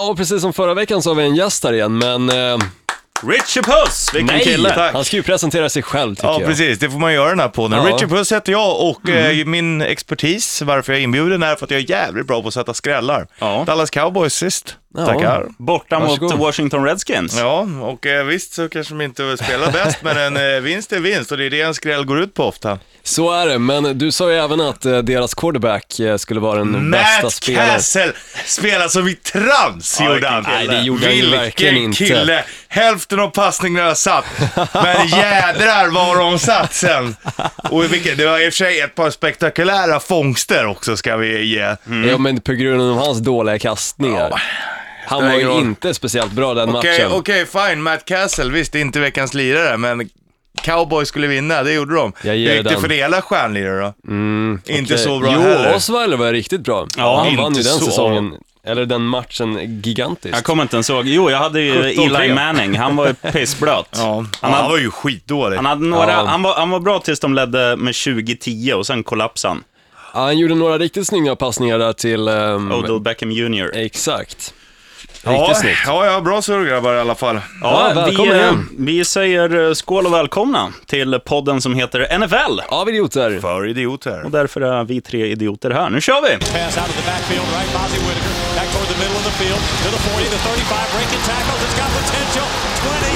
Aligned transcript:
Ja, 0.00 0.14
precis 0.16 0.40
som 0.42 0.52
förra 0.52 0.74
veckan 0.74 1.02
så 1.02 1.10
har 1.10 1.14
vi 1.14 1.22
en 1.22 1.34
gäst 1.34 1.64
här 1.64 1.72
igen, 1.72 1.98
men 1.98 2.30
eh, 2.30 2.58
Richie 3.22 3.62
Puss, 3.62 4.10
vilken 4.14 4.36
nej, 4.36 4.44
kille! 4.44 4.74
Tack. 4.74 4.92
han 4.92 5.04
ska 5.04 5.16
ju 5.16 5.22
presentera 5.22 5.68
sig 5.68 5.82
själv 5.82 6.14
tycker 6.14 6.28
Ja, 6.28 6.40
jag. 6.40 6.48
precis. 6.48 6.78
Det 6.78 6.90
får 6.90 6.98
man 6.98 7.12
göra 7.14 7.28
den 7.28 7.40
här 7.40 7.48
podden. 7.48 7.78
Ja. 7.86 7.92
Richard 7.94 8.08
Puss 8.10 8.32
heter 8.32 8.52
jag 8.52 8.80
och 8.90 9.08
eh, 9.08 9.44
min 9.46 9.82
expertis, 9.82 10.62
varför 10.62 10.92
jag 10.92 11.00
är 11.00 11.04
inbjuden, 11.04 11.42
är 11.42 11.56
för 11.56 11.64
att 11.64 11.70
jag 11.70 11.80
är 11.80 11.90
jävligt 11.90 12.26
bra 12.26 12.42
på 12.42 12.48
att 12.48 12.54
sätta 12.54 12.74
skrällar. 12.74 13.26
Ja. 13.38 13.64
Dallas 13.66 13.90
Cowboys 13.90 14.34
sist. 14.34 14.76
Ja. 14.94 15.06
Tackar. 15.06 15.46
Borta 15.58 15.98
Varsågod. 15.98 16.30
mot 16.30 16.40
Washington 16.40 16.84
Redskins. 16.84 17.38
Ja, 17.38 17.66
och 17.82 18.06
eh, 18.06 18.24
visst 18.24 18.52
så 18.52 18.68
kanske 18.68 18.94
de 18.94 19.00
inte 19.04 19.36
spelar 19.36 19.72
bäst, 19.72 19.98
men 20.02 20.16
en 20.16 20.54
eh, 20.56 20.60
vinst 20.62 20.92
är 20.92 21.00
vinst 21.00 21.32
och 21.32 21.38
det 21.38 21.44
är 21.46 21.50
det 21.50 21.60
en 21.60 21.74
skräll 21.74 22.04
går 22.04 22.20
ut 22.20 22.34
på 22.34 22.44
ofta. 22.44 22.78
Så 23.02 23.32
är 23.32 23.46
det, 23.46 23.58
men 23.58 23.98
du 23.98 24.12
sa 24.12 24.30
ju 24.30 24.36
även 24.38 24.60
att 24.60 24.84
eh, 24.84 24.98
deras 24.98 25.34
quarterback 25.34 26.00
eh, 26.00 26.16
skulle 26.16 26.40
vara 26.40 26.58
den 26.58 26.90
bästa 26.90 27.22
Matt 27.22 27.32
spelaren. 27.32 27.68
Castle 27.70 28.12
spelar 28.44 28.88
som 28.88 29.08
i 29.08 29.14
trans, 29.14 30.00
gjorde 30.00 30.28
han. 30.28 30.42
Nej, 30.48 30.66
det 30.66 30.80
gjorde 30.80 31.06
han 31.06 31.16
ju 31.16 31.30
verkligen 31.30 31.74
Vilken 31.74 31.84
inte. 31.90 32.04
kille! 32.04 32.44
Hälften 32.68 33.20
av 33.20 33.28
passningarna 33.28 33.94
satt, 33.94 34.24
men 34.74 35.08
jädrar 35.08 35.88
var 35.90 36.16
de 36.16 36.38
satt 36.38 36.74
sen. 36.74 37.16
Och 37.70 37.92
vilket, 37.92 38.18
det 38.18 38.26
var 38.26 38.38
i 38.38 38.48
och 38.48 38.52
för 38.52 38.56
sig 38.56 38.80
ett 38.80 38.94
par 38.94 39.10
spektakulära 39.10 40.00
fångster 40.00 40.66
också, 40.66 40.96
ska 40.96 41.16
vi 41.16 41.44
ge. 41.44 41.76
Ja, 42.08 42.18
men 42.18 42.40
på 42.40 42.52
grund 42.52 42.82
av 42.82 42.96
hans 43.06 43.18
dåliga 43.18 43.58
kastningar. 43.58 44.28
Ja. 44.30 44.38
Han 45.10 45.24
var 45.28 45.34
ju 45.38 45.50
inte 45.60 45.94
speciellt 45.94 46.32
bra 46.32 46.54
den 46.54 46.68
Okej, 46.76 46.90
matchen. 47.04 47.18
okej, 47.18 47.46
fine. 47.46 47.82
Matt 47.82 48.04
Castle, 48.04 48.50
visst, 48.52 48.72
det 48.72 48.78
är 48.78 48.80
inte 48.80 49.00
veckans 49.00 49.34
lirare, 49.34 49.76
men 49.76 50.08
Cowboys 50.62 51.08
skulle 51.08 51.26
vinna, 51.26 51.62
det 51.62 51.72
gjorde 51.72 51.94
de. 51.94 52.12
Jag 52.22 52.32
Hur 52.32 52.38
ger 52.38 52.54
gick 52.54 52.64
det 52.64 52.70
den. 52.70 52.80
för 52.80 52.88
hela 52.88 53.22
stjärnlirare 53.22 53.80
då? 54.04 54.10
Mm, 54.12 54.60
Inte 54.66 54.94
okej. 54.94 55.04
så 55.04 55.18
bra 55.18 55.32
jo, 55.34 55.40
heller. 55.40 55.74
Osweiler 55.76 56.16
var 56.16 56.32
riktigt 56.32 56.60
bra. 56.60 56.86
Ja, 56.96 57.18
han 57.18 57.26
inte 57.28 57.42
vann 57.42 57.54
ju 57.54 57.62
den 57.62 57.72
så. 57.78 57.84
säsongen, 57.84 58.34
eller 58.64 58.86
den 58.86 59.02
matchen 59.02 59.80
gigantiskt. 59.84 60.34
Jag 60.36 60.44
kommer 60.44 60.62
inte 60.62 60.76
ens 60.76 60.90
ihåg. 60.90 61.06
Jo, 61.08 61.30
jag 61.30 61.38
hade 61.38 61.60
ju 61.60 61.72
17-3. 61.82 62.16
Eli 62.22 62.34
Manning. 62.34 62.74
Han 62.78 62.96
var 62.96 63.06
ju 63.06 63.14
pissblöt. 63.32 63.86
Ja, 63.92 63.98
Han 64.14 64.28
han, 64.40 64.52
hade- 64.52 64.68
var 64.68 64.78
ju 64.78 64.90
skitdålig. 64.90 65.56
Han, 65.56 65.66
hade 65.66 65.84
några, 65.86 66.10
Ja. 66.12 66.24
han, 66.26 66.42
var, 66.42 66.54
han 66.54 66.70
var 66.70 66.80
bra 66.80 66.98
tills 67.00 67.20
de 67.20 67.34
ledde 67.34 67.76
med 67.76 67.92
20-10 67.92 68.72
och 68.72 68.86
sen 68.86 69.02
kollapsade 69.02 69.54
han. 69.54 69.64
Ja, 70.14 70.20
han 70.20 70.38
gjorde 70.38 70.54
några 70.54 70.78
riktigt 70.78 71.06
snygga 71.06 71.36
passningar 71.36 71.78
där 71.78 71.92
till... 71.92 72.28
ehm, 72.28 72.72
Odell 72.72 73.00
Beckham 73.00 73.30
Jr. 73.32 73.70
Exakt. 73.76 74.54
Ja, 75.24 75.30
Riktigt 75.32 75.56
snyggt. 75.56 75.82
ja, 75.86 76.06
ja, 76.06 76.20
bra 76.20 76.42
surr 76.42 76.64
grabbar 76.64 76.94
i 76.94 77.00
alla 77.00 77.14
fall. 77.14 77.40
Ja, 77.62 77.88
vi, 77.94 78.00
välkommen 78.00 78.40
eh, 78.40 78.54
vi 78.78 79.04
säger 79.04 79.66
eh, 79.68 79.72
skål 79.74 80.06
och 80.06 80.14
välkomna 80.14 80.72
till 80.86 81.18
podden 81.24 81.60
som 81.60 81.74
heter 81.74 82.18
NFL. 82.18 82.60
Av 82.68 82.88
idioter. 82.88 83.40
För 83.40 83.66
idioter. 83.68 84.24
Och 84.24 84.30
därför 84.30 84.60
är 84.60 84.84
vi 84.84 85.00
tre 85.00 85.26
idioter 85.26 85.70
här. 85.70 85.90
Nu 85.90 86.00
kör 86.00 86.22
vi! 86.22 86.36
Pass 86.38 86.76
out 86.78 86.88
of 86.88 86.96
the 87.00 87.10
backfield, 87.10 87.46
right? 87.56 87.70
Bozzy 87.74 87.98
Whitaker 88.06 88.34
back 88.56 88.68
toward 88.72 88.88
the 88.92 88.98
middle 89.02 89.16
of 89.20 89.24
the 89.30 89.34
field 89.40 89.60
to 89.84 89.88
the 89.96 90.00
40, 90.10 90.24
the 90.36 90.40
35, 90.48 90.94
breaking 90.94 91.22
tackles. 91.30 91.60
It's 91.66 91.76
got 91.80 91.90
potential. 92.00 92.46
20, 92.82 93.09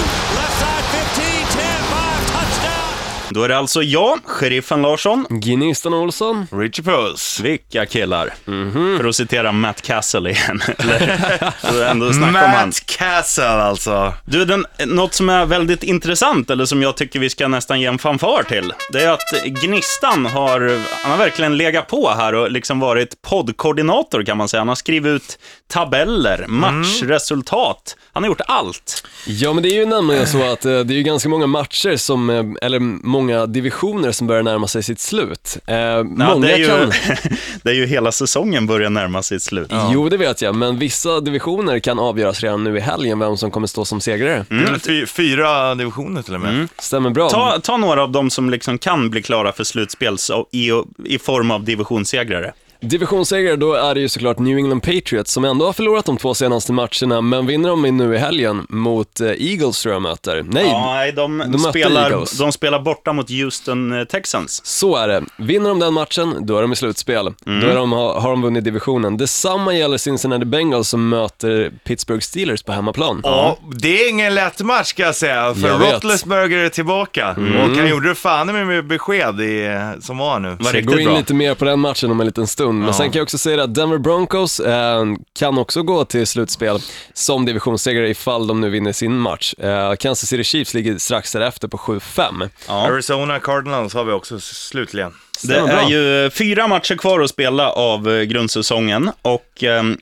Då 3.35 3.43
är 3.43 3.49
det 3.49 3.59
alltså 3.59 3.83
jag, 3.83 4.19
sheriffen 4.25 4.83
Larsson. 4.83 5.27
Gnistan 5.31 5.95
Olsson. 5.95 6.47
Richie 6.53 6.85
Puss. 6.85 7.41
Vilka 7.41 7.87
killar. 7.87 8.35
Mhm. 8.45 8.99
För 8.99 9.09
att 9.09 9.17
citera 9.17 9.53
Matt 9.53 9.83
Castle 9.83 10.31
igen. 10.31 10.63
Eller, 10.79 11.85
ändå 11.91 12.13
snacka 12.13 12.29
om 12.29 12.35
han. 12.35 12.67
Matt 12.67 12.87
Castle 12.87 13.45
alltså. 13.45 14.15
Du, 14.25 14.45
den, 14.45 14.67
något 14.87 15.15
som 15.15 15.29
är 15.29 15.47
väldigt 15.47 15.83
intressant, 15.83 16.51
eller 16.51 16.65
som 16.65 16.83
jag 16.83 16.97
tycker 16.97 17.21
vi 17.21 17.31
ska 17.31 17.49
nästan 17.49 17.81
ge 17.81 17.87
en 17.87 17.99
fanfar 17.99 18.43
till, 18.43 18.73
det 18.93 19.03
är 19.03 19.11
att 19.11 19.45
Gnistan 19.45 20.27
har, 20.27 20.81
han 21.03 21.11
har 21.11 21.19
verkligen 21.19 21.57
legat 21.57 21.87
på 21.87 22.11
här 22.11 22.35
och 22.35 22.51
liksom 22.51 22.81
varit 22.81 23.23
poddkoordinator 23.23 24.23
kan 24.23 24.37
man 24.37 24.49
säga. 24.49 24.61
Han 24.61 24.69
har 24.69 24.75
skrivit 24.75 25.11
ut 25.11 25.39
tabeller, 25.73 26.45
matchresultat. 26.49 27.97
Han 28.13 28.23
har 28.23 28.29
gjort 28.29 28.41
allt. 28.47 29.07
Ja, 29.27 29.53
men 29.53 29.63
det 29.63 29.69
är 29.69 29.75
ju 29.75 29.87
nämligen 29.87 30.27
så 30.27 30.53
att 30.53 30.65
eh, 30.65 30.71
det 30.81 30.95
är 30.95 30.97
ju 30.97 31.03
ganska 31.03 31.29
många 31.29 31.47
matcher 31.47 31.97
som, 31.97 32.31
eh, 32.31 32.45
eller 32.63 32.81
många 32.81 33.24
divisioner 33.47 34.13
som 34.13 34.27
börjar 34.27 34.43
närma 34.43 34.69
sig 34.69 34.83
sitt 34.83 35.01
slut. 35.01 35.59
Eh, 35.67 35.77
Ja, 35.77 36.03
många 36.03 36.47
det, 36.47 36.53
är 36.53 36.59
ju, 36.59 36.67
kan... 36.67 36.93
det 37.63 37.71
är 37.71 37.75
ju 37.75 37.87
hela 37.87 38.13
säsongen 38.13 38.67
börjar 38.67 38.91
närma 38.91 39.23
sig 39.23 39.41
sitt 39.41 39.49
slut. 39.49 39.73
Jo, 39.93 40.09
det 40.09 40.17
vet 40.17 40.43
jag, 40.43 40.55
men 40.55 40.79
vissa 40.79 41.21
divisioner 41.21 41.79
kan 41.79 41.99
avgöras 41.99 42.41
redan 42.41 42.65
nu 42.65 42.77
i 42.77 42.81
helgen 42.81 43.19
vem 43.19 43.37
som 43.37 43.51
kommer 43.51 43.67
stå 43.67 43.85
som 43.85 44.01
segrare. 44.01 44.45
Det 44.49 44.55
är 44.55 44.71
väl 44.71 44.81
fy, 44.81 45.07
fyra 45.07 45.75
divisioner 45.75 46.23
till 46.23 46.35
och 46.35 46.41
med. 46.41 46.69
Stämmer 46.79 47.11
bra. 47.11 47.31
Ta, 47.31 47.61
ta 47.61 47.77
några 47.77 48.03
av 48.03 48.11
dem 48.13 48.31
som 48.31 48.51
liksom 48.51 48.79
kan 48.79 49.11
bli 49.11 49.23
klara 49.23 49.53
för 49.53 49.65
slutspel 49.65 50.19
så, 50.19 50.47
i, 50.51 50.71
i 51.05 51.19
form 51.19 51.51
av 51.51 51.65
divisionssegrare. 51.65 52.53
Divisionssegrare, 52.85 53.57
då 53.57 53.75
är 53.75 53.95
det 53.95 54.01
ju 54.01 54.09
såklart 54.09 54.39
New 54.39 54.59
England 54.59 54.81
Patriots 54.81 55.33
som 55.33 55.45
ändå 55.45 55.67
har 55.67 55.73
förlorat 55.73 56.05
de 56.05 56.17
två 56.17 56.35
senaste 56.35 56.73
matcherna, 56.73 57.21
men 57.21 57.47
vinner 57.47 57.69
de 57.69 57.83
nu 57.83 58.15
i 58.15 58.19
helgen 58.19 58.67
mot 58.69 59.21
eh, 59.21 59.29
Eagles 59.29 59.83
tror 59.83 59.95
jag 59.95 60.03
möter. 60.03 60.43
Nej, 60.49 60.67
Ja, 60.67 60.95
nej, 60.95 61.13
de, 61.13 61.39
de 61.47 61.59
spelar, 61.59 62.39
de 62.39 62.53
spelar 62.53 62.81
borta 62.81 63.13
mot 63.13 63.31
Houston 63.31 63.99
eh, 63.99 64.05
Texans. 64.05 64.67
Så 64.67 64.97
är 64.97 65.09
det. 65.09 65.23
Vinner 65.37 65.69
de 65.69 65.79
den 65.79 65.93
matchen, 65.95 66.47
då 66.47 66.59
är 66.59 66.63
de 66.63 66.73
i 66.73 66.77
slutspel. 66.77 67.35
Mm. 67.47 67.61
Då 67.69 67.75
de, 67.75 67.93
har, 67.93 68.31
de 68.31 68.43
vunnit 68.43 68.65
divisionen. 68.65 69.17
Detsamma 69.17 69.75
gäller 69.75 69.99
Cincinnati 69.99 70.45
Bengals 70.45 70.89
som 70.89 71.09
möter 71.09 71.73
Pittsburgh 71.85 72.21
Steelers 72.21 72.63
på 72.63 72.73
hemmaplan. 72.73 73.21
Ja, 73.25 73.59
det 73.77 74.05
är 74.05 74.11
ingen 74.11 74.35
lätt 74.35 74.61
match 74.61 74.87
ska 74.87 75.03
jag 75.03 75.15
säga, 75.15 75.55
för. 75.55 75.79
Roethlisberger 75.79 76.59
är 76.59 76.69
tillbaka. 76.69 77.31
Och 77.31 77.77
han 77.77 77.89
gjorde 77.89 78.09
det 78.09 78.15
fan 78.15 78.67
med 78.67 78.87
besked 78.87 79.41
i, 79.41 79.79
som 80.01 80.19
var 80.19 80.39
nu. 80.39 80.49
Var 80.49 80.73
riktigt 80.73 80.87
går 80.87 81.01
in 81.01 81.07
bra. 81.09 81.17
lite 81.17 81.35
mer 81.35 81.55
på 81.55 81.65
den 81.65 81.81
matchen 81.81 82.11
om 82.11 82.21
en 82.21 82.27
liten 82.27 82.47
stund, 82.47 82.74
men 82.79 82.95
sen 82.95 83.11
kan 83.11 83.19
jag 83.19 83.23
också 83.23 83.39
säga 83.39 83.63
att 83.63 83.75
Denver 83.75 83.99
Broncos 83.99 84.61
eh, 84.61 85.05
kan 85.39 85.59
också 85.59 85.83
gå 85.83 86.05
till 86.05 86.27
slutspel 86.27 86.79
som 87.15 87.45
divisionssegrare 87.45 88.09
ifall 88.09 88.47
de 88.47 88.61
nu 88.61 88.71
vinner 88.71 88.93
sin 88.93 89.17
match. 89.19 89.55
Eh, 89.59 89.95
Kansas 89.95 90.29
City 90.29 90.45
Chiefs 90.45 90.75
ligger 90.75 90.99
strax 90.99 91.33
därefter 91.33 91.69
på 91.69 91.77
7-5. 91.77 92.51
Ja. 92.69 92.87
Arizona 92.87 93.41
Cardinals 93.41 93.95
har 93.95 94.05
vi 94.05 94.13
också 94.13 94.41
slutligen. 94.41 95.13
Det 95.43 95.57
är 95.57 95.89
ju 95.89 96.31
fyra 96.31 96.69
matcher 96.69 96.97
kvar 96.97 97.21
att 97.21 97.31
spela 97.31 97.71
av 97.71 98.11
eh, 98.11 98.23
grundsäsongen 98.23 99.11
och 99.23 99.63
ehm, 99.63 99.99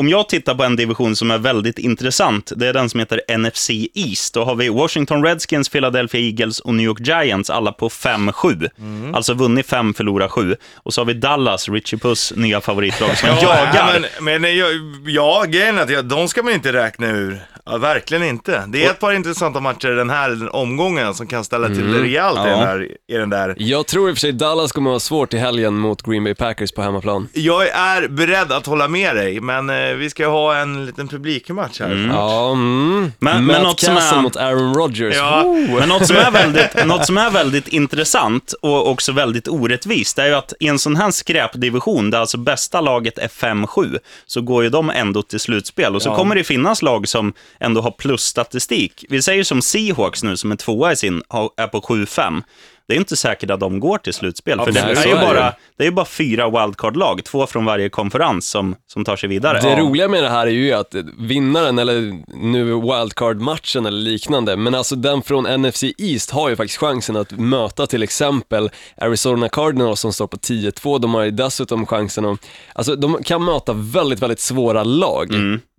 om 0.00 0.08
jag 0.08 0.28
tittar 0.28 0.54
på 0.54 0.64
en 0.64 0.76
division 0.76 1.16
som 1.16 1.30
är 1.30 1.38
väldigt 1.38 1.78
intressant, 1.78 2.52
det 2.56 2.66
är 2.66 2.72
den 2.72 2.88
som 2.90 3.00
heter 3.00 3.38
NFC 3.38 3.70
East. 3.94 4.34
Då 4.34 4.44
har 4.44 4.54
vi 4.54 4.68
Washington 4.68 5.24
Redskins, 5.24 5.68
Philadelphia 5.68 6.20
Eagles 6.20 6.60
och 6.60 6.74
New 6.74 6.86
York 6.86 7.00
Giants, 7.00 7.50
alla 7.50 7.72
på 7.72 7.88
5-7. 7.88 8.70
Mm. 8.78 9.14
Alltså 9.14 9.34
vunnit 9.34 9.66
5, 9.66 9.94
förlorat 9.94 10.30
7. 10.30 10.56
Och 10.76 10.94
så 10.94 11.00
har 11.00 11.06
vi 11.06 11.14
Dallas, 11.14 11.68
Richie 11.68 11.98
Puss 11.98 12.32
nya 12.36 12.60
favoritlag 12.60 13.18
som 13.18 13.28
jagar. 13.42 14.00
Men, 14.20 14.42
men 14.42 14.56
jag- 14.56 14.70
ja, 15.06 15.44
grejen 15.48 15.78
är 15.78 15.98
att 15.98 16.08
de 16.08 16.28
ska 16.28 16.42
man 16.42 16.52
inte 16.52 16.72
räkna 16.72 17.06
ur. 17.06 17.40
Ja, 17.70 17.78
verkligen 17.78 18.22
inte. 18.22 18.64
Det 18.68 18.84
är 18.86 18.90
ett 18.90 19.00
par 19.00 19.12
intressanta 19.12 19.60
matcher 19.60 19.88
den 19.88 20.10
här 20.10 20.56
omgången 20.56 21.14
som 21.14 21.26
kan 21.26 21.44
ställa 21.44 21.66
till 21.66 21.92
det 21.92 21.98
rejält 22.02 22.36
i, 22.38 22.40
Ja. 22.40 22.44
den 22.46 22.58
där, 22.60 22.88
i 23.08 23.14
den 23.16 23.30
där. 23.30 23.54
Jag 23.58 23.86
tror 23.86 24.08
i 24.08 24.12
och 24.12 24.16
för 24.16 24.20
sig 24.20 24.32
Dallas 24.32 24.72
kommer 24.72 24.90
att 24.90 24.94
ha 24.94 25.00
svårt 25.00 25.34
i 25.34 25.38
helgen 25.38 25.74
mot 25.78 26.02
Green 26.02 26.24
Bay 26.24 26.34
Packers 26.34 26.72
på 26.72 26.82
hemmaplan. 26.82 27.28
Jag 27.32 27.68
är 27.68 28.08
beredd 28.08 28.52
att 28.52 28.66
hålla 28.66 28.88
med 28.88 29.16
dig, 29.16 29.40
men 29.40 29.70
eh, 29.70 29.94
vi 29.94 30.10
ska 30.10 30.26
ha 30.26 30.56
en 30.56 30.86
liten 30.86 31.08
publikmatch 31.08 31.80
här. 31.80 32.10
Ja, 32.14 32.52
mm. 32.52 33.12
Men- 33.18 33.44
Matt 33.44 33.56
men 33.56 33.62
något 33.62 33.80
som 33.80 33.94
Castle 33.94 34.18
är- 34.18 34.22
mot 34.22 34.36
Aaron 34.36 34.74
Rodgers. 34.74 35.14
Ja. 35.16 35.42
Woo! 35.42 35.78
Men 35.78 35.88
något 35.88 36.06
som, 36.06 36.16
är 36.16 36.30
väldigt, 36.42 36.86
något 36.86 37.06
som 37.06 37.18
är 37.18 37.30
väldigt 37.30 37.68
intressant 37.68 38.52
och 38.62 38.90
också 38.90 39.12
väldigt 39.12 39.48
orättvist, 39.48 40.18
är 40.18 40.26
ju 40.26 40.34
att 40.34 40.52
i 40.60 40.66
en 40.68 40.78
sån 40.78 40.96
här 40.96 41.10
skräpdivision, 41.10 42.10
där 42.10 42.18
alltså 42.18 42.38
bästa 42.38 42.80
laget 42.80 43.18
är 43.18 43.28
5-7, 43.28 43.98
så 44.26 44.40
går 44.42 44.62
ju 44.64 44.70
de 44.70 44.90
ändå 44.90 45.22
till 45.22 45.40
slutspel. 45.40 45.94
Och 45.96 46.02
så 46.02 46.08
Ja. 46.08 46.16
kommer 46.16 46.34
det 46.34 46.44
finnas 46.44 46.82
lag 46.82 47.08
som 47.08 47.32
ändå 47.60 47.80
har 47.80 47.90
plusstatistik. 47.90 49.04
Vi 49.08 49.22
säger 49.22 49.44
som 49.44 49.62
Seahawks 49.62 50.22
nu, 50.22 50.36
som 50.36 50.52
är 50.52 50.56
tvåa 50.56 50.92
i 50.92 50.96
sin, 50.96 51.22
är 51.56 51.66
på 51.66 51.80
7-5. 51.80 52.42
Det 52.90 52.94
är 52.94 52.98
inte 52.98 53.16
säkert 53.16 53.50
att 53.50 53.60
de 53.60 53.80
går 53.80 53.98
till 53.98 54.14
slutspel, 54.14 54.58
för 54.58 54.72
det 54.72 54.80
är, 54.80 55.06
ju 55.06 55.12
är 55.12 55.20
bara, 55.20 55.54
det 55.76 55.82
är 55.82 55.84
ju 55.84 55.90
bara 55.90 56.06
fyra 56.06 56.50
wildcard-lag, 56.50 57.24
två 57.24 57.46
från 57.46 57.64
varje 57.64 57.88
konferens, 57.88 58.48
som, 58.48 58.76
som 58.86 59.04
tar 59.04 59.16
sig 59.16 59.28
vidare. 59.28 59.60
Det 59.60 59.80
roliga 59.80 60.08
med 60.08 60.22
det 60.22 60.28
här 60.28 60.46
är 60.46 60.50
ju 60.50 60.72
att 60.72 60.94
vinnaren, 61.18 61.78
eller 61.78 62.12
nu 62.34 62.64
wildcard-matchen 62.64 63.86
eller 63.86 63.98
liknande, 63.98 64.56
men 64.56 64.74
alltså 64.74 64.96
den 64.96 65.22
från 65.22 65.62
NFC 65.62 65.84
East 65.98 66.30
har 66.30 66.48
ju 66.48 66.56
faktiskt 66.56 66.78
chansen 66.78 67.16
att 67.16 67.32
möta 67.32 67.86
till 67.86 68.02
exempel 68.02 68.70
Arizona 68.96 69.48
Cardinals 69.48 70.00
som 70.00 70.12
står 70.12 70.26
på 70.26 70.36
10-2. 70.36 70.98
De 70.98 71.14
har 71.14 71.22
ju 71.22 71.30
dessutom 71.30 71.86
chansen 71.86 72.24
att, 72.24 72.46
alltså 72.72 72.96
de 72.96 73.22
kan 73.22 73.44
möta 73.44 73.72
väldigt, 73.72 74.22
väldigt 74.22 74.40
svåra 74.40 74.84
lag. 74.84 75.28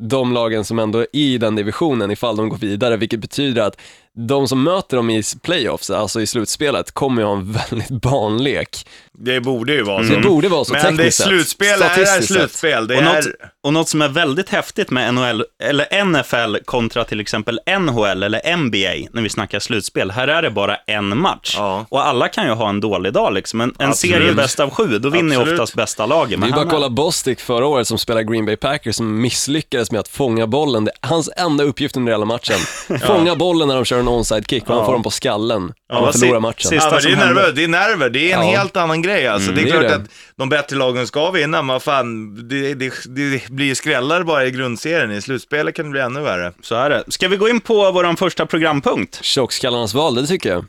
De 0.03 0.33
lagen 0.33 0.65
som 0.65 0.79
ändå 0.79 0.99
är 0.99 1.07
i 1.11 1.37
den 1.37 1.55
divisionen 1.55 2.11
ifall 2.11 2.35
de 2.35 2.49
går 2.49 2.57
vidare, 2.57 2.97
vilket 2.97 3.19
betyder 3.19 3.61
att 3.61 3.77
de 4.17 4.47
som 4.47 4.63
möter 4.63 4.97
dem 4.97 5.09
i 5.09 5.23
playoffs, 5.43 5.89
alltså 5.89 6.21
i 6.21 6.27
slutspelet, 6.27 6.91
kommer 6.91 7.21
ju 7.21 7.25
ha 7.27 7.33
en 7.35 7.51
väldigt 7.69 7.89
barnlek. 8.01 8.87
Det 9.17 9.41
borde 9.41 9.73
ju 9.73 9.83
vara 9.83 10.03
så. 10.03 10.13
Det 10.13 10.19
borde 10.21 10.49
vara 10.49 10.65
så 10.65 10.73
Men 10.73 10.81
det 10.81 10.87
är 10.87 10.91
tekniskt 10.97 11.17
sett. 11.17 11.27
slutspel, 11.27 11.67
är 11.67 11.75
Statistiskt 11.77 12.27
sett. 12.27 12.37
slutspel. 12.37 12.87
Det 12.87 12.95
Och 12.95 13.01
är... 13.01 13.15
något, 13.15 13.25
och 13.63 13.73
något 13.73 13.89
som 13.89 14.01
är 14.01 14.07
väldigt 14.09 14.49
häftigt 14.49 14.89
med 14.91 15.13
NHL, 15.13 15.43
eller 15.63 16.03
NFL 16.05 16.57
kontra 16.65 17.03
till 17.03 17.19
exempel 17.19 17.59
NHL 17.79 18.23
eller 18.23 18.55
NBA, 18.57 19.09
när 19.11 19.21
vi 19.21 19.29
snackar 19.29 19.59
slutspel, 19.59 20.11
här 20.11 20.27
är 20.27 20.41
det 20.41 20.51
bara 20.51 20.75
en 20.75 21.17
match. 21.17 21.53
Ja. 21.57 21.85
Och 21.89 22.07
alla 22.07 22.27
kan 22.27 22.45
ju 22.45 22.51
ha 22.51 22.69
en 22.69 22.79
dålig 22.81 23.13
dag 23.13 23.33
liksom. 23.33 23.61
En, 23.61 23.75
en 23.79 23.93
serie 23.93 24.33
bäst 24.33 24.59
av 24.59 24.69
sju, 24.69 24.99
då 24.99 25.09
vinner 25.09 25.35
ju 25.35 25.41
Absolut. 25.41 25.59
oftast 25.59 25.75
bästa 25.75 26.05
laget. 26.05 26.29
Det 26.29 26.35
är 26.35 26.39
Men 26.39 26.49
ju 26.49 26.55
bara 26.55 26.65
att 26.65 26.69
kolla 26.71 26.89
Bostic 26.89 27.39
förra 27.41 27.67
året 27.67 27.87
som 27.87 27.97
spelar 27.97 28.21
Green 28.21 28.45
Bay 28.45 28.55
Packers 28.55 28.95
som 28.95 29.21
misslyckades 29.21 29.91
med 29.91 29.99
att 29.99 30.07
fånga 30.07 30.47
bollen. 30.47 30.85
Det 30.85 30.91
är 31.01 31.07
hans 31.07 31.29
enda 31.37 31.63
uppgift 31.63 31.97
under 31.97 32.11
hela 32.11 32.25
matchen. 32.25 32.57
Fånga 33.07 33.35
bollen 33.35 33.67
när 33.67 33.75
de 33.75 33.85
kör 33.85 34.00
en 34.01 34.09
onside 34.09 34.45
kick 34.49 34.69
och 34.69 34.75
han 34.75 34.85
får 34.85 34.93
den 34.93 35.03
på 35.03 35.09
skallen. 35.09 35.73
vad 35.89 36.03
de 36.13 36.19
förlorar 36.19 36.39
matchen. 36.39 36.69
sista- 36.69 36.99
Ja, 37.09 37.09
men 37.11 37.19
det, 37.19 37.23
är 37.23 37.27
nerver, 37.33 37.51
det 37.51 37.63
är 37.63 37.67
nerver, 37.67 38.09
det 38.09 38.31
är 38.31 38.37
en 38.37 38.47
Ja. 38.47 38.57
helt 38.57 38.77
annan 38.77 39.01
grej 39.01 39.27
alltså. 39.27 39.51
det 39.51 39.61
är 39.61 39.63
det 39.65 39.69
är 39.69 39.71
klart 39.71 39.83
det. 39.89 39.95
att 39.95 40.09
de 40.37 40.49
bättre 40.49 40.75
lagen 40.77 41.07
ska 41.07 41.31
vinna, 41.31 41.61
men 41.61 41.79
fan, 41.79 42.35
det, 42.49 42.73
det, 42.73 42.93
det 43.05 43.49
blir 43.49 43.75
skrällar 43.75 44.23
bara 44.23 44.45
i 44.45 44.51
grundserien. 44.51 45.11
I 45.11 45.21
slutspelet 45.21 45.75
kan 45.75 45.85
det 45.85 45.91
bli 45.91 46.01
ännu 46.01 46.21
värre. 46.21 46.53
Så 46.61 46.75
är 46.75 46.89
det. 46.89 47.03
Ska 47.07 47.27
vi 47.27 47.37
gå 47.37 47.49
in 47.49 47.59
på 47.61 47.91
vår 47.91 48.15
första 48.15 48.45
programpunkt? 48.45 49.23
Tjockskallarnas 49.23 49.93
val, 49.93 50.15
det 50.15 50.27
tycker 50.27 50.49
jag. 50.49 50.65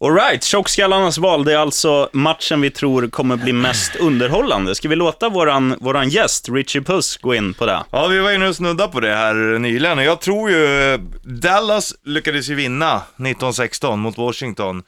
Alright, 0.00 0.44
tjockskallarnas 0.44 1.18
val, 1.18 1.44
det 1.44 1.52
är 1.52 1.58
alltså 1.58 2.08
matchen 2.12 2.60
vi 2.60 2.70
tror 2.70 3.08
kommer 3.08 3.36
bli 3.36 3.52
mest 3.52 3.96
underhållande. 3.96 4.74
Ska 4.74 4.88
vi 4.88 4.96
låta 4.96 5.28
våran, 5.28 5.76
våran 5.80 6.08
gäst, 6.08 6.48
Richie 6.48 6.82
Puss, 6.82 7.16
gå 7.16 7.34
in 7.34 7.54
på 7.54 7.66
det? 7.66 7.84
Ja, 7.90 8.06
vi 8.06 8.18
var 8.18 8.32
inne 8.32 8.48
och 8.48 8.56
snudda 8.56 8.88
på 8.88 9.00
det 9.00 9.14
här 9.14 9.34
nyligen 9.58 9.98
och 9.98 10.04
jag 10.04 10.20
tror 10.20 10.50
ju 10.50 10.98
Dallas 11.22 11.94
lyckades 12.04 12.48
ju 12.48 12.53
vinna 12.54 12.96
1916 12.96 14.00
mot 14.00 14.18
Washington. 14.18 14.82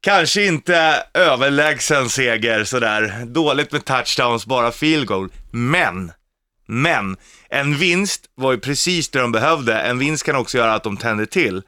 Kanske 0.00 0.44
inte 0.46 1.02
överlägsen 1.14 2.08
seger 2.08 2.64
sådär, 2.64 3.24
dåligt 3.26 3.72
med 3.72 3.84
touchdowns, 3.84 4.46
bara 4.46 4.72
field 4.72 5.06
goal. 5.06 5.28
Men, 5.50 6.12
men, 6.66 7.16
en 7.50 7.76
vinst 7.76 8.24
var 8.34 8.52
ju 8.52 8.58
precis 8.58 9.08
det 9.08 9.18
de 9.20 9.32
behövde. 9.32 9.74
En 9.74 9.98
vinst 9.98 10.24
kan 10.26 10.36
också 10.36 10.58
göra 10.58 10.74
att 10.74 10.82
de 10.84 10.96
tänder 10.96 11.26
till. 11.26 11.62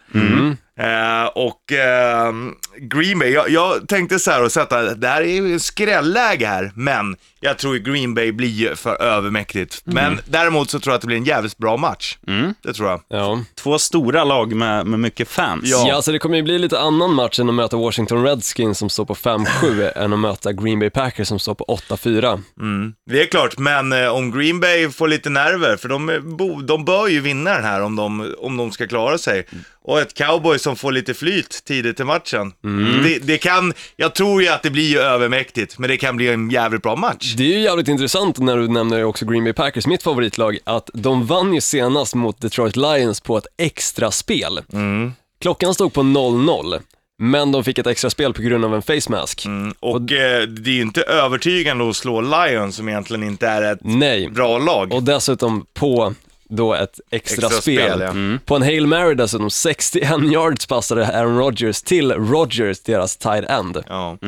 Eh, 0.81 1.26
och 1.26 1.73
eh, 1.73 2.32
Green 2.79 3.19
Bay, 3.19 3.31
jag, 3.31 3.50
jag 3.50 3.88
tänkte 3.88 4.19
så 4.19 4.31
här 4.31 4.43
och 4.44 4.53
sätta, 4.53 4.94
det 4.94 5.09
här 5.09 5.23
är 5.23 5.26
ju 5.26 5.53
en 5.53 5.61
skrälläge 5.61 6.47
här, 6.47 6.73
men 6.75 7.17
jag 7.41 7.59
tror 7.59 7.76
Green 7.76 8.15
Bay 8.15 8.32
blir 8.32 8.75
för 8.75 9.03
övermäktigt. 9.03 9.82
Men 9.85 10.21
däremot 10.29 10.71
så 10.71 10.81
tror 10.81 10.93
jag 10.93 10.94
att 10.94 11.00
det 11.00 11.06
blir 11.06 11.17
en 11.17 11.25
jävligt 11.25 11.59
bra 11.59 11.76
match. 11.76 12.19
Det 12.62 12.73
tror 12.73 12.88
jag. 12.88 13.00
Ja. 13.09 13.44
Två 13.55 13.79
stora 13.79 14.25
lag 14.25 14.55
med, 14.55 14.87
med 14.87 15.00
mycket 15.00 15.29
fans. 15.29 15.62
Ja. 15.65 15.85
Ja, 15.88 15.94
alltså 15.94 16.12
det 16.12 16.19
kommer 16.19 16.37
ju 16.37 16.43
bli 16.43 16.59
lite 16.59 16.79
annan 16.81 17.15
match 17.15 17.41
än 17.41 17.49
att 17.49 17.55
möta 17.55 17.76
Washington 17.76 18.25
Redskins 18.25 18.79
som 18.79 18.91
står 18.91 19.05
på 19.05 19.15
5-7 19.15 19.93
än 19.99 20.12
att 20.12 20.19
möta 20.19 20.53
Green 20.53 20.79
Bay 20.79 20.91
Packers 20.91 21.29
som 21.29 21.38
står 21.38 21.55
på 21.55 21.65
8-4. 21.88 22.43
Det 23.11 23.23
är 23.23 23.26
klart, 23.26 23.59
men 23.59 23.93
eh, 23.93 24.09
om 24.15 24.31
Green 24.38 24.61
Bay 24.61 24.91
får 24.91 25.09
lite 25.09 25.31
nerver, 25.31 25.76
för 25.76 25.88
de, 25.88 26.09
eh, 26.11 26.21
bo, 26.21 26.61
de 26.61 26.85
bör 26.85 27.09
ju 27.09 27.21
vinna 27.21 27.55
den 27.55 27.65
här 27.65 27.81
om 27.82 27.97
de, 27.97 28.35
om 28.38 28.56
de 28.56 28.73
ska 28.73 28.87
klara 28.87 29.19
sig. 29.19 29.47
Och 29.82 30.00
ett 30.00 30.15
cowboy 30.15 30.59
som 30.64 30.76
får 30.76 30.93
lite 30.93 31.14
flyt 31.14 31.62
tidigt 31.64 32.00
i 32.00 32.05
matchen. 32.05 32.52
Det, 33.05 33.19
det 33.19 33.38
kan, 33.38 33.72
jag 33.96 34.14
tror 34.14 34.43
ju 34.43 34.49
att 34.49 34.62
det 34.62 34.70
blir 34.70 34.88
ju 34.88 34.99
övermäktigt, 34.99 35.78
men 35.78 35.88
det 35.90 35.96
kan 35.96 36.16
bli 36.16 36.28
en 36.28 36.50
jävligt 36.50 36.82
bra 36.82 36.96
match. 36.96 37.34
Det 37.37 37.43
är 37.44 37.56
ju 37.56 37.61
jävligt 37.61 37.88
intressant 37.88 38.38
när 38.38 38.56
du 38.56 38.69
nämner 38.69 39.05
också 39.05 39.26
Green 39.26 39.44
Bay 39.44 39.52
Packers, 39.52 39.87
mitt 39.87 40.02
favoritlag, 40.02 40.58
att 40.64 40.90
de 40.94 41.26
vann 41.26 41.55
ju 41.55 41.61
senast 41.61 42.14
mot 42.14 42.40
Detroit 42.40 42.76
Lions 42.76 43.20
på 43.20 43.38
ett 43.38 43.46
extra 43.58 44.11
spel. 44.11 44.61
Klockan 45.40 45.75
stod 45.75 45.93
på 45.93 46.00
0-0, 46.02 46.81
men 47.19 47.52
de 47.52 47.64
fick 47.64 47.78
ett 47.78 47.87
extra 47.87 48.11
spel 48.11 48.32
på 48.34 48.43
grund 48.43 48.64
av 48.64 48.75
en 48.75 48.82
face 48.82 49.11
mask. 49.11 49.46
Och 49.81 50.12
eh, 50.12 50.43
det 50.43 50.70
är 50.70 50.75
ju 50.75 50.81
inte 50.82 51.02
övertygande 51.02 51.88
att 51.88 51.96
slå 51.96 52.20
Lions 52.20 52.76
som 52.76 52.88
egentligen 52.88 53.22
inte 53.22 53.46
är 53.49 53.72
ett 53.72 53.78
Nej, 53.82 54.28
bra 54.31 54.58
lag. 54.58 54.93
och 54.93 55.02
dessutom 55.02 55.66
på 55.75 56.14
då 56.49 56.75
ett 56.75 57.00
extra, 57.11 57.46
Extra 57.46 57.61
spel. 57.61 57.93
spel, 57.93 58.00
ja. 58.00 58.38
På 58.44 58.56
en 58.56 58.62
Hail 58.62 58.87
Mary 58.87 59.14
dessutom, 59.14 59.50
61 59.50 60.11
yards 60.32 60.67
passade 60.67 61.06
Aaron 61.06 61.38
Rodgers 61.38 61.82
till 61.82 62.12
Rodgers, 62.12 62.81
deras 62.81 63.17
tight 63.17 63.44
end. 63.50 63.82
Ja. 63.88 64.19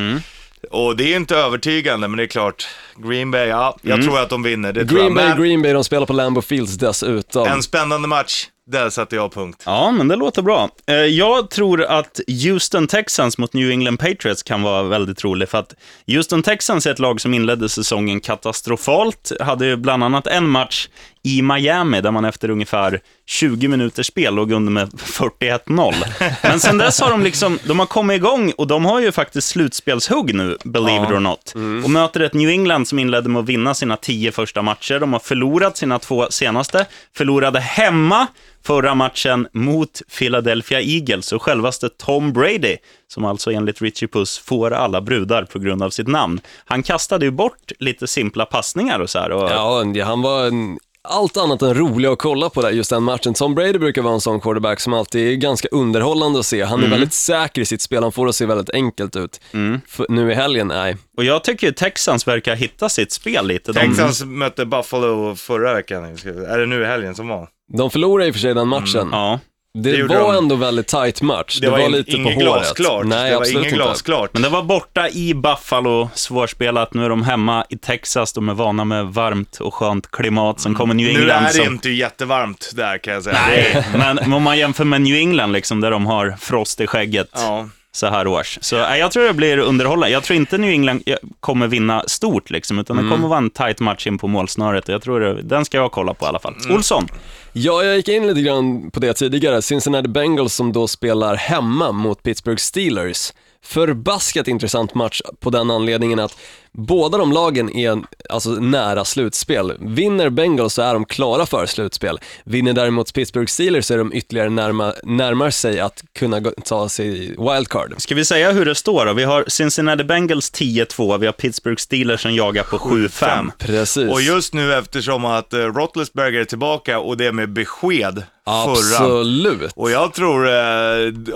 Och 0.70 0.96
det 0.96 1.12
är 1.12 1.16
inte 1.16 1.36
övertygande, 1.36 2.08
men 2.08 2.16
det 2.16 2.22
är 2.22 2.26
klart, 2.26 2.66
Green 2.96 3.30
Bay, 3.30 3.46
ja, 3.48 3.76
jag 3.82 4.02
tror 4.02 4.18
att 4.20 4.30
de 4.30 4.42
vinner, 4.42 4.72
det 4.72 4.86
tror 4.86 4.98
Green 4.98 5.06
jag. 5.06 5.14
Bay, 5.16 5.28
Men 5.28 5.42
Green 5.42 5.62
Bay, 5.62 5.72
de 5.72 5.84
spelar 5.84 6.06
på 6.06 6.12
Lambeau 6.12 6.42
Fields 6.42 6.74
dessutom. 6.74 7.46
en 7.46 7.62
spännande 7.62 8.08
match, 8.08 8.46
där 8.66 8.90
satte 8.90 9.16
jag 9.16 9.32
punkt. 9.32 9.62
Ja, 9.66 9.90
men 9.90 10.08
det 10.08 10.16
låter 10.16 10.42
bra. 10.42 10.68
Eh, 10.86 10.94
Jag 10.94 11.50
tror 11.50 11.82
att 11.84 12.20
Houston 12.44 12.86
Texans 12.86 13.38
mot 13.38 13.52
New 13.52 13.70
England 13.70 13.96
Patriots 13.96 14.42
kan 14.42 14.62
vara 14.62 14.82
väldigt 14.82 15.24
rolig, 15.24 15.48
för 15.48 15.58
att 15.58 15.74
Houston 16.06 16.42
Texans 16.42 16.86
är 16.86 16.90
ett 16.90 16.98
lag 16.98 17.20
som 17.20 17.34
inledde 17.34 17.68
säsongen 17.68 18.20
katastrofalt, 18.20 19.32
hade 19.40 19.66
ju 19.66 19.76
bland 19.76 20.04
annat 20.04 20.26
en 20.26 20.48
match 20.48 20.88
i 21.22 21.42
Miami, 21.42 22.00
där 22.00 22.10
man 22.10 22.24
efter 22.24 22.50
ungefär 22.50 23.00
20 23.26 23.68
minuters 23.68 24.06
spel 24.06 24.34
låg 24.34 24.52
under 24.52 24.72
med 24.72 24.88
41-0. 24.90 25.94
Men 26.42 26.60
sen 26.60 26.78
dess 26.78 27.00
har 27.00 27.10
de 27.10 27.22
liksom, 27.22 27.58
de 27.64 27.78
har 27.78 27.86
kommit 27.86 28.16
igång 28.16 28.52
och 28.58 28.66
de 28.66 28.84
har 28.84 29.00
ju 29.00 29.12
faktiskt 29.12 29.48
slutspelshugg 29.48 30.34
nu, 30.34 30.56
believe 30.64 31.04
it 31.04 31.10
or 31.10 31.20
not. 31.20 31.52
Och 31.84 31.90
möter 31.90 32.20
ett 32.20 32.34
New 32.34 32.48
England 32.50 32.88
som 32.88 32.98
inledde 32.98 33.28
med 33.28 33.40
att 33.40 33.48
vinna 33.48 33.74
sina 33.74 33.96
tio 33.96 34.32
första 34.32 34.62
matcher. 34.62 34.98
De 35.00 35.12
har 35.12 35.20
förlorat 35.20 35.76
sina 35.76 35.98
två 35.98 36.26
senaste, 36.30 36.86
förlorade 37.16 37.60
hemma 37.60 38.26
förra 38.66 38.94
matchen 38.94 39.48
mot 39.52 40.02
Philadelphia 40.18 40.80
Eagles 40.80 41.32
och 41.32 41.42
självaste 41.42 41.88
Tom 41.88 42.32
Brady, 42.32 42.76
som 43.08 43.24
alltså 43.24 43.52
enligt 43.52 43.82
Richie 43.82 44.08
Puss 44.08 44.38
får 44.38 44.70
alla 44.70 45.00
brudar 45.00 45.44
på 45.44 45.58
grund 45.58 45.82
av 45.82 45.90
sitt 45.90 46.08
namn. 46.08 46.40
Han 46.64 46.82
kastade 46.82 47.24
ju 47.24 47.30
bort 47.30 47.72
lite 47.78 48.06
simpla 48.06 48.44
passningar 48.44 49.00
och 49.00 49.10
så 49.10 49.18
här. 49.18 49.30
Och, 49.32 49.50
Ja, 49.50 50.04
han 50.04 50.22
var 50.22 50.46
en, 50.46 50.78
allt 51.02 51.36
annat 51.36 51.62
än 51.62 51.74
rolig 51.74 52.08
att 52.08 52.18
kolla 52.18 52.50
på 52.50 52.62
där, 52.62 52.70
just 52.70 52.90
den 52.90 53.02
matchen. 53.02 53.34
Tom 53.34 53.54
Brady 53.54 53.78
brukar 53.78 54.02
vara 54.02 54.14
en 54.14 54.20
sån 54.20 54.40
quarterback 54.40 54.80
som 54.80 54.92
alltid 54.92 55.32
är 55.32 55.34
ganska 55.34 55.68
underhållande 55.68 56.38
att 56.38 56.46
se. 56.46 56.62
Han 56.62 56.84
är 56.84 56.88
väldigt 56.88 57.12
säker 57.12 57.62
i 57.62 57.64
sitt 57.64 57.82
spel, 57.82 58.02
han 58.02 58.12
får 58.12 58.26
det 58.26 58.28
att 58.28 58.36
se 58.36 58.46
väldigt 58.46 58.70
enkelt 58.70 59.16
ut. 59.16 59.40
För 59.86 60.06
nu 60.08 60.32
i 60.32 60.34
helgen, 60.34 60.68
nej. 60.68 60.96
och 61.16 61.24
jag 61.24 61.44
tycker 61.44 61.66
ju 61.66 61.72
Texans 61.72 62.28
verkar 62.28 62.56
hitta 62.56 62.88
sitt 62.88 63.12
spel 63.12 63.46
lite. 63.46 63.72
De, 63.72 63.80
Texans 63.80 64.24
mötte 64.24 64.66
Buffalo 64.66 65.34
förra 65.34 65.74
veckan, 65.74 66.04
är 66.04 66.58
det 66.58 66.66
nu 66.66 66.82
i 66.82 66.86
helgen 66.86 67.14
som 67.14 67.28
var? 67.28 67.48
De 67.72 67.90
förlorade 67.90 68.28
i 68.28 68.30
och 68.30 68.34
för 68.34 68.40
sig 68.40 68.54
den 68.54 68.68
matchen. 68.68 69.08
Ja, 69.12 69.40
Det, 69.78 69.92
Det 69.96 70.02
var 70.18 70.32
de. 70.32 70.38
ändå 70.38 70.54
väldigt 70.56 70.86
tight 70.86 71.22
match. 71.22 71.58
Det, 71.60 71.70
var 71.70 71.78
in- 71.78 71.92
lite 71.92 72.10
på 72.12 72.16
inget 72.16 72.34
håret. 72.34 72.44
glasklart. 72.46 73.06
Nej, 73.06 73.24
det 73.30 73.34
var 73.36 73.40
absolut 73.42 73.56
inget 73.62 73.72
inte. 73.72 73.84
glasklart. 73.84 74.30
men 74.32 74.42
det 74.42 74.48
var 74.48 74.62
borta 74.62 75.08
i 75.08 75.34
Buffalo, 75.34 76.10
svårspelat. 76.14 76.94
Nu 76.94 77.04
är 77.04 77.08
de 77.08 77.22
hemma 77.22 77.64
i 77.68 77.76
Texas, 77.78 78.32
de 78.32 78.48
är 78.48 78.54
vana 78.54 78.84
med 78.84 79.06
varmt 79.06 79.56
och 79.60 79.74
skönt 79.74 80.10
klimat. 80.10 80.60
Sen 80.60 80.74
kommer 80.74 80.94
New 80.94 81.06
Nu 81.12 81.20
England 81.20 81.42
är 81.44 81.46
det 81.46 81.52
som... 81.64 81.74
inte 81.74 81.90
jättevarmt 81.90 82.70
där 82.74 82.98
kan 82.98 83.14
jag 83.14 83.22
säga. 83.24 83.38
Nej, 83.48 83.86
men 84.18 84.32
om 84.32 84.42
man 84.42 84.58
jämför 84.58 84.84
med 84.84 85.00
New 85.00 85.16
England, 85.16 85.52
liksom, 85.52 85.80
där 85.80 85.90
de 85.90 86.06
har 86.06 86.34
frost 86.40 86.80
i 86.80 86.86
skägget 86.86 87.30
Ja. 87.34 87.68
Så 87.96 88.06
här 88.06 88.26
års. 88.26 88.58
Så 88.60 88.76
nej, 88.76 89.00
jag 89.00 89.12
tror 89.12 89.24
det 89.24 89.34
blir 89.34 89.58
underhållande. 89.58 90.12
Jag 90.12 90.22
tror 90.22 90.36
inte 90.36 90.58
New 90.58 90.70
England 90.70 91.02
eh, 91.06 91.16
kommer 91.40 91.66
vinna 91.66 92.04
stort, 92.06 92.50
liksom, 92.50 92.78
utan 92.78 92.96
det 92.96 93.10
kommer 93.10 93.28
vara 93.28 93.38
en 93.38 93.50
tight 93.50 93.80
match 93.80 94.06
in 94.06 94.18
på 94.18 94.28
målsnöret. 94.28 94.88
Jag 94.88 95.02
tror 95.02 95.20
det, 95.20 95.42
den 95.42 95.64
ska 95.64 95.76
jag 95.76 95.92
kolla 95.92 96.14
på 96.14 96.24
i 96.24 96.28
alla 96.28 96.38
fall. 96.38 96.54
Olsson? 96.70 97.08
Ja, 97.52 97.82
jag 97.82 97.96
gick 97.96 98.08
in 98.08 98.26
lite 98.26 98.40
grann 98.40 98.90
på 98.90 99.00
det 99.00 99.14
tidigare. 99.14 99.62
Cincinnati 99.62 100.08
Bengals 100.08 100.54
som 100.54 100.72
då 100.72 100.88
spelar 100.88 101.34
hemma 101.34 101.92
mot 101.92 102.22
Pittsburgh 102.22 102.58
Steelers. 102.60 103.32
Förbaskat 103.66 104.48
intressant 104.48 104.94
match 104.94 105.20
på 105.40 105.50
den 105.50 105.70
anledningen 105.70 106.18
att 106.18 106.36
båda 106.76 107.18
de 107.18 107.32
lagen 107.32 107.76
är 107.76 108.02
alltså 108.30 108.50
nära 108.50 109.04
slutspel. 109.04 109.72
Vinner 109.80 110.30
Bengals 110.30 110.74
så 110.74 110.82
är 110.82 110.94
de 110.94 111.04
klara 111.04 111.46
för 111.46 111.66
slutspel. 111.66 112.20
Vinner 112.44 112.72
däremot 112.72 113.14
Pittsburgh 113.14 113.46
Steelers 113.46 113.84
så 113.84 113.94
är 113.94 113.98
de 113.98 114.12
ytterligare 114.14 114.50
närma, 114.50 114.92
närmar 115.02 115.50
sig 115.50 115.80
att 115.80 116.04
kunna 116.18 116.40
ta 116.64 116.88
sig 116.88 117.36
wildcard. 117.38 117.94
Ska 117.96 118.14
vi 118.14 118.24
säga 118.24 118.52
hur 118.52 118.64
det 118.64 118.74
står 118.74 119.06
då? 119.06 119.12
Vi 119.12 119.24
har 119.24 119.44
Cincinnati 119.48 120.04
Bengals 120.04 120.52
10-2, 120.52 121.18
vi 121.18 121.26
har 121.26 121.32
Pittsburgh 121.32 121.76
Steelers 121.76 122.22
som 122.22 122.34
jagar 122.34 122.62
på 122.62 122.78
7-5. 122.78 123.50
Precis. 123.58 124.10
Och 124.10 124.22
just 124.22 124.54
nu 124.54 124.74
eftersom 124.74 125.24
att 125.24 125.54
uh, 125.54 125.60
Roethlisberger 125.60 126.40
är 126.40 126.44
tillbaka 126.44 126.98
och 126.98 127.16
det 127.16 127.32
med 127.32 127.52
besked 127.52 128.22
förra. 128.44 128.72
Absolut. 128.72 129.72
Och 129.76 129.90
jag 129.90 130.14
tror, 130.14 130.46
uh, 130.46 130.52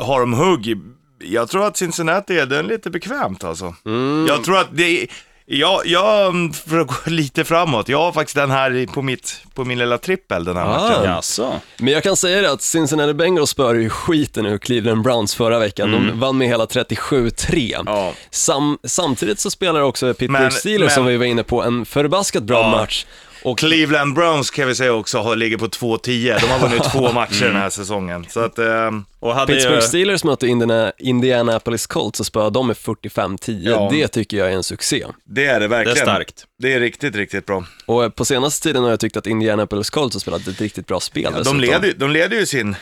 har 0.02 0.20
de 0.20 0.32
hugg, 0.32 0.78
jag 1.20 1.48
tror 1.50 1.66
att 1.66 1.76
Cincinnati 1.76 2.38
är 2.38 2.46
den 2.46 2.66
lite 2.66 2.90
bekvämt 2.90 3.44
alltså. 3.44 3.74
Mm. 3.86 4.26
Jag 4.28 4.44
tror 4.44 4.58
att 4.58 4.68
det 4.72 5.06
jag, 5.52 5.86
jag, 5.86 6.26
mm, 6.26 6.52
för 6.52 6.78
att 6.78 6.86
gå 6.86 6.94
lite 7.06 7.44
framåt, 7.44 7.88
jag 7.88 7.98
har 7.98 8.12
faktiskt 8.12 8.36
den 8.36 8.50
här 8.50 8.86
på, 8.86 9.02
mitt, 9.02 9.42
på 9.54 9.64
min 9.64 9.78
lilla 9.78 9.98
trippel 9.98 10.44
den 10.44 10.56
här 10.56 10.64
Ah. 10.64 10.68
matchen. 10.88 11.04
Jaså? 11.04 11.52
Men 11.78 11.92
jag 11.94 12.02
kan 12.02 12.16
säga 12.16 12.42
det 12.42 12.50
att 12.52 12.62
Cincinnati 12.62 13.14
Bengals 13.14 13.50
spöade 13.50 13.82
ju 13.82 13.90
skiten 13.90 14.46
ur 14.46 14.58
Cleveland 14.58 15.02
Browns 15.02 15.34
förra 15.34 15.58
veckan. 15.58 15.92
De 15.92 16.20
vann 16.20 16.38
med 16.38 16.48
hela 16.48 16.64
37-3. 16.66 17.74
Mm. 17.80 17.94
Ja. 17.94 18.12
Sam, 18.30 18.78
samtidigt 18.84 19.40
så 19.40 19.50
spelar 19.50 19.80
också 19.80 20.14
Pittsburgh 20.14 20.48
Steelers, 20.50 20.80
men- 20.88 20.94
som 20.94 21.06
vi 21.06 21.16
var 21.16 21.24
inne 21.26 21.42
på, 21.42 21.62
en 21.62 21.84
förbaskat 21.86 22.42
bra 22.42 22.60
Ja. 22.60 22.70
match. 22.70 23.06
Och 23.42 23.58
Cleveland 23.58 24.14
Browns 24.14 24.50
kan 24.50 24.68
vi 24.68 24.74
säga 24.74 24.92
också 24.92 25.18
har, 25.18 25.36
ligger 25.36 25.56
på 25.56 25.66
2-10. 25.68 26.40
De 26.40 26.46
har 26.46 26.58
vunnit 26.68 26.82
två 26.92 27.12
matcher 27.12 27.44
den 27.44 27.56
här 27.56 27.70
säsongen. 27.70 28.26
Så 28.28 28.40
att, 28.40 28.58
eh, 28.58 28.90
Och 29.20 29.34
hade 29.34 29.52
Pittsburgh 29.52 29.76
ju, 29.80 29.82
Steelers 29.82 30.24
mötte 30.24 30.46
Indiana, 30.46 30.92
Indianapolis 30.98 31.86
Colts 31.86 32.20
och 32.20 32.26
spöade 32.26 32.50
dem 32.50 32.66
med 32.66 32.76
45-10. 32.76 33.60
Ja. 33.64 33.88
Det 33.92 34.08
tycker 34.08 34.36
jag 34.36 34.48
är 34.48 34.52
en 34.56 34.62
succé. 34.62 35.06
det 35.24 35.46
är 35.46 35.52
det 35.52 35.58
det 35.58 35.64
är 35.64 35.68
verkligen. 35.68 35.96
starkt. 36.06 36.44
Det 36.58 36.72
är 36.74 36.80
riktigt, 36.80 37.16
riktigt 37.16 37.46
bra. 37.46 37.64
Och 37.86 38.04
eh, 38.04 38.10
på 38.10 38.24
senaste 38.24 38.68
tiden 38.68 38.82
har 38.82 38.90
jag 38.90 39.00
tyckt 39.00 39.16
att 39.16 39.26
Indianapolis 39.26 39.90
Colts 39.90 40.14
har 40.16 40.20
spelat 40.20 40.46
ett 40.46 40.60
riktigt 40.60 40.86
bra 40.86 41.00
spel 41.00 41.22
De 41.32 41.38
dessutom. 41.38 41.60
leder, 41.60 41.92
de 41.96 42.10
leder 42.10 42.36
ju 42.36 42.46
sin 42.46 42.76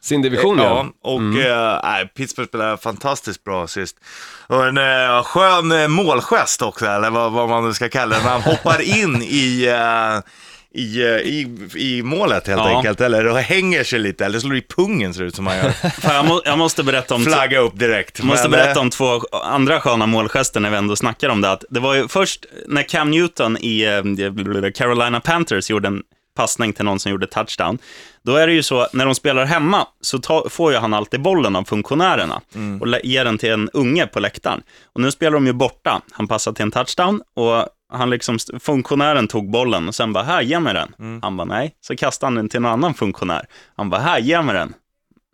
Sin 0.00 0.22
division 0.22 0.58
ja. 0.58 0.86
och 1.02 1.20
eh, 1.40 1.80
nej, 1.82 2.08
Pittsburgh 2.16 2.48
spelar 2.48 2.76
fantastiskt 2.76 3.44
bra 3.44 3.66
sist. 3.66 3.96
Och 4.46 4.66
en 4.66 4.78
eh, 4.78 5.22
skön 5.22 5.72
eh, 5.72 5.88
målgest 5.88 6.62
också, 6.62 6.86
eller 6.86 7.10
vad, 7.10 7.32
vad 7.32 7.48
man 7.48 7.64
nu 7.66 7.74
ska 7.74 7.88
kalla 7.88 8.16
det, 8.16 8.22
han 8.22 8.42
hoppar 8.42 8.80
in 8.80 9.22
i, 9.22 9.66
eh, 9.66 10.20
i, 10.80 11.02
eh, 11.02 11.08
i, 11.08 11.68
i 11.74 12.02
målet 12.02 12.46
helt 12.46 12.60
Ja. 12.60 12.76
enkelt, 12.76 13.00
eller 13.00 13.26
och 13.26 13.38
hänger 13.38 13.84
sig 13.84 13.98
lite, 13.98 14.24
eller 14.24 14.38
slår 14.38 14.56
i 14.56 14.62
pungen 14.62 15.14
ser 15.14 15.20
det 15.20 15.26
ut 15.28 15.34
som 15.34 15.46
han 15.46 15.56
gör. 15.56 15.70
Fan, 16.00 16.14
jag, 16.14 16.26
må, 16.26 16.42
jag 16.44 16.58
måste 16.58 16.82
berätta 16.82 17.14
om... 17.14 17.24
Flagga 17.24 17.58
upp 17.60 17.78
direkt. 17.78 18.18
Jag 18.18 18.26
måste 18.26 18.48
Men, 18.48 18.50
berätta 18.58 18.80
eh, 18.80 18.82
om 18.82 18.90
två 18.90 19.20
andra 19.44 19.80
sköna 19.80 20.06
målgester 20.06 20.60
när 20.60 20.70
vi 20.70 20.76
ändå 20.76 20.96
snackar 20.96 21.28
om 21.28 21.40
det. 21.40 21.50
Att 21.50 21.64
det 21.70 21.80
var 21.80 21.94
ju 21.94 22.08
först 22.08 22.46
när 22.66 22.82
Cam 22.82 23.10
Newton 23.10 23.56
i 23.60 23.84
eh, 23.84 24.70
Carolina 24.74 25.20
Panthers 25.20 25.70
gjorde 25.70 25.88
en 25.88 26.02
passning 26.38 26.72
till 26.72 26.84
någon 26.84 26.98
som 27.00 27.10
gjorde 27.12 27.26
touchdown. 27.26 27.78
Då 28.22 28.36
är 28.36 28.46
det 28.46 28.52
ju 28.52 28.62
så, 28.62 28.86
när 28.92 29.04
de 29.06 29.14
spelar 29.14 29.44
hemma 29.44 29.86
så 30.00 30.18
ta, 30.18 30.48
får 30.48 30.72
ju 30.72 30.78
han 30.78 30.94
alltid 30.94 31.22
bollen 31.22 31.56
av 31.56 31.64
funktionärerna 31.64 32.40
och 32.80 32.86
lä- 32.86 33.00
ger 33.04 33.24
den 33.24 33.38
till 33.38 33.50
en 33.52 33.68
unge 33.72 34.06
på 34.06 34.20
läktaren. 34.20 34.62
Och 34.92 35.00
nu 35.00 35.10
spelar 35.10 35.32
de 35.32 35.46
ju 35.46 35.52
borta. 35.52 36.02
Han 36.12 36.28
passar 36.28 36.52
till 36.52 36.62
en 36.62 36.70
touchdown 36.70 37.22
och 37.34 37.66
han 37.92 38.10
liksom, 38.10 38.38
funktionären 38.60 39.28
tog 39.28 39.50
bollen 39.50 39.88
och 39.88 39.94
sen 39.94 40.12
bara, 40.12 40.24
här, 40.24 40.42
ge 40.42 40.60
mig 40.60 40.74
den. 40.74 41.20
Han 41.22 41.36
bara, 41.36 41.44
nej. 41.44 41.74
Så 41.80 41.96
kastade 41.96 42.26
han 42.26 42.34
den 42.34 42.48
till 42.48 42.56
en 42.58 42.64
annan 42.66 42.94
funktionär. 42.94 43.46
Han 43.76 43.90
bara, 43.90 44.00
här, 44.00 44.18
ge 44.18 44.42
mig 44.42 44.54
den. 44.54 44.74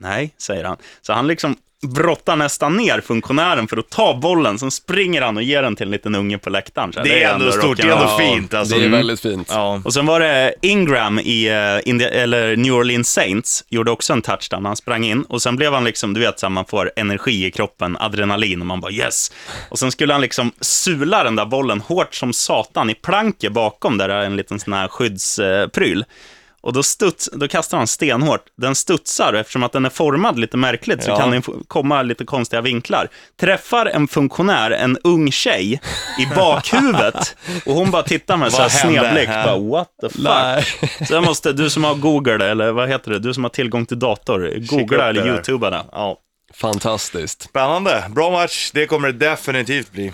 Nej, 0.00 0.34
säger 0.38 0.64
han. 0.64 0.76
Så 1.02 1.12
han 1.12 1.26
liksom 1.26 1.56
brottar 1.88 2.36
nästan 2.36 2.76
ner 2.76 3.00
funktionären 3.00 3.68
för 3.68 3.76
att 3.76 3.90
ta 3.90 4.14
bollen, 4.14 4.58
sen 4.58 4.70
springer 4.70 5.22
han 5.22 5.36
och 5.36 5.42
ger 5.42 5.62
den 5.62 5.76
till 5.76 5.86
en 5.86 5.92
liten 5.92 6.14
unge 6.14 6.38
på 6.38 6.50
läktaren. 6.50 6.92
Så 6.92 7.02
Det 7.02 7.22
är 7.22 7.34
ändå 7.34 7.52
stort, 7.52 7.76
det 7.76 7.82
är 7.82 7.92
ändå 7.92 8.18
fint 8.18 8.54
alltså. 8.54 8.78
Det 8.78 8.84
är 8.84 8.88
väldigt 8.88 9.20
fint. 9.20 9.48
Ja. 9.50 9.82
Och 9.84 9.94
sen 9.94 10.06
var 10.06 10.20
det 10.20 10.54
Ingram 10.62 11.18
i 11.18 11.48
eh, 11.48 11.88
India, 11.90 12.08
eller 12.08 12.56
New 12.56 12.74
Orleans 12.74 13.08
Saints, 13.08 13.64
gjorde 13.68 13.90
också 13.90 14.12
en 14.12 14.22
touchdown. 14.22 14.64
Han 14.64 14.76
sprang 14.76 15.04
in 15.04 15.22
och 15.22 15.42
sen 15.42 15.56
blev 15.56 15.72
han 15.72 15.84
liksom, 15.84 16.14
du 16.14 16.20
vet, 16.20 16.40
så 16.40 16.46
här, 16.46 16.50
man 16.50 16.64
får 16.64 16.90
energi 16.96 17.46
i 17.46 17.50
kroppen, 17.50 17.96
adrenalin 18.00 18.60
och 18.60 18.66
man 18.66 18.80
bara 18.80 18.92
yes. 18.92 19.32
Och 19.68 19.78
sen 19.78 19.92
skulle 19.92 20.12
han 20.12 20.22
liksom 20.22 20.52
sula 20.60 21.24
den 21.24 21.36
där 21.36 21.46
bollen 21.46 21.80
hårt 21.80 22.14
som 22.14 22.32
satan 22.32 22.90
i 22.90 22.94
planket 22.94 23.52
bakom 23.52 23.98
där 23.98 24.08
det 24.08 24.14
är 24.14 24.22
en 24.22 24.36
liten 24.36 24.60
sån 24.60 24.72
här 24.72 24.88
skyddspryl. 24.88 26.04
Och 26.64 26.72
då, 26.72 26.82
studs, 26.82 27.30
då 27.32 27.48
kastar 27.48 27.78
han 27.78 27.86
stenhårt. 27.86 28.40
Den 28.56 28.74
studsar 28.74 29.32
och 29.32 29.38
eftersom 29.38 29.62
att 29.62 29.72
den 29.72 29.84
är 29.84 29.90
formad 29.90 30.38
lite 30.38 30.56
märkligt 30.56 31.02
så 31.04 31.10
Ja. 31.10 31.16
kan 31.16 31.30
den 31.30 31.42
komma 31.68 32.02
lite 32.02 32.24
konstiga 32.24 32.60
vinklar. 32.62 33.08
Träffar 33.40 33.86
en 33.86 34.08
funktionär, 34.08 34.70
en 34.70 34.98
ung 35.04 35.30
tjej, 35.32 35.80
i 36.18 36.26
bakhuvudet 36.36 37.36
och 37.66 37.74
hon 37.74 37.90
bara 37.90 38.02
tittar 38.02 38.36
med 38.36 38.52
så 38.52 38.56
här 38.62 38.64
Vad 38.64 38.72
hände 38.72 39.00
snedblick. 39.00 39.28
här? 39.28 39.46
Bara, 39.46 39.58
what 39.58 39.88
the 40.00 40.08
fuck? 40.08 40.22
Nej. 40.24 40.64
Så 41.08 41.14
jag 41.14 41.24
måste, 41.24 41.52
du 41.52 41.70
som 41.70 41.84
har 41.84 41.94
Google, 41.94 42.50
eller 42.50 42.72
vad 42.72 42.88
heter 42.88 43.10
det, 43.10 43.18
du 43.18 43.34
som 43.34 43.44
har 43.44 43.50
tillgång 43.50 43.86
till 43.86 43.98
dator, 43.98 44.46
upp 44.46 44.66
googla 44.66 45.08
eller 45.08 45.22
där. 45.24 45.34
youtuba 45.34 45.70
det. 45.70 45.82
Ja. 45.92 46.16
Fantastiskt. 46.54 47.42
Spännande, 47.42 48.04
bra 48.14 48.30
match, 48.30 48.70
det 48.74 48.86
kommer 48.86 49.12
det 49.12 49.18
definitivt 49.30 49.92
bli. 49.92 50.12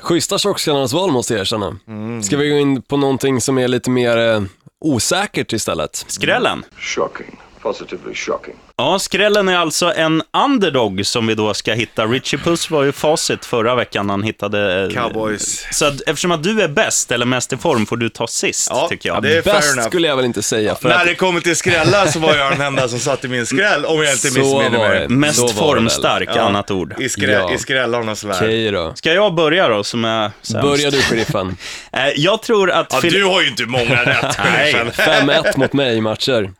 Schyssta 0.00 0.38
tjockskallarnas 0.38 0.92
val 0.92 1.10
måste 1.10 1.32
jag 1.34 1.40
erkänna. 1.40 1.76
Mm. 1.88 2.22
Ska 2.22 2.36
vi 2.36 2.48
gå 2.50 2.56
in 2.56 2.82
på 2.82 2.96
någonting 2.96 3.40
som 3.40 3.58
är 3.58 3.68
lite 3.68 3.90
mer 3.90 4.16
eh, 4.18 4.42
osäkert 4.84 5.52
istället? 5.52 6.04
Skrällen. 6.08 6.64
Shocking. 6.78 7.38
Positively 7.66 8.14
shocking. 8.14 8.54
Ja, 8.76 8.98
skrällen 8.98 9.48
är 9.48 9.56
alltså 9.56 9.92
en 9.94 10.22
underdog 10.44 11.06
som 11.06 11.26
vi 11.26 11.34
då 11.34 11.54
ska 11.54 11.72
hitta. 11.72 12.04
Richie 12.06 12.38
Puss 12.40 12.70
var 12.70 12.82
ju 12.82 12.92
facit 12.92 13.44
förra 13.44 13.74
veckan 13.74 14.10
han 14.10 14.22
hittade... 14.22 14.82
eh, 14.84 15.02
Cowboys. 15.02 15.66
Så 15.72 15.84
att, 15.84 16.00
eftersom 16.06 16.32
att 16.32 16.42
du 16.42 16.62
är 16.62 16.68
bäst 16.68 17.12
eller 17.12 17.26
mest 17.26 17.52
i 17.52 17.56
form 17.56 17.86
får 17.86 17.96
du 17.96 18.08
ta 18.08 18.26
sist, 18.26 18.68
Ja, 18.70 18.88
tycker 18.88 19.08
jag. 19.08 19.22
det 19.22 19.36
är 19.36 19.42
Bäst 19.42 19.72
enough. 19.72 19.88
skulle 19.88 20.08
jag 20.08 20.16
väl 20.16 20.24
inte 20.24 20.42
säga. 20.42 20.74
För 20.74 20.88
När 20.88 20.96
att, 20.96 21.06
det 21.06 21.14
kommer 21.14 21.40
till 21.40 21.56
skrälla 21.56 22.06
så 22.06 22.18
var 22.18 22.34
jag 22.34 22.52
den 22.52 22.60
enda 22.60 22.88
som 22.88 22.98
satt 22.98 23.24
i 23.24 23.28
min 23.28 23.46
skräll, 23.46 23.84
om 23.84 24.02
jag 24.02 24.12
inte 24.12 24.26
missminner 24.26 24.88
mig. 24.88 25.08
Mest 25.08 25.50
formstark, 25.50 26.28
Ja. 26.34 26.40
annat 26.40 26.70
ord. 26.70 26.94
I, 27.00 27.08
skrä, 27.08 27.32
Ja. 27.32 27.54
i 27.54 27.58
skrällarnas 27.58 28.24
värld. 28.24 28.36
Okej 28.36 28.70
då. 28.70 28.92
Ska 28.94 29.12
jag 29.12 29.34
börja 29.34 29.68
då, 29.68 29.84
som 29.84 30.04
är 30.04 30.30
sämst? 30.42 30.62
Börjar 30.62 30.90
du 30.90 31.00
sheriffen. 31.02 31.56
Eh, 31.92 32.02
Jag 32.16 32.42
tror 32.42 32.70
att... 32.70 32.86
Ja, 32.92 33.00
du 33.10 33.24
har 33.24 33.42
ju 33.42 33.48
inte 33.48 33.66
många 33.66 34.04
rätt, 34.04 34.38
Nej. 34.44 34.72
sheriffen. 34.72 35.30
5-1 35.30 35.58
mot 35.58 35.72
mig 35.72 35.96
i 35.96 36.00
matcher. 36.00 36.50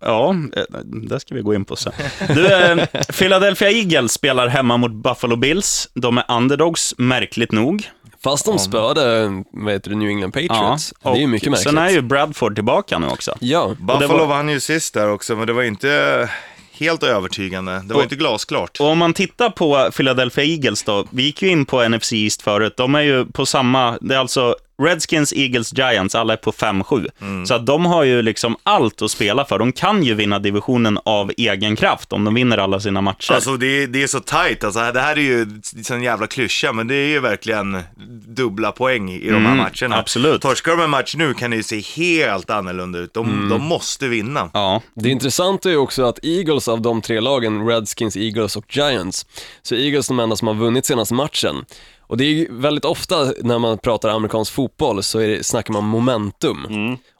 Ja, 0.00 0.30
eh, 0.56 0.62
det 0.84 1.20
ska 1.20 1.34
vi 1.34 1.40
gå 1.42 1.54
in 1.54 1.64
på 1.64 1.76
sen. 1.76 1.92
Du, 2.34 2.46
eh, 2.46 2.86
Philadelphia 3.18 3.70
Eagles 3.70 4.12
spelar 4.12 4.46
hemma 4.48 4.76
mot 4.76 4.92
Buffalo 4.92 5.36
Bills. 5.36 5.88
De 5.94 6.18
är 6.18 6.24
underdogs, 6.28 6.94
märkligt 6.98 7.52
nog. 7.52 7.88
Fast 8.24 8.44
de 8.44 8.58
spöade, 8.58 9.30
vad 9.52 9.72
heter 9.72 9.90
det, 9.90 9.96
New 9.96 10.08
England 10.08 10.32
Patriots. 10.32 10.94
det 11.02 11.08
är 11.08 11.14
ju 11.16 11.26
mycket 11.26 11.50
märkligt. 11.50 11.68
Sen 11.68 11.78
är 11.78 11.90
ju 11.90 12.00
Bradford 12.02 12.54
tillbaka 12.54 12.98
nu 12.98 13.06
också. 13.06 13.34
Ja, 13.40 13.74
Buffalo 13.80 14.18
var- 14.18 14.26
vann 14.26 14.48
ju 14.48 14.60
sist 14.60 14.94
där 14.94 15.10
också, 15.10 15.36
men 15.36 15.46
det 15.46 15.52
var 15.52 15.62
inte 15.62 16.28
helt 16.72 17.02
övertygande. 17.02 17.72
Det 17.84 17.88
var 17.88 17.96
Och- 17.96 18.02
inte 18.02 18.16
glasklart. 18.16 18.80
Och 18.80 18.86
om 18.86 18.98
man 18.98 19.14
tittar 19.14 19.50
på 19.50 19.90
Philadelphia 19.96 20.44
Eagles 20.44 20.82
då, 20.82 21.06
vi 21.10 21.22
gick 21.22 21.42
ju 21.42 21.48
in 21.48 21.66
på 21.66 21.88
NFC 21.88 22.12
East 22.12 22.42
förut, 22.42 22.74
de 22.76 22.94
är 22.94 23.00
ju 23.00 23.26
på 23.26 23.46
samma, 23.46 23.98
det 24.00 24.14
är 24.14 24.18
alltså 24.18 24.56
Redskins, 24.82 25.32
Eagles, 25.36 25.72
Giants, 25.78 26.14
alla 26.14 26.32
är 26.32 26.36
på 26.36 26.52
5-7. 26.52 27.06
Mm. 27.20 27.46
Så 27.46 27.54
att 27.54 27.66
de 27.66 27.86
har 27.86 28.04
ju 28.04 28.22
liksom 28.22 28.56
allt 28.62 29.02
att 29.02 29.10
spela 29.10 29.44
för. 29.44 29.58
De 29.58 29.72
kan 29.72 30.02
ju 30.02 30.14
vinna 30.14 30.38
divisionen 30.38 30.98
av 31.04 31.32
egen 31.36 31.76
kraft 31.76 32.12
om 32.12 32.24
de 32.24 32.34
vinner 32.34 32.58
alla 32.58 32.80
sina 32.80 33.00
matcher. 33.00 33.32
Alltså 33.32 33.56
det 33.56 33.66
är, 33.82 33.86
det 33.86 34.02
är 34.02 34.06
så 34.06 34.20
tight, 34.20 34.64
alltså, 34.64 34.80
det 34.92 35.00
här 35.00 35.16
är 35.16 35.20
ju 35.20 35.46
en 35.90 36.02
jävla 36.02 36.26
klyscha, 36.26 36.72
men 36.72 36.86
det 36.88 36.94
är 36.94 37.08
ju 37.08 37.20
verkligen 37.20 37.82
dubbla 38.28 38.72
poäng 38.72 39.10
i 39.10 39.30
de 39.30 39.46
här 39.46 39.52
Mm, 39.52 39.56
matcherna. 39.56 39.96
absolut. 39.98 40.42
Torskar 40.42 40.72
de 40.76 40.82
en 40.84 40.90
match 40.90 41.14
nu 41.16 41.34
kan 41.34 41.50
det 41.50 41.56
ju 41.56 41.62
se 41.62 41.80
helt 41.80 42.50
annorlunda 42.50 42.98
ut. 42.98 43.14
De, 43.14 43.48
de 43.48 43.62
måste 43.62 44.08
vinna. 44.08 44.50
ja, 44.54 44.82
Det 44.94 45.08
intressanta 45.08 45.68
är 45.68 45.72
ju 45.72 45.78
också 45.78 46.02
att 46.04 46.18
Eagles 46.24 46.68
av 46.68 46.80
de 46.82 47.02
tre 47.02 47.20
lagen, 47.20 47.66
Redskins, 47.66 48.16
Eagles 48.16 48.56
och 48.56 48.76
Giants, 48.76 49.26
så 49.62 49.74
är 49.74 49.78
Eagles 49.78 50.08
de 50.08 50.20
enda 50.20 50.36
som 50.36 50.48
har 50.48 50.54
vunnit 50.54 50.86
senaste 50.86 51.14
matchen. 51.14 51.64
Och 52.08 52.16
det 52.16 52.24
är 52.24 52.46
väldigt 52.50 52.84
ofta 52.84 53.32
när 53.42 53.58
man 53.58 53.78
pratar 53.78 54.08
amerikansk 54.08 54.52
fotboll 54.52 55.02
så 55.02 55.18
är 55.18 55.28
det, 55.28 55.44
snackar 55.44 55.72
man 55.72 55.84
momentum. 55.84 56.66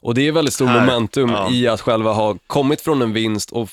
Och 0.01 0.13
det 0.13 0.27
är 0.27 0.31
väldigt 0.31 0.53
stor 0.53 0.65
Här, 0.67 0.85
momentum 0.85 1.29
ja. 1.29 1.51
i 1.51 1.67
att 1.67 1.81
själva 1.81 2.13
ha 2.13 2.37
kommit 2.47 2.81
från 2.81 3.01
en 3.01 3.13
vinst 3.13 3.51
och 3.51 3.69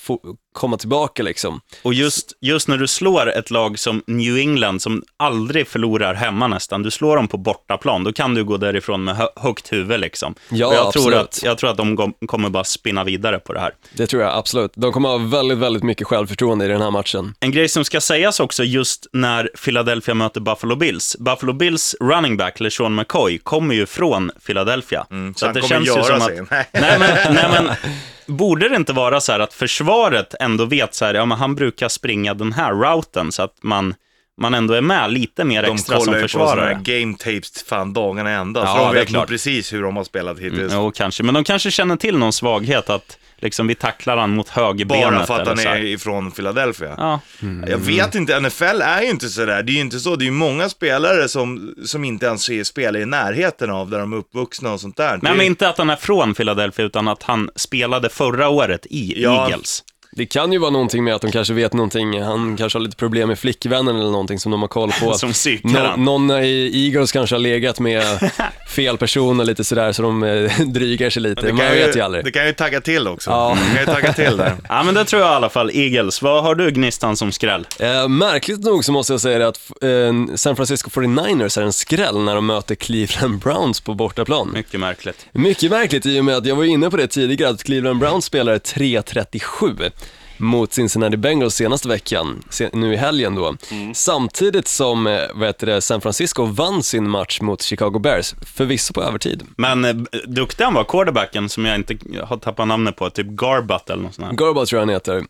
komma 0.57 0.77
tillbaka 0.77 1.23
liksom. 1.23 1.61
Och 1.83 1.93
just, 1.93 2.33
just 2.41 2.67
när 2.67 2.77
du 2.77 2.87
slår 2.87 3.29
ett 3.29 3.51
lag 3.51 3.79
som 3.79 4.03
New 4.07 4.37
England, 4.37 4.81
som 4.81 5.03
aldrig 5.17 5.67
förlorar 5.67 6.13
hemma 6.13 6.47
nästan, 6.47 6.83
du 6.83 6.91
slår 6.91 7.15
dem 7.15 7.27
på 7.27 7.37
bortaplan, 7.37 8.03
då 8.03 8.13
kan 8.13 8.35
du 8.35 8.43
gå 8.43 8.57
därifrån 8.57 9.03
med 9.03 9.15
hö 9.15 9.27
högt 9.35 9.73
huvud 9.73 9.99
liksom. 9.99 10.35
Ja, 10.49 10.67
och 10.67 10.73
jag, 10.73 10.79
tror 10.79 11.01
absolut. 11.01 11.19
att, 11.19 11.43
jag 11.43 11.57
tror 11.57 11.69
att 11.69 11.77
de 11.77 11.97
kom- 11.97 12.13
kommer 12.27 12.49
bara 12.49 12.63
spinna 12.63 13.03
vidare 13.03 13.39
på 13.39 13.53
det 13.53 13.59
här. 13.59 13.71
Det 13.93 14.07
tror 14.07 14.21
jag 14.21 14.37
absolut. 14.37 14.71
De 14.75 14.91
kommer 14.91 15.09
ha 15.09 15.17
väldigt, 15.17 15.57
väldigt 15.57 15.83
mycket 15.83 16.07
självförtroende 16.07 16.65
i 16.65 16.67
den 16.67 16.81
här 16.81 16.91
matchen. 16.91 17.33
En 17.39 17.51
grej 17.51 17.69
som 17.69 17.85
ska 17.85 18.01
sägas 18.01 18.39
också 18.39 18.63
just 18.63 19.07
när 19.13 19.49
Philadelphia 19.65 20.13
möter 20.15 20.41
Buffalo 20.41 20.75
Bills. 20.75 21.15
Buffalo 21.19 21.53
Bills 21.53 21.95
running 21.99 22.37
back, 22.37 22.59
LeSean 22.59 22.95
McCoy, 22.95 23.37
kommer 23.37 23.75
ju 23.75 23.85
från 23.85 24.31
Philadelphia. 24.45 25.05
Mm, 25.11 25.35
så 25.35 25.45
han 25.45 25.61
kommer 25.61 25.81
göra 25.81 26.19
sig. 26.19 26.39
att... 26.39 26.49
Nej 26.49 26.97
men, 26.99 27.33
nej, 27.33 27.45
men 27.51 27.75
borde 28.27 28.69
det 28.69 28.75
inte 28.75 28.93
vara 28.93 29.21
så 29.21 29.31
här 29.31 29.39
att 29.39 29.53
försvaret 29.53 30.33
ändå 30.39 30.65
vet 30.65 30.93
så 30.95 31.05
här, 31.05 31.13
ja 31.13 31.25
men 31.25 31.37
han 31.37 31.55
brukar 31.55 31.89
springa 31.89 32.33
den 32.33 32.53
här 32.53 32.73
routen 32.73 33.31
så 33.31 33.41
att 33.43 33.55
man, 33.63 33.95
man 34.41 34.53
ändå 34.53 34.73
är 34.73 34.81
med 34.81 35.11
lite 35.11 35.43
mer 35.43 35.63
De 35.63 35.73
extra 35.75 35.95
som 35.95 36.05
kollar 36.05 36.17
ju 36.17 36.21
på 36.23 36.27
försvarare. 36.27 36.79
game 36.83 37.13
tapes 37.17 37.63
fan 37.63 37.93
dagarna 37.93 38.29
ända, 38.29 38.59
Ja, 38.59 38.77
så 38.77 38.85
de 38.85 38.93
vet 38.93 39.11
nog 39.11 39.27
precis 39.27 39.73
hur 39.73 39.83
de 39.83 39.95
har 39.97 40.03
spelat 40.03 40.39
hittills. 40.39 40.73
Jo, 40.75 40.91
kanske. 40.95 41.23
Men 41.23 41.33
de 41.33 41.43
kanske 41.43 41.71
känner 41.71 41.95
till 41.95 42.17
någon 42.17 42.33
svaghet, 42.33 42.89
att 42.89 43.17
liksom 43.37 43.67
vi 43.67 43.75
tacklar 43.75 44.17
han 44.17 44.29
mot 44.29 44.49
högerbenet. 44.49 45.11
Bara 45.11 45.25
för 45.25 45.39
att 45.41 45.47
han 45.47 45.59
är 45.59 45.83
ifrån 45.83 46.31
Philadelphia. 46.31 46.93
Ja. 46.97 47.19
Jag 47.67 47.77
vet 47.77 48.15
inte, 48.15 48.39
NFL 48.39 48.81
är 48.81 49.01
ju 49.01 49.09
inte 49.09 49.29
sådär. 49.29 49.63
Det 49.63 49.71
är 49.71 49.73
ju 49.73 49.79
inte 49.81 49.99
så. 49.99 50.15
Det 50.15 50.23
är 50.23 50.25
ju 50.25 50.31
många 50.31 50.69
spelare 50.69 51.27
som, 51.29 51.75
som 51.85 52.03
inte 52.03 52.25
ens 52.25 52.49
är 52.49 52.63
spelar 52.63 52.99
i 52.99 53.05
närheten 53.05 53.69
av 53.69 53.89
där 53.89 53.99
de 53.99 54.13
är 54.13 54.17
uppvuxna 54.17 54.73
och 54.73 54.81
sånt 54.81 54.97
där. 54.97 55.13
Ju- 55.13 55.19
men 55.21 55.41
inte 55.41 55.69
att 55.69 55.77
han 55.77 55.89
är 55.89 55.95
från 55.95 56.33
Philadelphia, 56.33 56.85
utan 56.85 57.07
att 57.07 57.23
han 57.23 57.49
spelade 57.55 58.09
förra 58.09 58.49
året 58.49 58.85
i 58.89 59.21
Ja. 59.23 59.49
Eagles. 59.49 59.83
Det 60.17 60.25
kan 60.25 60.51
ju 60.51 60.57
vara 60.59 60.71
någonting 60.71 61.03
med 61.03 61.15
att 61.15 61.21
de 61.21 61.31
kanske 61.31 61.53
vet 61.53 61.73
någonting, 61.73 62.21
han 62.21 62.57
kanske 62.57 62.79
har 62.79 62.83
lite 62.83 62.97
problem 62.97 63.27
med 63.27 63.39
flickvännen 63.39 63.95
eller 63.95 64.11
någonting 64.11 64.39
som 64.39 64.51
de 64.51 64.61
har 64.61 64.67
koll 64.67 64.91
på. 65.01 65.13
Som 65.17 65.33
Nå- 65.63 65.79
han. 65.79 66.03
någon 66.05 66.31
i 66.31 66.71
Eagles 66.85 67.11
kanske 67.11 67.35
har 67.35 67.39
legat 67.39 67.79
med 67.79 68.03
fel 68.75 68.97
person 68.97 69.39
och 69.39 69.45
lite 69.45 69.63
sådär 69.63 69.91
så 69.91 70.01
de 70.01 70.23
eh, 70.23 70.51
drygar 70.67 71.09
sig 71.09 71.21
lite, 71.21 71.41
Det 71.41 71.53
man 71.53 71.65
kan, 71.65 71.75
vet 71.75 71.87
ju 71.95 71.99
ju, 71.99 72.01
aldrig. 72.05 72.25
det 72.25 72.31
kan 72.31 72.45
ju 72.47 72.53
tagga 72.53 72.81
till 72.81 73.07
också. 73.07 73.29
Ja. 73.29 73.57
Det 73.69 73.75
kan 73.85 73.95
ju 73.95 74.01
tagga 74.01 74.13
till 74.13 74.37
där. 74.37 74.53
Ja, 74.69 74.83
men 74.83 74.93
det 74.93 75.05
tror 75.05 75.21
jag 75.21 75.31
i 75.31 75.35
alla 75.35 75.49
fall. 75.49 75.71
Eagles, 75.73 76.21
vad 76.21 76.43
har 76.43 76.55
du 76.55 76.71
Gnistan 76.71 77.17
som 77.17 77.31
skräll? 77.31 77.67
Eh, 77.79 78.07
märkligt 78.07 78.59
nog 78.59 78.85
så 78.85 78.91
måste 78.91 79.13
jag 79.13 79.21
säga 79.21 79.39
det 79.39 79.47
att 79.47 79.59
eh, 79.83 80.35
San 80.35 80.55
Francisco 80.55 80.89
49ers 80.89 81.59
är 81.59 81.63
en 81.63 81.73
skräll 81.73 82.19
när 82.19 82.35
de 82.35 82.45
möter 82.45 82.75
Cleveland 82.75 83.39
Browns 83.39 83.81
på 83.81 83.93
bortaplan. 83.93 84.51
Mycket 84.53 84.79
märkligt. 84.79 85.25
Mycket 85.31 85.71
märkligt 85.71 86.05
i 86.05 86.19
och 86.19 86.25
med 86.25 86.35
att 86.37 86.45
jag 86.45 86.55
var 86.55 86.63
inne 86.63 86.89
på 86.89 86.97
det 86.97 87.07
tidigare, 87.07 87.49
att 87.51 87.63
Cleveland 87.63 87.99
Browns 87.99 88.25
spelar 88.25 88.55
3.37 88.57 89.91
mot 90.37 90.73
Cincinnati 90.73 91.17
Bengals 91.17 91.55
senaste 91.55 91.87
veckan, 91.87 92.43
nu 92.73 92.93
i 92.93 92.97
helgen 92.97 93.35
då. 93.35 93.55
Samtidigt 93.93 94.67
som 94.67 95.07
eh, 95.07 95.19
vad 95.33 95.47
heter 95.47 95.67
det, 95.67 95.81
San 95.81 96.01
Francisco 96.01 96.45
vann 96.45 96.83
sin 96.83 97.09
match 97.09 97.41
mot 97.41 97.61
Chicago 97.61 97.99
Bears, 97.99 98.35
förvisso 98.55 98.93
på 98.93 99.03
övertid. 99.03 99.43
Men 99.55 99.85
eh, 99.85 99.93
duktig 100.27 100.63
han 100.63 100.73
var, 100.73 100.83
quarterbacken, 100.83 101.49
som 101.49 101.65
jag 101.65 101.75
inte 101.75 101.97
har 102.23 102.37
tappat 102.37 102.67
namnet 102.67 102.95
på, 102.95 103.09
typ 103.09 103.27
Garbutt 103.27 103.89
eller 103.89 104.03
något 104.03 104.15
sånt 104.15 104.27
här. 104.27 104.35
Garba 104.35 104.65
tror 104.65 104.79
jag 104.79 104.85
han 104.85 104.89
heter. 104.89 105.25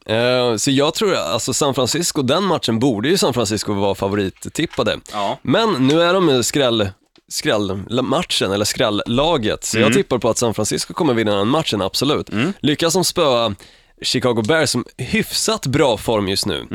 Eh, 0.52 0.58
så 0.58 0.72
jag 0.72 0.94
tror, 0.94 1.16
alltså 1.16 1.54
San 1.54 1.74
Francisco, 1.74 2.22
den 2.22 2.44
matchen 2.44 2.80
borde 2.80 3.10
ju 3.10 3.18
San 3.18 3.34
Francisco 3.34 3.74
vara 3.74 3.96
favorittippade. 3.96 5.00
Ja. 5.12 5.40
Men 5.42 5.88
nu 5.88 6.02
är 6.02 6.14
de 6.14 6.44
skräll, 6.44 6.90
skrällmatchen, 7.30 8.52
eller 8.52 8.66
skrälllaget, 8.66 9.64
så 9.64 9.80
jag 9.80 9.94
tippar 9.94 10.18
på 10.18 10.30
att 10.30 10.38
San 10.38 10.54
Francisco 10.54 10.94
kommer 10.94 11.14
vinna 11.14 11.36
den 11.36 11.48
matchen, 11.48 11.82
absolut. 11.82 12.30
Lyckas 12.62 12.94
de 12.94 13.04
spöa 13.04 13.56
Chicago 14.02 14.42
Bears 14.42 14.70
som 14.70 14.86
hyfsat 14.98 15.66
bra 15.66 15.98
form 15.98 16.28
just 16.28 16.46
nu, 16.46 16.66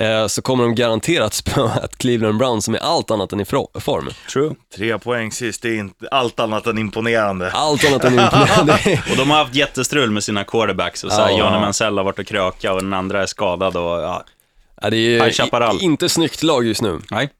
eh, 0.00 0.26
så 0.26 0.42
kommer 0.42 0.64
de 0.64 0.74
garanterat 0.74 1.34
spöa 1.34 1.76
ett 1.84 1.98
Cleveland 1.98 2.38
Browns 2.38 2.64
som 2.64 2.74
är 2.74 2.78
allt 2.78 3.10
annat 3.10 3.32
än 3.32 3.40
i 3.40 3.44
form. 3.44 4.10
True. 4.32 4.54
Tre 4.76 4.98
poäng 4.98 5.32
sist, 5.32 5.62
det 5.62 5.68
är 5.68 5.78
inte 5.78 6.08
allt 6.10 6.40
annat 6.40 6.66
än 6.66 6.78
imponerande. 6.78 7.50
Allt 7.52 7.84
annat 7.88 8.04
än 8.04 8.12
imponerande. 8.18 8.72
Och 9.10 9.16
de 9.16 9.30
har 9.30 9.38
haft 9.38 9.54
jättestrul 9.54 10.10
med 10.10 10.24
sina 10.24 10.44
quarterbacks. 10.44 11.04
Och 11.04 11.12
så 11.12 11.20
här, 11.20 11.30
Ja. 11.30 11.38
Johnny 11.38 11.60
Mansell 11.60 11.96
har 11.98 12.04
varit 12.04 12.18
och 12.18 12.26
kröka 12.26 12.72
och 12.72 12.82
den 12.82 12.94
andra 12.94 13.22
är 13.22 13.26
skadad 13.26 13.76
och 13.76 13.82
ja. 14.00 14.24
Ja, 14.82 14.90
det 14.90 14.96
är 14.96 15.18
i- 15.28 15.80
inte 15.80 16.08
snyggt 16.08 16.42
lag 16.42 16.66
just 16.66 16.82
nu. 16.82 17.00
Nej. 17.10 17.30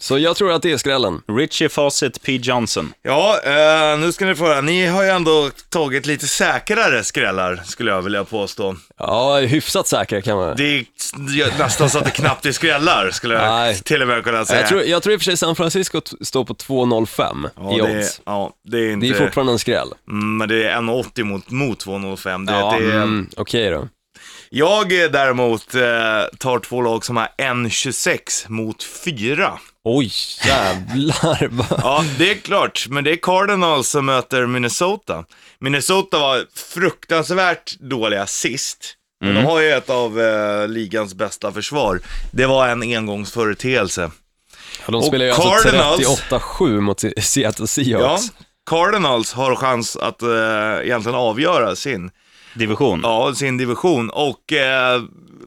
Så 0.00 0.18
jag 0.18 0.36
tror 0.36 0.52
att 0.52 0.62
det 0.62 0.72
är 0.72 0.76
skrällen. 0.76 1.20
Richie 1.28 1.68
Fawcett 1.68 2.22
P. 2.22 2.36
Johnson. 2.36 2.92
Ja, 3.02 3.40
eh, 3.44 3.98
nu 3.98 4.12
ska 4.12 4.24
ni 4.24 4.34
få 4.34 4.44
höra. 4.44 4.60
Ni 4.60 4.86
har 4.86 5.02
ju 5.02 5.08
ändå 5.08 5.50
tagit 5.68 6.06
lite 6.06 6.26
säkrare 6.26 7.04
skrällar, 7.04 7.62
skulle 7.64 7.90
jag 7.90 8.02
vilja 8.02 8.24
påstå. 8.24 8.76
Ja, 8.98 9.38
hyfsat 9.38 9.86
säkra 9.86 10.22
kan 10.22 10.36
man. 10.36 10.56
Det 10.56 10.64
är 10.78 11.58
nästan 11.58 11.90
så 11.90 11.98
att 11.98 12.04
det 12.04 12.10
knappt 12.10 12.46
är 12.46 12.52
skrällar, 12.52 13.10
skulle 13.10 13.34
jag 13.34 13.42
Nej. 13.42 13.74
till 13.82 14.02
och 14.02 14.08
med 14.08 14.24
kunna 14.24 14.44
säga. 14.44 14.60
Jag 14.60 14.68
tror, 14.68 14.82
jag 14.82 15.02
tror 15.02 15.12
i 15.12 15.16
och 15.16 15.20
för 15.20 15.24
sig 15.24 15.36
San 15.36 15.56
Francisco 15.56 16.00
står 16.20 16.44
på 16.44 16.54
2,05 16.54 17.50
ja, 17.56 17.74
i 17.74 17.80
det 17.80 17.92
är, 17.92 17.98
odds. 17.98 18.20
ja, 18.24 18.52
det 18.68 18.78
är 18.78 18.92
inte... 18.92 19.06
Det 19.06 19.12
är 19.12 19.18
fortfarande 19.18 19.52
en 19.52 19.58
skräll. 19.58 19.88
Mm, 20.08 20.36
men 20.36 20.48
det 20.48 20.64
är 20.64 20.76
1,80 20.76 21.24
mot, 21.24 21.50
mot 21.50 21.86
2,05. 21.86 22.46
Det, 22.46 22.52
Ja, 22.52 22.76
det 22.78 22.86
är, 22.86 22.94
Mm, 22.94 23.28
Okej 23.36 23.70
då. 23.70 23.88
Jag 24.50 24.88
däremot 24.88 25.74
eh, 25.74 25.80
tar 26.38 26.58
två 26.58 26.80
lag 26.82 27.04
som 27.04 27.16
har 27.16 27.28
1,26 27.38 28.48
mot 28.48 28.82
4. 28.82 29.58
Oj, 29.84 30.10
jävlar. 30.46 31.50
Ja, 31.82 32.04
det 32.18 32.30
är 32.30 32.34
klart, 32.34 32.86
men 32.90 33.04
det 33.04 33.10
är 33.12 33.16
Cardinals 33.16 33.88
som 33.88 34.06
möter 34.06 34.46
Minnesota. 34.46 35.24
Minnesota 35.58 36.18
var 36.18 36.44
fruktansvärt 36.54 37.76
dåliga 37.80 38.26
sist. 38.26 38.94
Men 39.20 39.34
de 39.34 39.44
har 39.44 39.60
ju 39.60 39.70
ett 39.72 39.90
av 39.90 40.20
eh, 40.20 40.68
ligans 40.68 41.14
bästa 41.14 41.52
försvar. 41.52 42.00
Det 42.32 42.46
var 42.46 42.68
en 42.68 42.82
engångsföreteelse. 42.82 44.10
Ja, 44.78 44.84
de 44.86 44.94
Och 44.94 45.04
spelar 45.04 45.24
ju 45.24 45.30
alltså 45.30 45.68
Cardinals- 45.68 46.22
38-7 46.30 46.80
mot 46.80 47.00
Se- 47.00 47.22
Seattle 47.22 47.62
Ja, 47.62 47.66
Seahawks. 47.66 48.22
Cardinals 48.70 49.32
har 49.32 49.54
chans 49.56 49.96
att 49.96 50.22
eh, 50.22 50.28
egentligen 50.82 51.18
avgöra 51.18 51.76
sin, 51.76 52.10
Division. 52.54 53.00
ja, 53.02 53.34
sin 53.34 53.56
division 53.56 54.10
och 54.10 54.52
eh, 54.52 55.02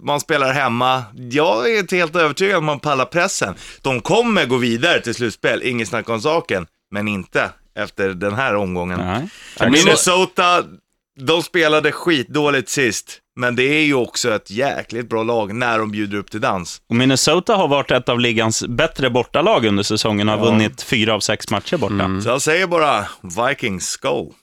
man 0.07 0.19
spelar 0.19 0.53
hemma. 0.53 1.03
Jag 1.31 1.71
är 1.71 1.79
inte 1.79 1.95
helt 1.95 2.15
övertygad 2.15 2.57
om 2.57 2.65
man 2.65 2.79
pallar 2.79 3.05
pressen. 3.05 3.55
De 3.81 4.01
kommer 4.01 4.45
gå 4.45 4.57
vidare 4.57 5.01
till 5.01 5.15
slutspel, 5.15 5.63
inget 5.63 5.87
snack 5.87 6.09
om 6.09 6.21
saken, 6.21 6.67
men 6.91 7.07
inte 7.07 7.49
efter 7.79 8.09
den 8.09 8.33
här 8.33 8.55
omgången. 8.55 8.99
Nej. 8.99 9.71
Minnesota, 9.71 10.63
de 11.19 11.43
spelade 11.43 11.91
skitdåligt 11.91 12.69
sist, 12.69 13.19
men 13.35 13.55
det 13.55 13.63
är 13.63 13.83
ju 13.83 13.93
också 13.93 14.35
ett 14.35 14.51
jäkligt 14.51 15.09
bra 15.09 15.23
lag 15.23 15.55
när 15.55 15.79
de 15.79 15.91
bjuder 15.91 16.17
upp 16.17 16.31
till 16.31 16.41
dans. 16.41 16.81
Och 16.89 16.95
Minnesota 16.95 17.55
har 17.55 17.67
varit 17.67 17.91
ett 17.91 18.09
av 18.09 18.19
ligans 18.19 18.63
bättre 18.67 19.09
bortalag 19.09 19.65
under 19.65 19.83
säsongen, 19.83 20.27
har 20.27 20.37
vunnit 20.37 20.81
fyra 20.81 21.13
av 21.13 21.19
sex 21.19 21.49
matcher 21.49 21.77
borta. 21.77 21.93
Mm. 21.93 22.21
Så 22.21 22.29
jag 22.29 22.41
säger 22.41 22.67
bara 22.67 23.05
Vikings, 23.21 23.97
go! 23.97 24.33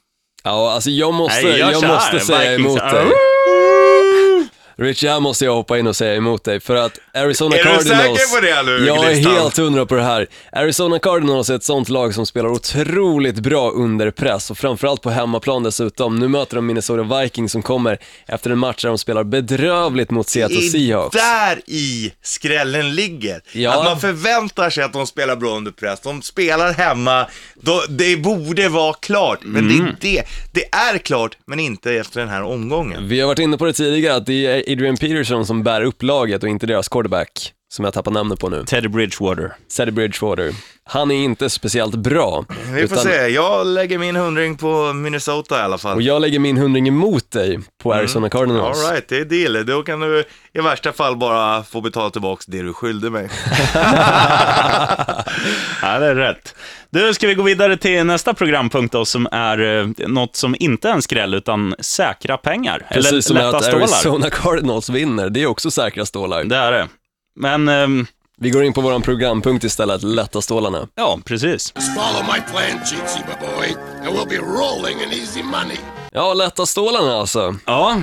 Ja, 0.42 0.72
alltså 0.72 0.90
jag 0.90 1.14
måste, 1.14 1.42
Nej, 1.42 1.58
jag 1.58 1.80
här, 1.80 1.88
måste 1.88 2.20
säga 2.20 2.50
Vikings. 2.50 2.66
emot 2.66 2.90
dig. 2.90 3.06
Richie, 4.76 5.10
här 5.10 5.20
måste 5.20 5.44
jag 5.44 5.54
hoppa 5.54 5.78
in 5.78 5.86
och 5.86 5.96
säga 5.96 6.14
emot 6.14 6.44
dig, 6.44 6.60
för 6.60 6.76
att 6.76 6.98
Arizona 7.14 7.56
Är 7.56 7.58
du 7.58 7.64
Cardinals... 7.64 8.18
säker 8.20 8.34
på 8.40 8.46
det 8.46 8.62
nu, 8.62 8.86
Jag 8.86 9.12
är 9.12 9.14
helt 9.14 9.56
hundra 9.56 9.86
på 9.86 9.94
det 9.94 10.02
här. 10.02 10.26
Arizona 10.52 10.98
Cardinals 10.98 11.50
är 11.50 11.54
ett 11.54 11.64
sånt 11.64 11.88
lag 11.88 12.14
som 12.14 12.26
spelar 12.26 12.48
otroligt 12.48 13.38
bra 13.40 13.70
under 13.70 14.10
press 14.10 14.50
och 14.50 14.58
framförallt 14.58 15.02
på 15.02 15.10
hemmaplan 15.10 15.62
dessutom. 15.62 16.18
Nu 16.18 16.28
möter 16.28 16.56
de 16.56 16.66
Minnesota 16.66 17.20
Vikings 17.20 17.52
som 17.52 17.62
kommer 17.62 17.98
efter 18.26 18.50
en 18.50 18.58
match 18.58 18.82
där 18.82 18.88
de 18.88 18.98
spelar 18.98 19.24
bedrövligt 19.24 20.10
mot 20.10 20.28
Seattle 20.28 20.58
Det 20.60 20.66
är 20.66 20.70
Seahawks. 20.70 21.16
där 21.16 21.60
i 21.66 22.12
skrällen 22.22 22.94
ligger. 22.94 23.40
Ja. 23.52 23.78
Att 23.78 23.84
man 23.84 24.00
förväntar 24.00 24.70
sig 24.70 24.84
att 24.84 24.92
de 24.92 25.06
spelar 25.06 25.36
bra 25.36 25.56
under 25.56 25.70
press. 25.72 26.00
De 26.00 26.22
spelar 26.22 26.72
hemma. 26.72 27.26
Då, 27.54 27.82
det 27.88 28.16
borde 28.16 28.68
vara 28.68 28.92
klart. 28.94 29.38
Men 29.42 29.64
Mm. 29.70 29.86
det, 30.00 30.18
är 30.18 30.22
det, 30.22 30.60
det 30.60 30.74
är 30.76 30.98
klart, 30.98 31.36
men 31.46 31.60
inte 31.60 31.92
efter 31.92 32.20
den 32.20 32.28
här 32.28 32.42
omgången. 32.42 33.08
Vi 33.08 33.20
har 33.20 33.26
varit 33.28 33.38
inne 33.38 33.58
på 33.58 33.64
det 33.64 33.72
tidigare, 33.72 34.14
att 34.16 34.26
det 34.26 34.46
är 34.46 34.63
Adrian 34.68 34.96
Peterson 34.96 35.46
som 35.46 35.62
bär 35.62 35.82
upp 35.82 36.02
laget 36.02 36.42
och 36.42 36.48
inte 36.48 36.66
deras 36.66 36.88
quarterback, 36.88 37.52
som 37.74 37.84
jag 37.84 37.94
tappar 37.94 38.10
namnet 38.10 38.38
på 38.38 38.48
nu. 38.48 38.64
Teddy 38.64 38.88
Bridgewater. 38.88 39.52
Teddy 39.76 39.90
Bridgewater. 39.90 40.54
Han 40.84 41.10
är 41.10 41.24
inte 41.24 41.50
speciellt 41.50 41.94
bra. 41.94 42.44
Vi 42.72 42.88
får 42.88 42.96
se. 42.96 43.28
Jag 43.28 43.66
lägger 43.66 43.98
min 43.98 44.16
hundring 44.16 44.56
på 44.56 44.92
Minnesota 44.92 45.58
i 45.58 45.62
alla 45.62 45.78
fall. 45.78 45.96
Och 45.96 46.02
jag 46.02 46.20
lägger 46.20 46.38
min 46.38 46.56
hundring 46.56 46.88
emot 46.88 47.30
dig 47.30 47.58
på 47.82 47.94
Arizona 47.94 48.30
Cardinals. 48.30 48.84
All 48.84 48.92
right, 48.92 49.08
det 49.08 49.16
är 49.16 49.24
deal. 49.24 49.66
Då 49.66 49.82
kan 49.82 50.00
du 50.00 50.24
i 50.52 50.60
värsta 50.60 50.92
fall 50.92 51.16
bara 51.16 51.62
få 51.62 51.80
betala 51.80 52.10
tillbaka 52.10 52.42
det 52.46 52.62
du 52.62 52.72
skyllde 52.72 53.10
mig. 53.10 53.30
Ja, 55.82 55.98
det 55.98 56.06
är 56.06 56.14
rätt. 56.14 56.54
Du, 56.90 57.14
ska 57.14 57.26
vi 57.26 57.34
gå 57.34 57.42
vidare 57.42 57.76
till 57.76 58.04
nästa 58.04 58.34
programpunkt 58.34 58.92
då, 58.92 59.04
som 59.04 59.28
är 59.32 59.78
eh, 59.78 60.08
något 60.08 60.36
som 60.36 60.56
inte 60.58 60.88
är 60.88 60.92
en 60.92 61.02
skräll, 61.02 61.34
utan 61.34 61.74
säkra 61.78 62.36
pengar. 62.36 62.86
Precis 62.88 63.10
Eller 63.10 63.20
som 63.20 63.36
lätta 63.36 63.56
att 63.56 63.64
stålar. 63.64 63.82
Arizona 63.82 64.30
Cardinals 64.30 64.90
vinner, 64.90 65.30
det 65.30 65.42
är 65.42 65.46
också 65.46 65.70
säkra 65.70 66.06
stålar. 66.06 66.44
Det 66.44 66.56
är 66.56 66.72
det. 66.72 66.88
Men, 67.36 67.68
ehm, 67.68 68.06
Vi 68.36 68.50
går 68.50 68.64
in 68.64 68.72
på 68.72 68.80
våran 68.80 69.02
programpunkt 69.02 69.64
istället, 69.64 70.02
lätta 70.02 70.42
stålarna. 70.42 70.88
ja, 70.94 71.18
precis. 71.24 71.72
Follow 71.72 72.24
my 72.34 72.40
plan, 72.50 72.80
Cheatsy 72.86 73.20
boy, 73.40 73.76
and 74.06 74.16
we'll 74.16 74.28
be 74.28 74.36
rolling 74.36 75.00
in 75.02 75.20
easy 75.20 75.42
money. 75.42 75.76
Ja, 76.12 76.34
lätta 76.34 76.66
stålarna 76.66 77.16
alltså. 77.16 77.56
Ja, 77.66 78.02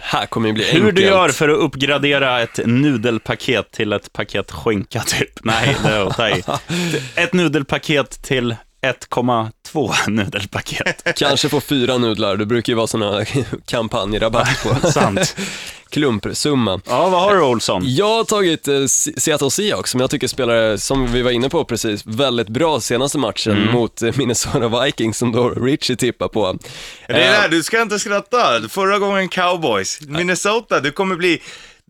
Här 0.00 0.26
kommer 0.26 0.48
det 0.48 0.52
bli 0.52 0.64
hur 0.64 0.80
enkelt. 0.80 0.96
du 0.96 1.02
gör 1.02 1.28
för 1.28 1.48
att 1.48 1.58
uppgradera 1.58 2.40
ett 2.42 2.60
nudelpaket 2.66 3.70
till 3.72 3.92
ett 3.92 4.12
paket 4.12 4.50
skinka, 4.50 5.00
typ. 5.00 5.44
Nej, 5.44 5.76
det 5.82 5.88
är 5.88 6.06
att 6.08 6.16
ta 6.16 6.28
i. 6.28 6.42
Ett 7.14 7.32
nudelpaket 7.32 8.22
till 8.22 8.56
1,2 8.82 10.10
nudelpaket. 10.10 11.12
Kanske 11.18 11.48
få 11.48 11.60
fyra 11.60 11.98
nudlar, 11.98 12.36
det 12.36 12.46
brukar 12.46 12.70
ju 12.72 12.76
vara 12.76 12.86
såna 12.86 13.24
kampanjrabatt 13.66 14.62
på. 14.62 14.90
Sant. 14.92 15.36
Klumpsumma. 15.90 16.80
Ja, 16.88 17.08
vad 17.08 17.20
har 17.22 17.34
du, 17.36 17.42
Olsson? 17.42 17.82
Jag 17.86 18.06
har 18.16 18.24
tagit 18.24 18.68
eh, 18.68 18.84
Se- 18.86 19.20
Seattle 19.20 19.50
Seahawks, 19.50 19.90
som 19.90 20.00
jag 20.00 20.10
tycker 20.10 20.28
spelar, 20.28 20.76
som 20.76 21.12
vi 21.12 21.22
var 21.22 21.30
inne 21.30 21.48
på 21.48 21.64
precis, 21.64 22.02
väldigt 22.06 22.48
bra 22.48 22.80
senaste 22.80 23.18
matchen 23.18 23.52
Mm. 23.56 23.72
mot 23.74 24.02
eh, 24.02 24.12
Minnesota 24.16 24.84
Vikings 24.84 25.18
som 25.18 25.32
då 25.32 25.48
Richie 25.50 25.96
tippar 25.96 26.28
på. 26.28 26.58
Det 27.08 27.12
är 27.14 27.34
Eh, 27.34 27.40
där, 27.42 27.48
du 27.48 27.62
ska 27.62 27.82
inte 27.82 27.98
skratta. 27.98 28.60
Förra 28.68 28.98
gången 28.98 29.28
Cowboys. 29.28 30.00
Minnesota, 30.00 30.80
du 30.80 30.92
kommer 30.92 31.16
bli, 31.16 31.42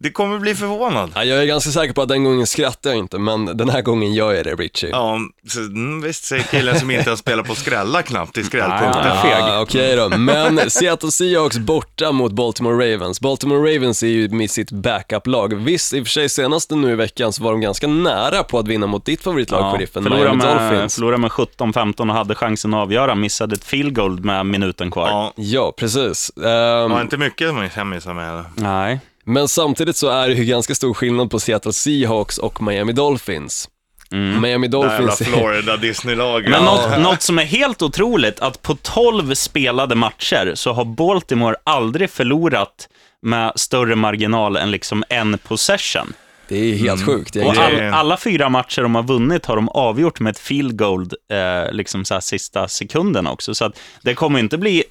du 0.02 0.10
kommer 0.10 0.38
bli 0.38 0.54
förvånad. 0.54 1.10
ja, 1.14 1.24
jag 1.24 1.42
är 1.42 1.46
ganska 1.46 1.70
säker 1.70 1.94
på 1.94 2.02
att 2.02 2.08
den 2.08 2.24
gången 2.24 2.46
skrattar 2.46 2.90
jag 2.90 2.98
inte, 2.98 3.18
men 3.18 3.56
den 3.56 3.68
här 3.68 3.82
gången 3.82 4.14
gör 4.14 4.32
jag 4.32 4.44
det 4.44 4.54
Richie. 4.54 4.90
Ja, 4.90 5.18
så, 5.48 5.60
mm, 5.60 6.00
visst 6.02 6.24
säger 6.24 6.42
killen 6.42 6.78
som 6.80 6.90
inte 6.90 7.08
ens 7.10 7.20
spelar 7.20 7.42
på 7.42 7.54
skrälla 7.54 8.02
knappt 8.02 8.38
i 8.38 8.44
skrällpunkten. 8.44 9.06
Ja, 9.06 9.22
feg. 9.22 9.32
Ah, 9.42 9.60
Okej 9.60 9.96
då, 9.96 10.08
men 10.18 10.70
Seattle 10.70 11.10
Seahawks 11.10 11.58
borta 11.58 12.12
mot 12.12 12.32
Baltimore 12.32 12.94
Ravens. 12.94 13.20
Baltimore 13.20 13.74
Ravens 13.76 14.02
är 14.02 14.06
ju 14.06 14.28
med 14.28 14.50
sitt 14.50 14.70
backup-lag. 14.72 15.54
Visst, 15.54 15.94
i 15.94 16.00
och 16.00 16.04
för 16.06 16.10
sig 16.10 16.28
senaste 16.28 16.74
nu 16.74 16.92
i 16.92 16.94
veckan 16.94 17.32
så 17.32 17.42
var 17.44 17.50
de 17.52 17.60
ganska 17.60 17.86
nära 17.86 18.42
på 18.42 18.58
att 18.58 18.68
vinna 18.68 18.86
mot 18.86 19.04
ditt 19.04 19.22
favoritlag, 19.22 19.72
sheriffen, 19.76 20.02
förlorade 20.02 20.24
Miami 20.36 20.44
med, 20.44 20.70
Dolphins. 20.70 20.94
förlorade 20.94 21.18
med 21.20 21.30
17-15 21.30 22.00
och 22.08 22.14
hade 22.14 22.34
chansen 22.34 22.74
att 22.74 22.80
avgöra. 22.80 23.14
Missade 23.14 23.54
ett 23.54 23.64
field 23.64 23.94
goal 23.96 24.20
med 24.24 24.46
minuten 24.46 24.90
kvar. 24.90 25.08
Ja, 25.08 25.32
Ja, 25.36 25.72
precis. 25.76 26.32
Ehm, 26.36 26.90
var 26.90 27.00
inte 27.00 27.16
mycket 27.16 27.48
som 27.48 27.68
hemmisar 27.74 28.14
med. 28.14 28.30
eller? 28.30 28.44
Nej. 28.54 29.00
Men 29.24 29.48
samtidigt 29.48 29.96
så 29.96 30.08
är 30.08 30.28
det 30.28 30.34
ju 30.34 30.44
ganska 30.44 30.74
stor 30.74 30.94
skillnad 30.94 31.30
på 31.30 31.40
Seattle 31.40 31.72
Seahawks 31.72 32.38
och 32.38 32.62
Miami 32.62 32.92
Dolphins. 32.92 33.68
Miami 34.10 34.68
Det 34.68 34.78
jävla 34.78 35.06
Dolphins, 35.06 35.18
Florida 35.28 35.76
Disney-laget. 35.76 36.50
Men 36.50 36.64
något, 36.64 37.00
något 37.00 37.22
som 37.22 37.38
är 37.38 37.44
helt 37.44 37.82
otroligt, 37.82 38.40
att 38.40 38.62
på 38.62 38.74
12 38.82 39.34
spelade 39.34 39.94
matcher 39.94 40.52
så 40.54 40.72
har 40.72 40.84
Baltimore 40.84 41.56
aldrig 41.64 42.10
förlorat 42.10 42.88
med 43.22 43.52
större 43.56 43.96
marginal 43.96 44.56
än 44.56 44.70
liksom 44.70 45.04
en 45.08 45.38
possession. 45.38 46.12
det 46.48 46.56
är 46.56 46.76
helt 46.76 47.06
sjukt. 47.06 47.36
Jag 47.36 47.46
Och 47.46 47.56
all, 47.56 47.80
alla 47.80 48.16
fyra 48.16 48.48
matcher 48.48 48.82
de 48.82 48.94
har 48.94 49.02
vunnit 49.02 49.46
har 49.46 49.56
de 49.56 49.68
avgjort 49.68 50.20
med 50.20 50.30
ett 50.30 50.38
field 50.38 50.78
goal 50.78 51.08
eh, 51.32 51.72
liksom 51.72 52.04
så 52.04 52.14
här 52.14 52.20
sista 52.20 52.68
sekunderna 52.68 53.32
också. 53.32 53.54
Så 53.54 53.64
att 53.64 53.80
det 54.02 54.14
kommer 54.14 54.38
inte 54.38 54.58
bli... 54.58 54.84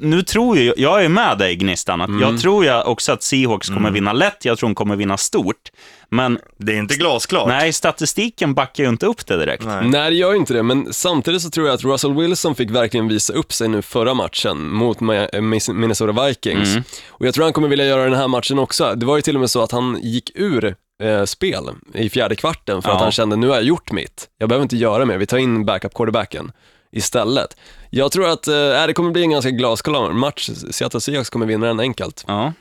Nu 0.00 0.22
tror 0.22 0.58
ju, 0.58 0.72
jag 0.76 1.04
är 1.04 1.08
med 1.08 1.38
dig 1.38 1.56
Gnistan, 1.56 2.00
att 2.00 2.20
jag 2.20 2.40
tror 2.40 2.64
ju 2.64 2.82
också 2.82 3.12
att 3.12 3.22
Seahawks 3.22 3.68
kommer 3.68 3.90
vinna 3.90 4.12
lätt, 4.12 4.44
jag 4.44 4.58
tror 4.58 4.68
de 4.68 4.74
kommer 4.74 4.96
vinna 4.96 5.16
stort. 5.16 5.70
Men 6.08 6.38
Det 6.58 6.72
är 6.72 6.76
inte 6.76 6.94
glasklart. 6.94 7.48
nej, 7.48 7.72
statistiken 7.72 8.54
backar 8.54 8.84
ju 8.84 8.90
inte 8.90 9.06
upp 9.06 9.26
det 9.26 9.36
direkt. 9.36 9.64
Nej. 9.64 9.88
Nej, 9.88 10.10
det 10.10 10.16
gör 10.16 10.32
ju 10.32 10.38
inte 10.38 10.54
det, 10.54 10.62
men 10.62 10.92
samtidigt 10.92 11.42
så 11.42 11.50
tror 11.50 11.66
jag 11.66 11.74
att 11.74 11.84
Russell 11.84 12.14
Wilson 12.14 12.54
fick 12.54 12.70
verkligen 12.70 13.08
visa 13.08 13.32
upp 13.32 13.52
sig 13.52 13.68
nu 13.68 13.82
förra 13.82 14.14
matchen 14.14 14.68
mot 14.68 14.98
eh, 15.32 15.40
Minnesota 15.72 16.26
Vikings. 16.26 16.68
Mm. 16.68 16.82
Och 17.08 17.26
jag 17.26 17.34
tror 17.34 17.44
han 17.44 17.52
kommer 17.52 17.68
vilja 17.68 17.86
göra 17.86 18.04
den 18.04 18.14
här 18.14 18.28
matchen 18.28 18.58
också. 18.58 18.94
Det 18.94 19.06
var 19.06 19.16
ju 19.16 19.22
till 19.22 19.34
och 19.36 19.40
med 19.40 19.50
så 19.50 19.62
att 19.62 19.72
han 19.72 19.98
gick 20.02 20.30
ur 20.34 20.74
eh, 21.02 21.24
spel 21.24 21.62
i 21.94 22.08
fjärde 22.10 22.36
kvarten 22.36 22.82
för 22.82 22.88
Ja. 22.88 22.94
att 22.96 23.02
han 23.02 23.12
kände, 23.12 23.36
nu 23.36 23.48
har 23.48 23.54
jag 23.54 23.64
gjort 23.64 23.92
mitt. 23.92 24.28
Jag 24.38 24.48
behöver 24.48 24.62
inte 24.62 24.76
göra 24.76 25.04
mer, 25.04 25.18
vi 25.18 25.26
tar 25.26 25.38
in 25.38 25.64
backup 25.64 25.94
quarterbacken 25.94 26.52
istället. 26.96 27.56
Jag 27.90 28.12
tror 28.12 28.28
att 28.28 28.46
eh, 28.48 28.86
det 28.86 28.92
kommer 28.94 29.10
bli 29.10 29.22
en 29.22 29.30
ganska 29.30 29.50
glasklar 29.50 30.12
match. 30.12 30.50
Seattle 30.70 31.00
Seahawks 31.00 31.30
kommer 31.30 31.46
vinna 31.46 31.66
den 31.66 31.80
enkelt. 31.80 32.24
Ja. 32.26 32.52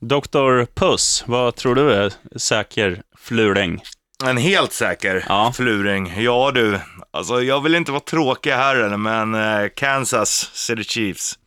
Dr. 0.00 0.64
Puss, 0.74 1.24
vad 1.26 1.56
tror 1.56 1.74
du 1.74 1.92
är 1.92 2.12
säker 2.36 3.02
fluring? 3.18 3.82
En 4.24 4.36
helt 4.36 4.72
säker 4.72 5.24
Ja. 5.28 5.52
fluring. 5.56 6.12
Ja 6.22 6.50
du, 6.54 6.80
alltså 7.10 7.42
jag 7.42 7.62
vill 7.62 7.74
inte 7.74 7.92
vara 7.92 8.00
tråkig 8.00 8.50
här 8.50 8.76
eller, 8.76 8.96
men 8.96 9.34
eh, 9.34 9.68
Kansas 9.76 10.50
City 10.54 10.84
Chiefs. 10.84 11.38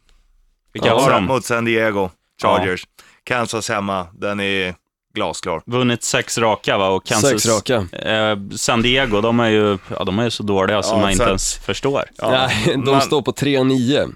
Vilka 0.73 0.87
Ja, 0.87 0.93
har 0.99 1.01
Mot- 1.01 1.27
de? 1.29 1.33
Mot 1.33 1.45
San 1.45 1.65
Diego 1.65 2.09
Chargers. 2.41 2.83
Kansas 3.23 3.69
hemma, 3.69 4.07
den 4.13 4.39
är 4.39 4.75
glasklar. 5.13 5.61
Vunnit 5.65 6.03
sex 6.03 6.37
raka 6.37 6.77
va? 6.77 6.87
Och 6.89 7.05
Kansas, 7.05 7.29
Sex 7.31 7.45
raka. 7.47 7.75
Eh, 8.11 8.37
San 8.55 8.81
Diego, 8.81 9.21
de 9.21 9.39
är 9.39 9.49
ju, 9.49 9.77
ja, 9.97 10.03
de 10.03 10.19
är 10.19 10.23
ju 10.23 10.29
så 10.31 10.43
dåliga 10.43 10.83
som 10.83 10.97
Ja, 10.97 11.01
man 11.01 11.11
inte 11.11 11.23
ens 11.23 11.57
förstår. 11.57 12.05
Nej, 12.21 12.63
de 12.65 12.91
man- 12.91 13.01
står 13.01 13.21
på 13.21 13.31
3-9. 13.31 14.09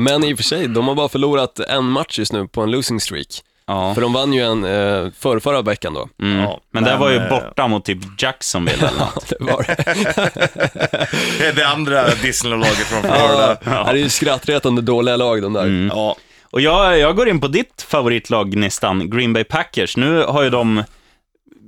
Men 0.00 0.24
i 0.24 0.34
och 0.34 0.36
för 0.38 0.44
sig, 0.44 0.68
de 0.68 0.88
har 0.88 0.94
bara 0.94 1.08
förlorat 1.08 1.60
en 1.60 1.84
match 1.84 2.18
just 2.18 2.32
nu 2.32 2.48
på 2.48 2.62
en 2.62 2.70
losing 2.70 3.00
streak. 3.00 3.26
Ja. 3.66 3.94
För 3.94 4.00
de 4.00 4.12
vann 4.12 4.32
ju 4.32 4.42
en 4.42 4.64
eh, 4.64 5.10
för 5.18 5.38
förra 5.40 5.62
veckan 5.62 5.94
då. 5.94 6.08
Mm. 6.22 6.38
Ja, 6.42 6.60
men 6.70 6.84
det 6.84 6.90
men, 6.90 7.00
var 7.00 7.10
ju 7.10 7.16
eh, 7.16 7.28
borta 7.28 7.68
mot 7.68 7.84
typ 7.84 7.98
Jacksonville 8.22 8.88
eller 8.88 8.98
något. 8.98 9.28
Det 9.38 9.44
var 9.44 9.62
det. 9.62 10.28
Det 11.38 11.52
det 11.52 11.66
andra 11.66 12.08
Disney-laget 12.22 12.76
från 12.76 13.00
Florida. 13.02 13.56
Ja. 13.64 13.70
Det 13.84 13.90
är 13.90 13.94
ju 13.94 14.08
skrattretande 14.08 14.82
dåliga 14.82 15.16
lag 15.16 15.42
de 15.42 15.52
där. 15.52 15.90
Ja. 15.96 16.16
Och 16.56 16.62
jag, 16.62 16.98
jag 16.98 17.16
går 17.16 17.28
in 17.28 17.40
på 17.40 17.48
ditt 17.48 17.82
favoritlag 17.82 18.50
Gnistan, 18.50 19.10
Green 19.10 19.32
Bay 19.32 19.44
Packers. 19.44 19.96
Nu 19.96 20.22
har 20.22 20.42
ju 20.42 20.50
de 20.50 20.82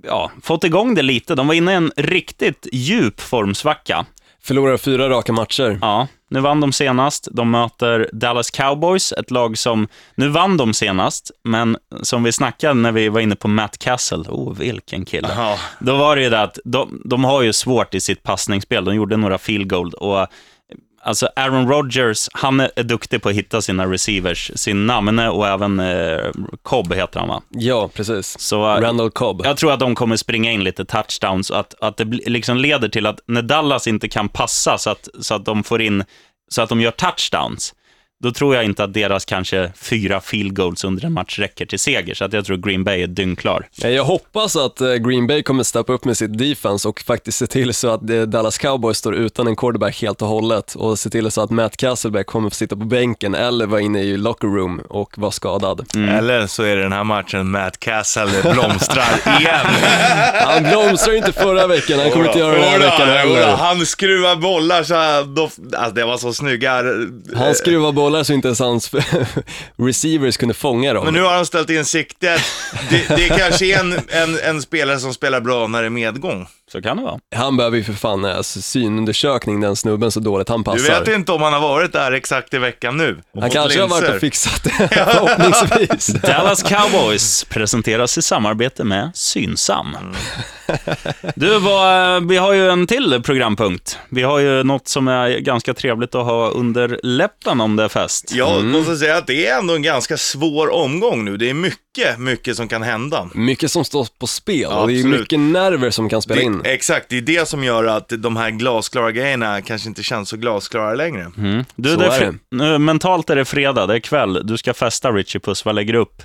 ja, 0.03 0.31
fått 0.42 0.64
igång 0.64 0.94
det 0.94 1.03
lite. 1.03 1.35
De 1.35 1.46
var 1.46 1.55
inne 1.55 1.72
i 1.72 1.74
en 1.74 1.92
riktigt 1.96 2.66
djup 2.72 3.20
formsvacka. 3.20 4.07
Förlorar 4.42 4.77
fyra 4.77 5.09
raka 5.09 5.33
matcher. 5.33 5.79
Ja, 5.81 6.07
nu 6.31 6.40
vann 6.40 6.61
de 6.61 6.72
senast. 6.72 7.29
De 7.31 7.51
möter 7.51 8.11
Dallas 8.12 8.51
Cowboys, 8.51 9.12
ett 9.12 9.31
lag 9.31 9.59
som... 9.59 9.88
Nu 10.14 10.29
vann 10.29 10.57
de 10.57 10.74
senast, 10.74 11.31
men 11.44 11.77
som 12.03 12.22
vi 12.22 12.33
snackade 12.33 12.74
när 12.74 12.92
vi 12.92 13.09
var 13.09 13.20
inne 13.20 13.37
på 13.37 13.48
Matt 13.48 13.79
Castle. 13.79 14.24
Oh, 14.29 14.57
vilken 14.57 15.05
kille. 15.05 15.29
Ja. 15.37 15.59
Då 15.79 15.96
var 15.96 16.16
det 16.16 16.22
ju 16.22 16.31
det 16.31 16.42
att 16.42 16.59
de, 16.64 17.03
de 17.05 17.24
har 17.24 17.42
ju 17.42 17.53
svårt 17.53 17.94
i 17.94 18.01
sitt 18.01 18.22
passningsspel. 18.22 18.85
De 18.85 18.94
gjorde 18.94 19.16
några 19.16 19.38
field 19.38 19.70
goal 19.70 19.92
och 19.92 20.27
Alltså 21.09 21.29
Aaron 21.37 21.68
Rodgers, 21.68 22.29
han 22.33 22.61
är, 22.61 22.83
duktig 22.83 23.23
på 23.23 23.29
att 23.29 23.35
hitta 23.35 23.62
sina 23.62 23.87
receivers, 23.87 24.53
sin 24.55 24.87
namne 24.87 25.29
och 25.29 25.49
även 25.49 25.81
eh, 25.81 26.31
Cobb 26.62 26.94
heter 26.94 27.21
han 27.21 27.29
va? 27.29 27.42
Ja, 27.49 27.90
precis. 27.94 28.38
Så, 28.38 28.75
eh, 28.75 28.81
Randall 28.81 29.11
Cobb. 29.11 29.42
Jag 29.44 29.57
tror 29.57 29.73
att 29.73 29.81
de 29.81 29.94
kommer 29.94 30.16
springa 30.16 30.53
in 30.53 30.64
lite 30.64 30.85
touchdowns 30.85 31.51
att, 31.51 31.75
att 31.81 31.97
det 31.97 32.05
liksom 32.05 32.57
leder 32.57 32.88
till 32.88 33.07
att 33.07 33.21
när 33.27 33.42
Dallas 33.42 33.87
inte 33.87 34.09
kan 34.09 34.29
passa 34.29 34.79
så 34.79 34.90
att, 34.90 35.09
så 35.21 35.35
att 35.35 35.44
de 35.44 35.64
får 35.64 35.83
in, 35.83 36.05
så 36.51 36.62
att 36.62 36.68
de 36.68 36.81
gör 36.81 36.90
touchdowns, 36.90 37.75
då 38.22 38.31
tror 38.33 38.54
jag 38.54 38.64
inte 38.64 38.85
att 38.85 38.94
deras 38.94 39.24
kanske 39.24 39.72
fyra 39.76 40.20
field 40.20 40.57
goals 40.57 40.85
under 40.85 41.04
en 41.04 41.12
match 41.12 41.38
räcker 41.38 41.66
till 41.66 41.78
seger. 41.78 42.14
Så 42.14 42.24
att 42.24 42.33
jag 42.33 42.44
tror 42.44 42.57
Green 42.57 42.85
Bay 42.85 43.02
är 43.02 43.07
dyngklar. 43.07 43.68
Jag 43.76 44.04
hoppas 44.04 44.57
att 44.57 44.81
eh, 44.81 44.94
Green 44.94 45.26
Bay 45.26 45.42
kommer 45.42 45.62
steppa 45.62 45.92
upp 45.92 46.04
med 46.04 46.16
sitt 46.16 46.38
defense 46.38 46.88
och 46.88 47.00
faktiskt 47.00 47.38
se 47.38 47.46
till 47.46 47.74
så 47.74 47.88
att 47.88 48.11
eh, 48.11 48.22
Dallas 48.22 48.59
Cowboys 48.59 48.98
står 48.98 49.14
utan 49.14 49.46
en 49.46 49.57
quarterback 49.57 50.02
helt 50.02 50.22
och 50.22 50.28
hållet 50.28 50.74
och 50.74 50.98
se 50.98 51.11
till 51.11 51.31
så 51.31 51.40
att 51.40 51.50
Matt 51.50 51.76
Castleback 51.76 52.26
kommer 52.26 52.50
få 52.50 52.54
sitta 52.54 52.76
på 52.76 52.85
bänken 52.85 53.35
eller 53.35 53.66
vara 53.66 53.81
inne 53.81 54.02
i 54.02 54.16
locker 54.16 54.48
room 54.48 54.81
och 54.88 55.18
vara 55.18 55.31
skadad. 55.31 55.87
Eller 55.96 56.46
så 56.46 56.62
är 56.62 56.76
det 56.76 56.83
den 56.83 56.92
här 56.92 57.04
matchen 57.04 57.50
Matt 57.50 57.81
Castle 57.81 58.52
blomstrar 58.52 59.38
igen. 59.40 59.66
Han 60.35 60.62
blomstrade 60.62 61.18
inte 61.18 61.33
förra 61.33 61.66
veckan, 61.66 61.98
han 61.98 62.11
kommer 62.11 62.26
inte 62.26 62.38
göra 62.38 62.52
det 62.52 62.59
den 62.61 62.68
här 62.68 62.78
veckan 62.78 63.09
heller. 63.09 63.57
Han 63.57 63.87
skruvar 63.87 64.37
bollar 64.37 64.83
så 64.83 64.94
här, 64.94 65.24
då, 65.24 65.42
alltså, 65.76 65.94
det 65.94 66.04
var 66.04 66.18
så 66.18 66.33
snygga. 66.33 66.83
Han 67.35 67.54
skruvar 67.54 67.92
bollar 67.92 68.08
så 68.25 68.33
inte 68.33 68.49
ens 68.49 68.59
hans 68.59 68.90
receivers 69.77 70.37
kunde 70.37 70.55
fånga 70.55 70.92
dem. 70.94 71.05
Men 71.05 71.14
nu 71.14 71.23
har 71.23 71.35
han 71.35 71.47
ställt 71.47 71.71
in 71.71 71.85
siktet. 71.85 72.40
Det, 72.90 73.09
det 73.16 73.29
är 73.29 73.38
kanske 73.38 73.66
är 73.66 73.81
en, 73.81 73.92
en, 74.09 74.38
en 74.38 74.62
spelare 74.62 74.99
som 74.99 75.14
spelar 75.14 75.40
bra 75.40 75.66
när 75.66 75.81
det 75.81 75.87
är 75.87 75.90
medgång. 75.90 76.47
Så 76.72 76.83
kan 76.83 76.96
det 76.96 77.02
vara. 77.02 77.18
Han 77.37 77.57
behöver 77.57 77.76
ju 77.76 77.85
för 77.85 77.92
fan 77.92 78.24
alltså, 78.24 78.62
synundersökning 78.62 79.61
den 79.61 79.76
snubben 79.76 80.11
så 80.11 80.20
dåligt 80.20 80.48
han 80.48 80.59
Du 80.61 80.64
passar. 80.64 81.00
vet 81.04 81.09
inte 81.09 81.33
om 81.33 81.42
han 81.42 81.52
har 81.52 81.61
varit 81.61 81.92
där 81.92 82.12
exakt 82.12 82.54
i 82.54 82.59
veckan 82.59 82.96
nu. 82.96 83.16
Han 83.40 83.50
kanske 83.50 83.81
har 83.81 83.88
varit 83.88 84.00
linser. 84.02 84.14
och 84.14 84.20
fixat 84.20 84.64
det, 84.78 84.88
förhoppningsvis. 84.92 86.07
Dallas 86.22 86.62
Cowboys 86.62 87.44
presenteras 87.44 88.18
i 88.18 88.22
samarbete 88.22 88.85
med 88.85 89.11
Synsam. 89.14 89.96
Du, 91.35 91.59
vad, 91.59 92.28
vi 92.28 92.37
har 92.37 92.52
ju 92.52 92.70
en 92.70 92.87
till 92.87 93.22
programpunkt. 93.24 93.98
Vi 94.11 94.22
har 94.22 94.38
ju 94.38 94.62
något 94.62 94.88
som 94.88 95.09
är 95.09 95.28
ganska 95.38 95.74
trevligt 95.74 96.14
att 96.14 96.24
ha 96.24 96.48
under 96.48 97.00
läppen 97.02 97.61
om 97.61 97.76
det 97.76 97.85
är 97.85 97.88
fest. 97.88 98.33
Jag 98.33 98.64
måste 98.64 98.96
säga 98.96 99.16
att 99.16 99.26
det 99.26 99.46
är 99.46 99.59
ändå 99.59 99.74
en 99.74 99.83
ganska 99.83 100.16
svår 100.16 100.72
omgång 100.74 101.24
nu. 101.24 101.37
Det 101.37 101.50
är 101.50 101.54
mycket, 101.54 101.78
mycket 102.18 102.56
som 102.56 102.68
kan 102.68 102.82
hända. 102.82 103.30
Mycket 103.34 103.70
som 103.70 103.84
står 103.84 104.08
på 104.18 104.26
spel 104.26 104.61
Ja, 104.70 104.80
och 104.80 104.88
det 104.88 104.94
är 104.94 104.96
absolut. 104.98 105.20
mycket 105.20 105.40
nerver 105.40 105.90
som 105.90 106.08
kan 106.08 106.22
spela 106.22 106.40
in. 106.40 106.61
Det, 106.64 106.70
exakt, 106.74 107.08
det 107.08 107.16
är 107.16 107.20
det 107.22 107.48
som 107.48 107.64
gör 107.64 107.84
att 107.84 108.08
de 108.18 108.37
här 108.37 108.50
glasklara 108.50 109.12
grejerna 109.12 109.61
kanske 109.62 109.88
inte 109.88 110.02
känns 110.02 110.28
så 110.28 110.37
glasklara 110.37 110.94
längre. 110.94 111.30
Du, 111.76 111.90
Så 111.90 111.96
det 111.98 112.06
är 112.06 112.11
är 112.11 112.18
fri- 112.30 112.38
nu, 112.50 112.78
mentalt 112.78 113.30
är 113.30 113.37
det 113.37 113.44
fredag, 113.44 113.87
det 113.87 113.94
är 113.94 114.00
kväll. 114.00 114.40
Du 114.44 114.56
ska 114.56 114.74
festa 114.74 115.12
Richie 115.12 115.40
Puss. 115.40 115.64
Vad 115.64 115.74
lägger 115.74 115.92
du 115.92 115.98
upp 115.98 116.22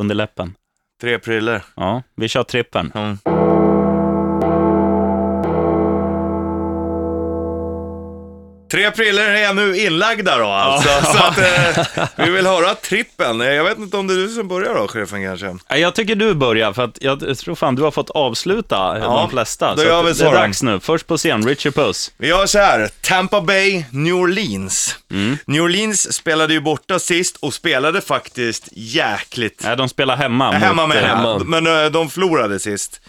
under 0.00 0.14
läppen? 0.14 0.54
Tre 1.00 1.18
priller. 1.18 1.62
Ja, 1.76 2.02
vi 2.16 2.28
kör 2.28 2.42
trippen. 2.42 2.92
Mm. 2.94 3.18
Tre 8.72 8.90
priller 8.90 9.28
är 9.30 9.52
nu 9.54 9.76
inlagda 9.78 10.38
då 10.38 10.46
alltså. 10.46 10.88
Så 11.12 11.18
att, 11.24 11.38
eh, 11.38 12.06
vi 12.24 12.30
vill 12.30 12.46
höra 12.46 12.74
trippen. 12.74 13.40
Eh, 13.40 13.46
Jag 13.48 13.64
vet 13.64 13.78
inte 13.78 13.96
om 13.96 14.06
det 14.06 14.14
är 14.14 14.18
du 14.18 14.28
som 14.28 14.48
börjar 14.48 14.74
då, 14.74 14.88
chefen 14.88 15.24
kanske? 15.24 15.56
Ja, 15.68 15.76
Jag 15.76 15.94
tycker 15.94 16.14
du 16.14 16.34
börjar, 16.34 16.72
för 16.72 16.84
att 16.84 16.98
jag 17.00 17.38
tror 17.38 17.54
fan 17.54 17.74
du 17.74 17.82
har 17.82 17.90
fått 17.90 18.10
avsluta 18.10 18.98
de 18.98 19.30
flesta. 19.30 19.74
då 19.74 19.80
Så 19.82 19.88
gör 19.88 20.02
vi 20.02 20.08
det 20.08 20.14
så 20.14 20.24
är 20.24 20.30
då. 20.30 20.36
dags 20.36 20.62
nu. 20.62 20.80
Först 20.80 21.06
på 21.06 21.16
scen, 21.16 21.46
Richie 21.48 21.72
Puss. 21.72 22.12
Vi 22.16 22.28
gör 22.28 22.46
så 22.46 22.58
här, 22.58 22.88
Tampa 23.00 23.40
Bay, 23.40 23.84
New 23.90 24.14
Orleans. 24.14 24.96
New 25.46 25.62
Orleans 25.62 26.12
spelade 26.14 26.52
ju 26.54 26.60
borta 26.60 26.98
sist 26.98 27.36
och 27.40 27.54
spelade 27.54 28.00
faktiskt 28.00 28.68
jäkligt 28.72 29.60
Nej, 29.64 29.76
de 29.76 29.88
spelar 29.88 30.16
hemma. 30.16 30.52
hemma 30.52 30.86
med, 30.86 30.96
eh, 30.96 31.04
hemma. 31.04 31.38
men 31.44 31.66
eh, 31.66 31.90
de 31.90 32.10
förlorade 32.10 32.58
sist. 32.60 33.00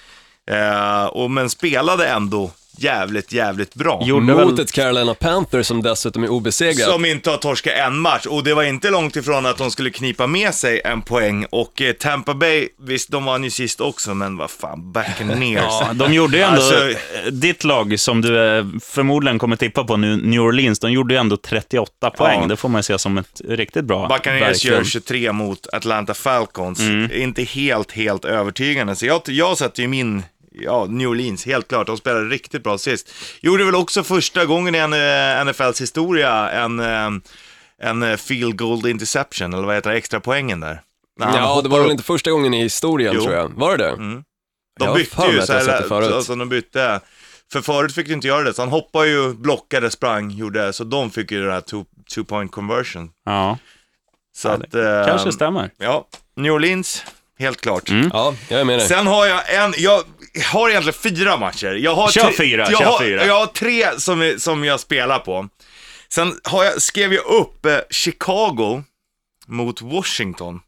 Eh, 0.52 1.06
och, 1.06 1.32
men 1.32 1.50
spelade 1.50 2.08
ändå 2.08 2.52
jävligt, 2.78 3.32
jävligt 3.32 3.74
bra. 3.76 4.02
Gjorde 4.06 4.26
Mot 4.26 4.54
väl... 4.54 4.60
ett 4.66 4.72
Carolina 4.72 5.14
Panthers 5.14 5.68
som 5.68 5.82
dessutom 5.82 6.24
är 6.24 6.30
obesegrat. 6.30 6.90
Som 6.90 7.06
inte 7.06 7.30
har 7.30 7.38
torskat 7.38 7.74
en 7.78 7.98
match 8.00 8.26
och 8.26 8.44
det 8.44 8.54
var 8.54 8.64
inte 8.64 8.90
långt 8.90 9.16
ifrån 9.16 9.46
att 9.46 9.58
de 9.58 9.72
skulle 9.72 9.90
knipa 9.90 10.28
med 10.28 10.54
sig 10.54 10.82
en 10.86 11.02
poäng 11.02 11.46
och 11.50 11.82
eh, 11.82 11.94
Tampa 11.94 12.34
Bay, 12.34 12.68
visst 12.82 13.12
de 13.12 13.26
vann 13.26 13.44
ju 13.44 13.50
sist 13.50 13.82
också 13.82 14.14
men 14.14 14.38
vad 14.38 14.52
fan, 14.52 14.92
Buccaneers. 14.92 15.64
Ja, 15.64 15.94
de 15.94 16.14
gjorde 16.14 16.38
ju 16.38 16.44
ändå, 16.44 16.62
Alltså- 16.62 16.94
ditt 17.32 17.64
lag 17.64 18.00
som 18.00 18.22
du 18.22 18.58
eh, 18.58 18.66
förmodligen 18.82 19.40
kommer 19.40 19.56
tippa 19.56 19.84
på 19.84 19.98
nu, 19.98 20.18
New 20.18 20.42
Orleans, 20.42 20.80
de 20.80 20.92
gjorde 20.92 21.14
ju 21.14 21.20
ändå 21.20 21.38
38 21.38 22.10
poäng. 22.10 22.42
Ja. 22.42 22.48
Det 22.48 22.56
får 22.56 22.70
man 22.70 22.84
se 22.84 23.00
som 23.00 23.18
ett 23.18 23.42
riktigt 23.48 23.86
bra. 23.86 24.08
Buccaneers 24.08 24.42
verkligen. 24.42 24.78
gör 24.78 24.84
23 24.84 25.32
mot 25.32 25.68
Atlanta 25.74 26.14
Falcons. 26.14 26.80
Mm. 26.80 27.12
Inte 27.14 27.44
helt, 27.44 27.92
helt 27.92 28.26
övertygande. 28.26 28.96
Så 28.96 29.06
jag, 29.06 29.22
jag 29.26 29.58
sätter 29.58 29.82
ju 29.82 29.88
min, 29.88 30.24
ja, 30.54 30.86
New 30.86 31.10
Orleans, 31.10 31.46
helt 31.46 31.68
klart. 31.68 31.88
De 31.88 31.98
spelade 31.98 32.26
riktigt 32.26 32.64
bra 32.64 32.78
sist. 32.78 33.14
Gjorde 33.42 33.64
väl 33.66 33.76
också 33.76 34.04
första 34.04 34.46
gången 34.46 34.76
i 34.76 34.78
en, 34.78 34.94
eh, 34.94 35.46
NFLs 35.46 35.82
historia 35.82 36.50
en, 36.50 36.80
eh, 36.80 37.10
en 37.82 38.04
eh, 38.04 38.18
field 38.18 38.58
goal 38.58 38.88
interception, 38.88 39.54
eller 39.54 39.64
vad 39.64 39.76
heter 39.76 39.92
det, 39.92 39.98
extra 39.98 40.20
poängen 40.20 40.60
där. 40.60 40.82
Ja, 41.20 41.62
det 41.64 41.70
var 41.70 41.82
väl 41.82 41.92
inte 41.92 42.04
första 42.04 42.32
gången 42.32 42.54
i 42.54 42.64
historien 42.64 43.14
Jo. 43.16 43.22
tror 43.22 43.34
jag. 43.36 43.50
Var 43.56 43.78
det 43.78 43.84
det? 43.84 43.96
De 43.96 44.24
Jag 44.86 44.96
bytte 44.96 45.26
ju 45.32 45.42
så 45.42 45.54
här, 45.54 46.14
alltså 46.14 46.36
de 46.36 46.50
bytte. 46.50 47.00
För 47.52 47.62
förut 47.62 47.94
fick 47.96 48.08
du 48.08 48.14
inte 48.14 48.28
göra 48.28 48.44
det, 48.44 48.54
så 48.54 48.62
han 48.62 48.70
hoppade 48.70 49.08
ju, 49.08 49.34
blockade, 49.34 49.92
sprang, 49.92 50.32
gjorde, 50.32 50.74
så 50.74 50.84
de 50.84 51.12
fick 51.12 51.32
ju 51.32 51.42
den 51.44 51.52
här 51.52 51.62
two, 51.62 51.84
two 52.16 52.24
point 52.24 52.52
conversion. 52.52 53.10
Ja, 53.26 53.58
Så 54.36 54.48
Ja, 54.48 54.54
att, 54.54 54.76
eh, 54.76 55.06
kanske 55.08 55.32
stämmer. 55.32 55.70
Ja, 55.78 56.08
New 56.36 56.54
Orleans, 56.54 57.04
helt 57.40 57.62
klart. 57.62 57.90
Ja, 58.14 58.34
jag 58.50 58.60
är 58.60 58.64
med 58.64 58.80
dig. 58.80 58.88
Sen 58.88 59.08
har 59.08 59.26
jag 59.26 59.54
en, 59.56 59.74
jag 59.78 60.04
har 60.52 60.70
egentligen 60.70 61.00
fyra 61.00 61.38
matcher. 61.38 61.72
Jag 61.74 61.96
har 61.96 62.12
Kör 62.12 62.22
tre- 62.24 62.34
fyra, 62.38 62.68
jag 62.72 62.80
kör 62.80 62.86
har, 62.86 63.00
fyra. 63.00 63.26
Jag 63.26 63.40
har 63.40 63.46
tre 63.46 64.00
som, 64.00 64.36
som 64.38 64.64
jag 64.66 64.80
spelar 64.80 65.20
på. 65.20 65.48
Sen 66.10 66.40
har 66.44 66.64
jag, 66.64 66.82
skrev 66.82 67.14
jag 67.14 67.26
upp 67.26 67.66
eh, 67.66 67.78
Chicago 67.90 68.84
mot 69.48 69.82
Washington. 69.82 70.60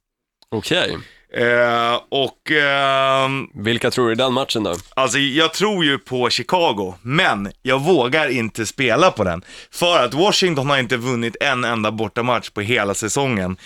Okej. 0.51 0.97
Eh, 1.33 1.99
och 2.11 2.51
ehm, 2.51 3.47
Vilka 3.53 3.91
tror 3.91 4.05
du 4.07 4.11
i 4.11 4.15
den 4.15 4.33
matchen 4.33 4.63
då? 4.63 4.75
Alltså 4.93 5.17
jag 5.17 5.53
tror 5.53 5.85
ju 5.85 5.97
på 5.97 6.29
Chicago, 6.29 6.93
men 7.01 7.51
jag 7.61 7.81
vågar 7.81 8.27
inte 8.29 8.65
spela 8.65 9.11
på 9.11 9.23
den. 9.23 9.43
För 9.71 10.03
att 10.03 10.13
Washington 10.13 10.69
har 10.69 10.77
inte 10.77 10.97
vunnit 10.97 11.35
en 11.41 11.63
enda 11.63 11.91
bortamatch 11.91 12.49
på 12.49 12.61
hela 12.61 12.93
säsongen. 12.93 13.57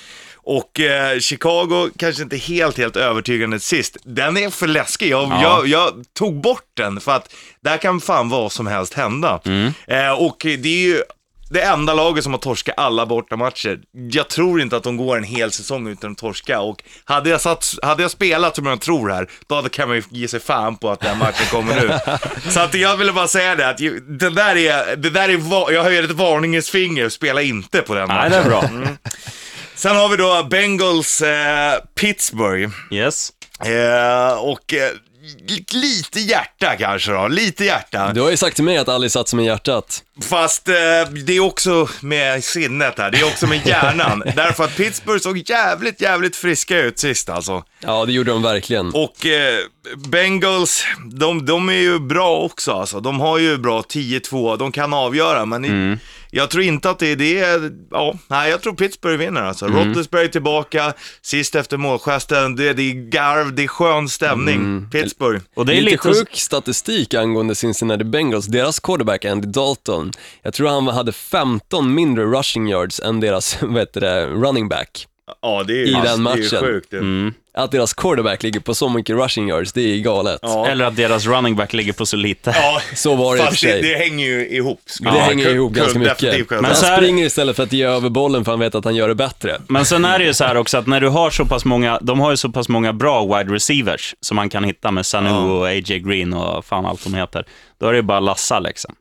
Och 0.52 0.80
eh, 0.80 1.20
Chicago 1.20 1.90
kanske 1.98 2.24
inte 2.24 2.38
helt, 2.38 2.78
helt 2.78 2.96
övertygande 2.96 3.60
sist. 3.60 3.98
Den 4.04 4.38
är 4.38 4.50
för 4.50 4.68
läskig. 4.68 5.10
Jag, 5.10 5.24
Ja. 5.32 5.42
jag, 5.42 5.68
jag 5.68 6.04
tog 6.18 6.42
bort 6.42 6.66
den 6.78 7.00
för 7.00 7.12
att 7.12 7.34
där 7.64 7.78
kan 7.78 8.02
fan 8.02 8.30
vad 8.30 8.52
som 8.52 8.68
helst 8.68 8.94
hända. 8.94 9.40
Eh, 9.88 10.12
och 10.12 10.38
det 10.42 10.70
är 10.70 10.84
ju 10.88 11.02
det 11.52 11.62
enda 11.62 11.94
laget 11.94 12.24
som 12.24 12.34
har 12.34 12.40
torskat 12.40 12.76
alla 12.78 13.06
bortamatcher. 13.06 13.80
Jag 14.12 14.28
tror 14.28 14.62
inte 14.62 14.78
att 14.78 14.84
de 14.84 14.98
går 14.98 15.18
en 15.18 15.24
hel 15.24 15.52
säsong 15.52 15.88
utan 15.88 16.12
att 16.12 16.18
torska. 16.18 16.60
Och 16.60 16.84
hade 17.06 17.30
jag, 17.30 17.42
satt, 17.42 17.74
hade 17.82 18.02
jag 18.02 18.12
spelat 18.12 18.56
som 18.56 18.66
jag 18.66 18.82
tror 18.82 19.10
här, 19.10 19.28
då 19.48 19.56
hade- 19.56 19.70
kan 19.70 19.88
man 19.88 19.98
ju 19.98 20.04
ge 20.10 20.28
sig 20.28 20.40
fan 20.40 20.76
på 20.78 20.90
att 20.92 21.00
den 21.00 21.18
matchen 21.18 21.46
kommer 21.52 21.76
nu. 21.82 21.92
Så 22.52 22.60
att 22.60 22.74
jag 22.74 22.98
ville 22.98 23.12
bara 23.12 23.28
säga 23.28 23.56
det, 23.56 23.70
att 23.70 23.78
det 24.20 24.30
där 24.30 24.56
är, 24.58 24.96
det 24.96 25.10
där 25.10 25.30
är 25.30 25.74
jag 25.74 25.84
höjer 25.84 26.04
ett 26.04 26.12
varningens 26.12 26.70
finger, 26.70 27.10
spela 27.10 27.42
inte 27.42 27.82
på 27.82 27.94
den 27.96 28.08
Nej, 28.08 28.18
matchen. 28.18 28.32
det 28.32 28.38
är 28.38 28.44
bra. 28.50 28.70
Sen 29.80 29.96
har 29.96 30.10
vi 30.10 30.18
då 30.18 30.48
Bengals 30.50 31.22
eh, 31.22 31.80
Pittsburgh. 31.96 32.74
Yes. 32.92 33.32
Eh, 33.66 34.38
och 34.40 34.74
eh, 34.74 34.92
lite 35.74 36.20
hjärta 36.20 36.76
kanske 36.76 37.12
då, 37.12 37.28
lite 37.28 37.66
hjärta. 37.66 38.14
Du 38.14 38.22
har 38.22 38.30
ju 38.30 38.38
sagt 38.38 38.56
till 38.56 38.64
mig 38.64 38.78
att 38.78 38.90
Ali 38.90 39.10
satt 39.10 39.34
med 39.34 39.46
hjärtat. 39.46 40.04
Fast 40.30 40.68
eh, 40.68 40.74
det 41.26 41.34
är 41.34 41.40
också 41.40 41.90
med 42.02 42.44
sinnet 42.44 42.98
här, 42.98 43.12
det 43.12 43.20
är 43.20 43.26
också 43.26 43.48
med 43.48 43.68
hjärnan. 43.68 44.24
Därför 44.36 44.64
att 44.64 44.76
Pittsburgh 44.76 45.22
såg 45.22 45.50
jävligt, 45.50 46.02
jävligt 46.02 46.36
friska 46.36 46.80
ut 46.80 47.00
sist 47.00 47.30
alltså. 47.30 47.64
Ja, 47.80 48.06
det 48.06 48.12
gjorde 48.12 48.32
de 48.32 48.42
verkligen. 48.42 48.92
Och 48.94 49.26
eh, 49.26 49.60
Bengals, 50.08 50.86
de, 51.12 51.46
de 51.46 51.70
är 51.70 51.74
ju 51.74 52.00
bra 52.00 52.38
också 52.38 52.72
alltså. 52.72 53.00
De 53.00 53.20
har 53.20 53.38
ju 53.38 53.58
bra 53.58 53.82
10-2, 53.82 54.58
de 54.58 54.72
kan 54.72 54.94
avgöra, 54.94 55.46
men 55.46 55.66
i, 55.66 55.98
jag 56.32 56.50
tror 56.50 56.64
inte 56.64 56.90
att 56.90 57.00
det 57.00 57.12
är 57.12 57.16
det, 57.16 57.72
ja, 57.92 58.16
nej 58.28 58.50
jag 58.50 58.62
tror 58.62 58.74
Pittsburgh 58.74 59.18
vinner 59.18 59.42
alltså. 59.42 59.68
Roethlisberger 59.68 60.28
tillbaka, 60.28 60.94
sist 61.22 61.56
efter 61.56 61.78
målgesten, 61.78 62.56
det, 62.56 62.74
det 62.74 62.84
är 62.84 62.94
garv, 62.94 63.56
det 63.56 63.64
är 63.64 63.68
skön 63.68 64.10
stämning. 64.10 64.90
Pittsburgh. 64.92 65.42
Och 65.56 65.66
det 65.66 65.74
är 65.74 65.82
lite, 65.82 66.08
lite... 66.08 66.20
sjuk 66.20 66.36
statistik 66.36 67.14
angående 67.14 67.56
Cincinnati 67.56 68.04
Bengals. 68.04 68.46
Deras 68.46 68.80
quarterback 68.80 69.26
Andy 69.26 69.48
Dalton, 69.48 70.12
jag 70.42 70.54
tror 70.54 70.68
han 70.68 70.88
hade 70.88 71.12
15 71.12 71.94
mindre 71.94 72.26
rushing 72.26 72.70
yards 72.70 73.00
än 73.00 73.20
deras, 73.20 73.58
vad 73.62 73.80
heter 73.80 74.02
det, 74.02 74.28
running 74.28 74.70
back. 74.70 75.09
Ja, 75.42 75.64
det 75.68 75.74
är, 75.74 75.86
I 75.88 75.92
den 75.92 76.02
Det 76.04 76.10
är 76.10 76.18
matchen. 76.18 76.42
ju 76.42 76.50
sjukt. 76.60 76.92
det. 76.92 77.32
Att 77.54 77.72
deras 77.72 77.94
quarterback 77.94 78.44
ligger 78.44 78.60
på 78.60 78.74
så 78.76 78.90
mycket 78.90 79.16
rushing 79.16 79.50
yards, 79.50 79.74
det 79.74 79.82
är 79.82 79.98
galet. 79.98 80.40
Ja. 80.42 80.68
Eller 80.68 80.86
att 80.86 80.96
deras 80.96 81.26
running 81.26 81.56
back 81.56 81.74
ligger 81.74 81.94
på 81.94 82.06
så 82.06 82.16
lite. 82.18 82.54
Ja, 82.56 82.82
Så 82.96 83.16
var 83.16 83.36
det 83.36 83.40
i 83.40 83.42
och 83.42 83.46
för 83.46 83.52
fast 83.52 83.64
det, 83.64 83.70
sig. 83.72 83.82
det 83.82 83.96
hänger 83.96 84.26
ju 84.28 84.48
ihop. 84.50 84.80
Det 85.02 85.10
hänger 85.10 85.50
ihop 85.50 85.74
ganska 85.74 86.00
mycket. 86.00 86.50
Men 86.50 86.66
han 86.66 86.74
här- 86.76 86.98
springer 86.98 87.26
istället 87.26 87.56
för 87.56 87.64
att 87.64 87.74
ge 87.74 87.84
över 87.84 88.10
bollen 88.10 88.46
för 88.46 88.52
han 88.52 88.60
vet 88.60 88.76
att 88.76 88.86
han 88.86 88.96
gör 88.96 89.08
det 89.08 89.16
bättre. 89.16 89.58
Men 89.68 89.86
sen 89.86 90.06
är 90.06 90.20
det 90.20 90.26
ju 90.26 90.34
så 90.34 90.44
här 90.44 90.58
också 90.58 90.78
att 90.78 90.88
när 90.88 91.02
du 91.02 91.08
har 91.08 91.30
så 91.30 91.46
pass 91.46 91.66
många, 91.66 92.00
de 92.02 92.20
har 92.20 92.32
ju 92.32 92.38
så 92.38 92.50
pass 92.50 92.70
många 92.70 92.94
bra 92.94 93.38
wide 93.38 93.54
receivers 93.56 94.16
som 94.22 94.36
man 94.36 94.50
kan 94.50 94.64
hitta 94.64 94.92
med 94.92 95.06
Sanu 95.06 95.30
och 95.30 95.68
A.J. 95.68 96.00
Green 96.00 96.34
och 96.34 96.66
fan 96.66 96.86
allt 96.86 97.04
de 97.04 97.14
heter. 97.14 97.46
Då 97.80 97.88
är 97.88 97.92
det 97.92 97.98
ju 97.98 98.02
bara 98.04 98.20
lassa 98.20 98.60
liksom. 98.60 98.96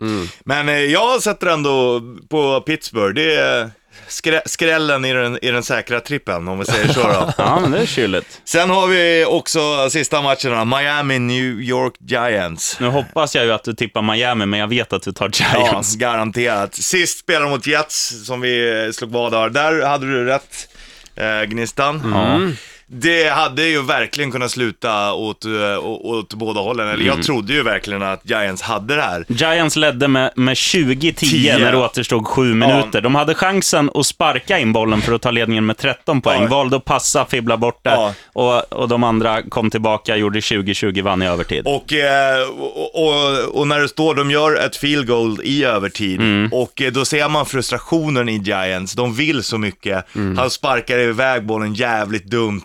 Men 0.44 0.68
eh, 0.68 0.74
jag 0.74 1.22
sätter 1.22 1.46
ändå 1.46 2.01
på 2.31 2.61
Pittsburgh. 2.61 3.14
Det 3.14 3.35
är 3.35 3.70
skrä 4.08 4.42
skrällen 4.46 5.04
i 5.04 5.12
den, 5.12 5.38
i 5.42 5.50
den 5.50 5.62
säkra 5.62 6.00
trippen, 6.00 6.48
om 6.48 6.58
vi 6.58 6.64
säger 6.64 6.88
så 6.92 7.02
då. 7.02 7.32
Ja, 7.38 7.58
men 7.61 7.70
det 7.70 7.78
är 7.78 7.87
kyligt. 7.87 8.40
Sen 8.44 8.70
har 8.70 8.87
vi 8.87 9.24
också 9.28 9.90
sista 9.90 10.22
matcherna, 10.22 10.64
Miami, 10.64 11.18
New 11.18 11.61
York 11.61 11.94
Giants. 12.00 12.80
Nu 12.80 12.87
hoppas 12.87 13.34
jag 13.34 13.44
ju 13.44 13.52
att 13.52 13.64
du 13.64 13.74
tippar 13.74 14.02
Miami, 14.02 14.46
men 14.46 14.61
jag 14.61 14.68
vet 14.68 14.92
att 14.92 15.02
du 15.02 15.12
tar 15.12 15.30
Ja, 15.40 15.68
Giants. 15.70 15.96
garanterat. 15.96 16.74
Sist 16.74 17.18
spelade 17.18 17.44
de 17.44 17.50
mot 17.50 17.66
Jets, 17.66 18.26
som 18.26 18.40
vi 18.40 18.90
slog 18.94 19.11
vad 19.11 19.34
av. 19.34 19.52
Där 19.52 19.82
hade 19.87 20.06
du 20.06 20.24
rätt, 20.24 20.68
eh, 21.16 21.42
Gnistan. 21.42 22.54
Det 22.90 23.29
hade 23.29 23.66
ju 23.66 23.83
verkligen 23.83 24.31
kunnat 24.33 24.51
sluta 24.51 25.12
åt, 25.12 25.44
eh, 25.44 25.51
å- 25.79 26.01
åt 26.18 26.35
båda 26.35 26.61
hållen. 26.61 26.88
Eller 26.88 27.05
jag 27.05 27.22
trodde 27.22 27.53
ju 27.53 27.62
verkligen 27.62 28.03
att 28.03 28.20
Giants 28.31 28.62
hade 28.62 28.96
det 28.96 29.03
här. 29.03 29.24
Giants 29.29 29.77
ledde 29.77 30.09
med, 30.09 30.31
med 30.37 30.55
20-10 30.57 31.12
Tio. 31.12 31.59
när 31.59 31.72
det 31.72 31.79
återstod 31.79 32.27
sju 32.27 32.55
minuter. 32.55 33.01
De 33.01 33.14
hade 33.14 33.35
chansen 33.35 33.90
att 33.94 34.07
sparka 34.07 34.59
in 34.59 34.72
bollen 34.72 35.01
för 35.03 35.12
att 35.12 35.22
ta 35.22 35.31
ledningen 35.31 35.66
med 35.66 35.77
13 35.77 36.20
poäng. 36.20 36.42
Ja. 36.42 36.48
Valde 36.48 36.77
att 36.77 36.85
passa, 36.85 37.24
fibbla 37.27 37.57
bort 37.57 37.81
det. 37.85 37.90
Ja. 37.90 38.14
Och, 38.33 38.72
och 38.72 38.88
de 38.88 39.05
andra 39.05 39.42
kom 39.42 39.70
tillbaka, 39.70 40.16
gjorde 40.16 40.40
20-20, 40.40 41.03
vann 41.03 41.22
i 41.22 41.27
övertid. 41.27 41.66
Och, 41.66 41.92
eh, 41.92 42.48
och, 42.48 43.07
och, 43.07 43.38
och 43.59 43.68
när 43.68 43.81
det 43.81 43.88
står, 43.88 44.14
de 44.14 44.31
gör 44.31 44.57
ett 44.66 44.77
field 44.77 45.07
goal 45.07 45.40
i 45.44 45.64
övertid 45.64 46.20
och 46.53 46.83
eh, 46.83 46.92
då 46.92 47.05
ser 47.05 47.29
man 47.29 47.46
frustrationen 47.46 48.29
i 48.29 48.37
Giants. 48.38 48.92
De 48.92 49.14
vill 49.14 49.42
så 49.42 49.59
mycket. 49.59 50.05
Han 50.37 50.51
sparkar 50.51 50.98
iväg 50.98 51.46
bollen 51.46 51.74
jävligt 51.74 52.24
dumt. 52.24 52.64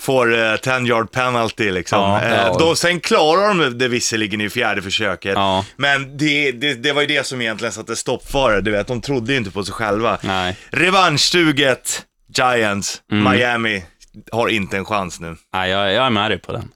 Får 0.00 0.38
eh, 0.38 0.56
10 0.56 0.86
yard 0.86 1.10
penalty 1.12 1.70
liksom. 1.70 1.98
Ja, 1.98 2.22
eh, 2.22 2.34
ja. 2.34 2.56
Då, 2.58 2.76
sen 2.76 3.00
klarar 3.00 3.54
de 3.54 3.78
det 3.78 3.88
visserligen 3.88 4.40
i 4.40 4.50
fjärde 4.50 4.82
försöket. 4.82 5.32
Ja. 5.34 5.64
Men 5.76 6.16
det, 6.16 6.52
det, 6.52 6.74
det 6.74 6.92
var 6.92 7.00
ju 7.00 7.06
det 7.06 7.26
som 7.26 7.40
egentligen 7.40 7.72
satte 7.72 7.96
stopp 7.96 8.30
för 8.30 8.52
det. 8.52 8.60
Du 8.60 8.70
vet, 8.70 8.86
de 8.86 9.00
trodde 9.00 9.32
ju 9.32 9.38
inte 9.38 9.50
på 9.50 9.64
sig 9.64 9.74
själva. 9.74 10.18
Nej. 10.22 10.56
Revanschsuget 10.70 12.02
Giants, 12.36 13.02
Miami 13.10 13.84
har 14.32 14.48
inte 14.48 14.76
en 14.76 14.84
chans 14.84 15.20
nu. 15.20 15.36
Nej, 15.54 15.70
jag, 15.70 15.92
jag 15.92 16.06
är 16.06 16.10
med 16.10 16.30
dig 16.30 16.38
på 16.38 16.52
den. 16.52 16.70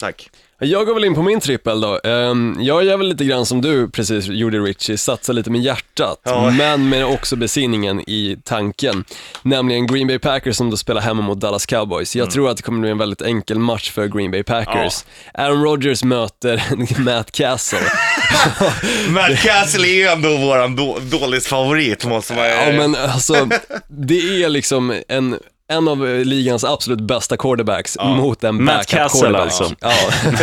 Tack. 0.00 0.30
Jag 0.64 0.86
går 0.86 0.94
väl 0.94 1.04
in 1.04 1.14
på 1.14 1.22
min 1.22 1.40
trippel 1.40 1.80
då. 1.80 2.00
Ehm, 2.04 2.56
Jag 2.60 2.84
gör 2.84 2.96
väl 2.96 3.08
lite 3.08 3.24
grann 3.24 3.46
som 3.46 3.60
du 3.60 3.88
precis 3.90 4.26
gjorde 4.26 4.58
Richie, 4.58 4.98
satsa 4.98 5.32
lite 5.32 5.50
med 5.50 5.60
hjärtat, 5.60 6.20
Ja. 6.24 6.50
men 6.50 6.88
med 6.88 7.06
också 7.06 7.36
besinningen 7.36 8.00
i 8.00 8.36
tanken. 8.44 9.04
Nämligen 9.42 9.86
Green 9.86 10.06
Bay 10.06 10.18
Packers 10.18 10.56
som 10.56 10.70
då 10.70 10.76
spelar 10.76 11.00
hemma 11.00 11.22
mot 11.22 11.40
Dallas 11.40 11.66
Cowboys. 11.66 12.16
Jag 12.16 12.30
tror 12.30 12.50
att 12.50 12.56
det 12.56 12.62
kommer 12.62 12.80
bli 12.80 12.90
en 12.90 12.98
väldigt 12.98 13.22
enkel 13.22 13.58
match 13.58 13.90
för 13.90 14.06
Green 14.06 14.30
Bay 14.30 14.42
Packers. 14.42 15.04
Aaron 15.34 15.62
Rodgers 15.62 16.04
möter 16.04 16.62
Matt 17.00 17.32
Castle. 17.32 17.78
Matt 19.08 19.38
Castle 19.42 19.88
är 19.88 19.94
ju 19.94 20.06
ändå 20.06 20.36
våran 20.36 20.76
då, 20.76 20.98
dåligt 21.02 21.46
favorit 21.46 22.04
måste 22.04 22.32
man 22.34 22.44
Ja 22.46 22.72
men 22.72 22.94
alltså, 22.94 23.48
det 23.88 24.42
är 24.44 24.48
liksom 24.48 25.00
en 25.08 25.38
en 25.72 25.88
av 25.88 26.06
ligans 26.24 26.64
absolut 26.64 27.00
bästa 27.00 27.36
quarterbacks 27.36 27.98
mot 28.00 28.44
en 28.44 28.64
Matt 28.64 28.74
backup 28.76 28.90
Castle 28.90 29.20
quarterback. 29.20 29.42
alltså. 29.42 29.74
Ja, 29.80 29.92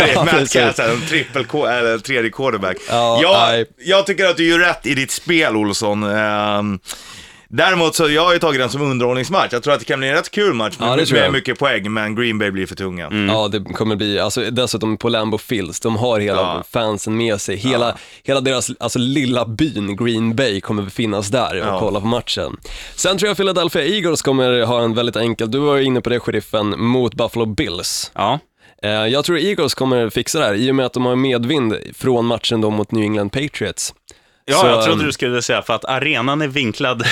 ja, 0.14 0.24
Matt. 0.24 0.54
Castle, 0.54 0.92
en 0.92 1.02
trippel, 1.08 1.46
eller 1.54 1.98
tredje 1.98 2.30
quarterback. 2.32 2.78
Ja, 2.90 3.20
jag, 3.22 3.66
jag 3.78 4.06
tycker 4.06 4.26
att 4.26 4.38
du 4.38 4.48
gör 4.50 4.60
rätt 4.60 4.86
i 4.86 4.96
ditt 4.96 5.12
spel, 5.12 5.56
Olsson. 5.56 6.04
Ehm, 6.04 6.80
däremot 7.50 7.96
så 7.96 8.10
jag 8.10 8.26
har 8.26 8.34
ju 8.34 8.40
tagit 8.40 8.62
den 8.62 8.70
som 8.70 8.82
underhållningsmatch. 8.82 9.54
Jag 9.54 9.64
tror 9.64 9.74
att 9.74 9.80
det 9.80 9.86
kan 9.86 10.00
bli 10.00 10.08
en 10.10 10.16
rätt 10.16 10.32
kul 10.32 10.54
match 10.54 10.76
Ja, 10.80 10.86
det 10.86 10.96
med, 10.96 11.08
tror 11.08 11.18
med 11.18 11.26
jag. 11.26 11.34
mycket 11.34 11.60
poäng, 11.60 11.94
men 11.94 12.16
Green 12.16 12.38
Bay 12.40 12.52
blir 12.52 12.66
för 12.66 12.76
tunga. 12.76 13.10
Ja, 13.28 13.48
det 13.48 13.60
kommer 13.74 13.96
bli, 13.96 14.20
alltså 14.20 14.42
dessutom 14.52 14.98
på 14.98 15.10
Lambeau 15.10 15.38
Fields, 15.38 15.80
de 15.80 15.96
har 15.96 16.20
hela 16.20 16.42
Ja. 16.42 16.64
fansen 16.72 17.18
med 17.18 17.42
sig. 17.42 17.56
Hela, 17.56 17.98
hela 18.24 18.42
deras 18.42 18.70
alltså, 18.80 19.00
lilla 19.00 19.46
byn 19.46 19.96
Green 19.96 20.36
Bay 20.36 20.62
kommer 20.62 20.86
finnas 20.90 21.28
där 21.28 21.62
och 21.62 21.68
Ja. 21.68 21.80
kolla 21.80 22.00
på 22.00 22.08
matchen. 22.08 22.58
Sen 22.96 23.18
tror 23.18 23.28
jag 23.28 23.38
Philadelphia 23.38 23.86
Eagles 23.86 24.22
kommer 24.22 24.62
ha 24.66 24.82
en 24.84 24.94
väldigt 24.94 25.16
enkel, 25.16 25.52
du 25.52 25.60
var 25.60 25.76
ju 25.76 25.84
inne 25.84 26.02
på 26.02 26.10
det 26.10 26.20
sheriffen, 26.20 26.76
mot 26.78 27.14
Buffalo 27.14 27.46
Bills. 27.46 28.12
Ja. 28.16 28.40
Eh, 28.84 28.90
Jag 28.92 29.26
tror 29.26 29.38
Eagles 29.40 29.74
kommer 29.74 30.10
fixa 30.10 30.40
det 30.40 30.46
här 30.46 30.54
i 30.54 30.72
och 30.72 30.76
med 30.76 30.86
att 30.86 30.94
de 30.94 31.06
har 31.06 31.16
medvind 31.16 31.76
från 31.96 32.26
matchen 32.26 32.62
då 32.62 32.70
mot 32.70 32.92
New 32.92 33.04
England 33.04 33.30
Patriots. 33.30 33.94
Ja, 34.50 34.56
Så, 34.58 34.68
jag 34.68 34.84
trodde 34.84 35.00
ehm, 35.02 35.06
du 35.08 35.12
skulle 35.12 35.42
säga 35.42 35.62
för 35.62 35.74
att 35.74 35.86
arenan 35.86 36.42
är 36.42 36.48
vinklad. 36.48 37.04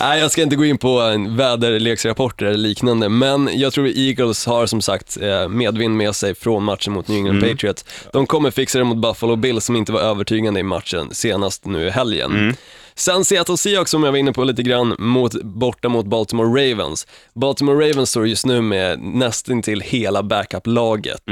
Nej, 0.00 0.20
jag 0.20 0.30
ska 0.30 0.42
inte 0.42 0.56
gå 0.56 0.64
in 0.64 0.78
på 0.78 0.98
väderleksrapporter 1.28 2.46
eller 2.46 2.58
liknande, 2.58 3.08
men 3.08 3.50
jag 3.52 3.72
tror 3.72 3.86
Eagles 3.88 4.46
har 4.46 4.66
som 4.66 4.80
sagt 4.80 5.18
eh, 5.20 5.48
medvind 5.48 5.96
med 5.96 6.14
sig 6.16 6.34
från 6.34 6.64
matchen 6.64 6.92
mot 6.92 7.08
New 7.08 7.18
England 7.18 7.32
Mm. 7.42 7.50
Patriots. 7.50 7.84
De 8.12 8.26
kommer 8.26 8.50
fixa 8.50 8.78
det 8.78 8.84
mot 8.84 8.96
Buffalo 8.96 9.36
Bills 9.36 9.64
som 9.64 9.76
inte 9.76 9.92
var 9.92 10.00
övertygande 10.00 10.60
i 10.60 10.62
matchen 10.62 11.08
senast 11.14 11.64
nu 11.66 11.86
i 11.86 11.90
helgen. 11.90 12.30
Mm. 12.30 12.54
Sen 12.94 13.24
Seattle 13.24 13.56
Seahawks 13.56 13.90
som 13.90 14.02
jag 14.02 14.12
var 14.12 14.18
inne 14.18 14.32
på 14.32 14.44
lite 14.44 14.62
grann, 14.62 14.94
mot, 14.98 15.42
borta 15.42 15.88
mot 15.88 16.06
Baltimore 16.06 16.48
Ravens. 16.72 17.06
Baltimore 17.34 17.88
Ravens 17.90 18.10
står 18.10 18.28
just 18.28 18.46
nu 18.46 18.60
med 18.60 19.00
nästan 19.00 19.62
till 19.62 19.80
hela 19.80 20.22
backup-laget. 20.22 21.22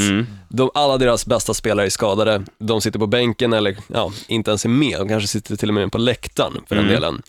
De, 0.49 0.71
alla 0.75 0.99
deras 0.99 1.27
bästa 1.27 1.55
spelare 1.55 1.87
är 1.87 1.91
skadade, 1.91 2.43
de 2.59 2.81
sitter 2.81 2.99
på 2.99 3.07
bänken 3.07 3.53
eller 3.53 3.77
ja, 3.87 4.13
inte 4.27 4.51
ens 4.51 4.65
är 4.65 4.69
med, 4.69 4.99
de 4.99 5.09
kanske 5.09 5.29
sitter 5.29 5.57
till 5.57 5.69
och 5.69 5.75
med 5.75 5.93
på 5.93 5.99
läktaren 5.99 6.53
för 6.69 6.77
den 6.77 6.85
delen. 6.89 7.23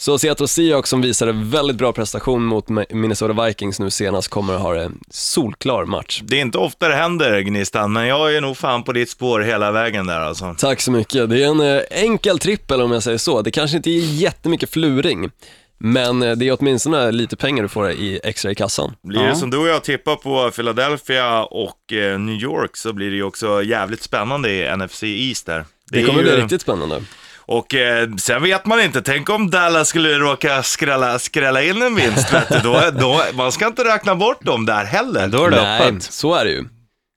Så 0.00 0.18
Seattle 0.18 0.48
Seahawks 0.48 0.90
som 0.90 1.00
visade 1.02 1.32
väldigt 1.32 1.76
bra 1.76 1.92
prestation 1.92 2.44
mot 2.44 2.68
Minnesota 2.90 3.44
Vikings 3.46 3.80
nu 3.80 3.90
senast 3.90 4.28
kommer 4.28 4.54
att 4.54 4.60
ha 4.60 4.76
en 4.76 4.98
solklar 5.10 5.84
match. 5.84 6.20
Det 6.24 6.36
är 6.36 6.40
inte 6.40 6.58
ofta 6.58 6.88
det 6.88 6.94
händer, 6.94 7.40
Gnistan, 7.40 7.92
men 7.92 8.06
jag 8.06 8.34
är 8.36 8.40
nog 8.40 8.56
fan 8.56 8.82
på 8.82 8.92
ditt 8.92 9.10
spår 9.10 9.40
hela 9.40 9.72
vägen 9.72 10.06
där 10.06 10.20
alltså. 10.20 10.54
Tack 10.58 10.80
så 10.80 10.90
mycket. 10.90 11.30
Det 11.30 11.42
är 11.44 11.46
en 11.48 11.60
eh, 11.60 11.82
enkel 11.90 12.38
trippel 12.38 12.80
om 12.80 12.92
jag 12.92 13.02
säger 13.02 13.18
så. 13.18 13.42
Det 13.42 13.50
kanske 13.50 13.76
inte 13.76 13.90
är 13.90 14.00
jättemycket 14.00 14.70
fluring, 14.70 15.30
men 15.78 16.22
eh, 16.22 16.32
det 16.36 16.48
är 16.48 16.56
åtminstone 16.60 17.12
lite 17.12 17.36
pengar 17.36 17.62
du 17.62 17.68
får 17.68 17.90
i 17.90 18.20
extra 18.24 18.50
i 18.50 18.54
kassan. 18.54 18.94
Blir 19.02 19.22
det 19.22 19.36
som 19.36 19.50
du 19.50 19.56
och 19.58 19.68
jag 19.68 19.84
tippar 19.84 20.16
på 20.16 20.50
Philadelphia 20.50 21.42
och 21.44 21.92
eh, 21.92 22.18
New 22.18 22.42
York 22.42 22.76
så 22.76 22.92
blir 22.92 23.10
det 23.10 23.16
ju 23.16 23.22
också 23.22 23.62
jävligt 23.62 24.02
spännande 24.02 24.50
i 24.50 24.76
NFC 24.76 25.02
East 25.02 25.46
där. 25.46 25.64
Det 25.90 26.00
är 26.02 26.06
kommer 26.06 26.18
ju- 26.22 26.24
bli 26.32 26.42
riktigt 26.42 26.62
spännande. 26.62 27.02
Och 27.48 27.74
eh, 27.74 28.08
sen 28.18 28.42
vet 28.42 28.66
man 28.66 28.80
inte, 28.80 29.02
tänk 29.02 29.30
om 29.30 29.50
Dallas 29.50 29.88
skulle 29.88 30.18
råka 30.18 30.62
skrälla, 30.62 31.18
skrälla 31.18 31.62
in 31.62 31.82
en 31.82 31.94
vinst, 31.94 32.32
vet 32.34 32.48
du, 32.48 32.58
då, 32.58 32.82
då, 33.00 33.22
man 33.34 33.52
ska 33.52 33.66
inte 33.66 33.84
räkna 33.84 34.14
bort 34.14 34.44
dem 34.44 34.66
där 34.66 34.84
heller. 34.84 35.28
Då 35.28 35.44
är 35.44 35.50
det 35.50 35.62
Nej, 35.62 35.82
öppet. 35.82 36.02
så 36.02 36.34
är 36.34 36.44
det 36.44 36.50
ju. 36.50 36.64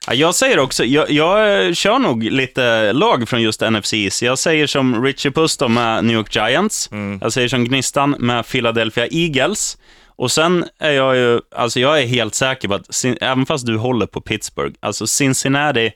Ja, 0.07 0.13
jag 0.13 0.35
säger 0.35 0.59
också, 0.59 0.83
jag, 0.85 1.11
jag 1.11 1.75
kör 1.77 1.99
nog 1.99 2.23
lite 2.23 2.93
lag 2.93 3.29
från 3.29 3.41
just 3.41 3.61
NFC 3.61 3.93
East. 3.93 4.21
Jag 4.21 4.39
säger 4.39 4.67
som 4.67 5.03
Richie 5.03 5.31
Pusto 5.31 5.67
med 5.67 6.03
New 6.05 6.15
York 6.17 6.35
Giants. 6.35 6.89
Jag 7.21 7.33
säger 7.33 7.47
som 7.47 7.63
Gnistan 7.65 8.15
med 8.19 8.47
Philadelphia 8.47 9.07
Eagles. 9.11 9.77
Och 10.15 10.31
sen 10.31 10.65
är 10.79 10.91
jag 10.91 11.15
ju, 11.15 11.39
alltså 11.55 11.79
jag 11.79 12.01
är 12.01 12.07
helt 12.07 12.35
säker 12.35 12.67
på 12.67 12.73
att, 12.73 13.05
även 13.21 13.45
fast 13.45 13.65
du 13.65 13.77
håller 13.77 14.05
på 14.05 14.21
Pittsburgh, 14.21 14.75
alltså 14.79 15.07
Cincinnati, 15.07 15.91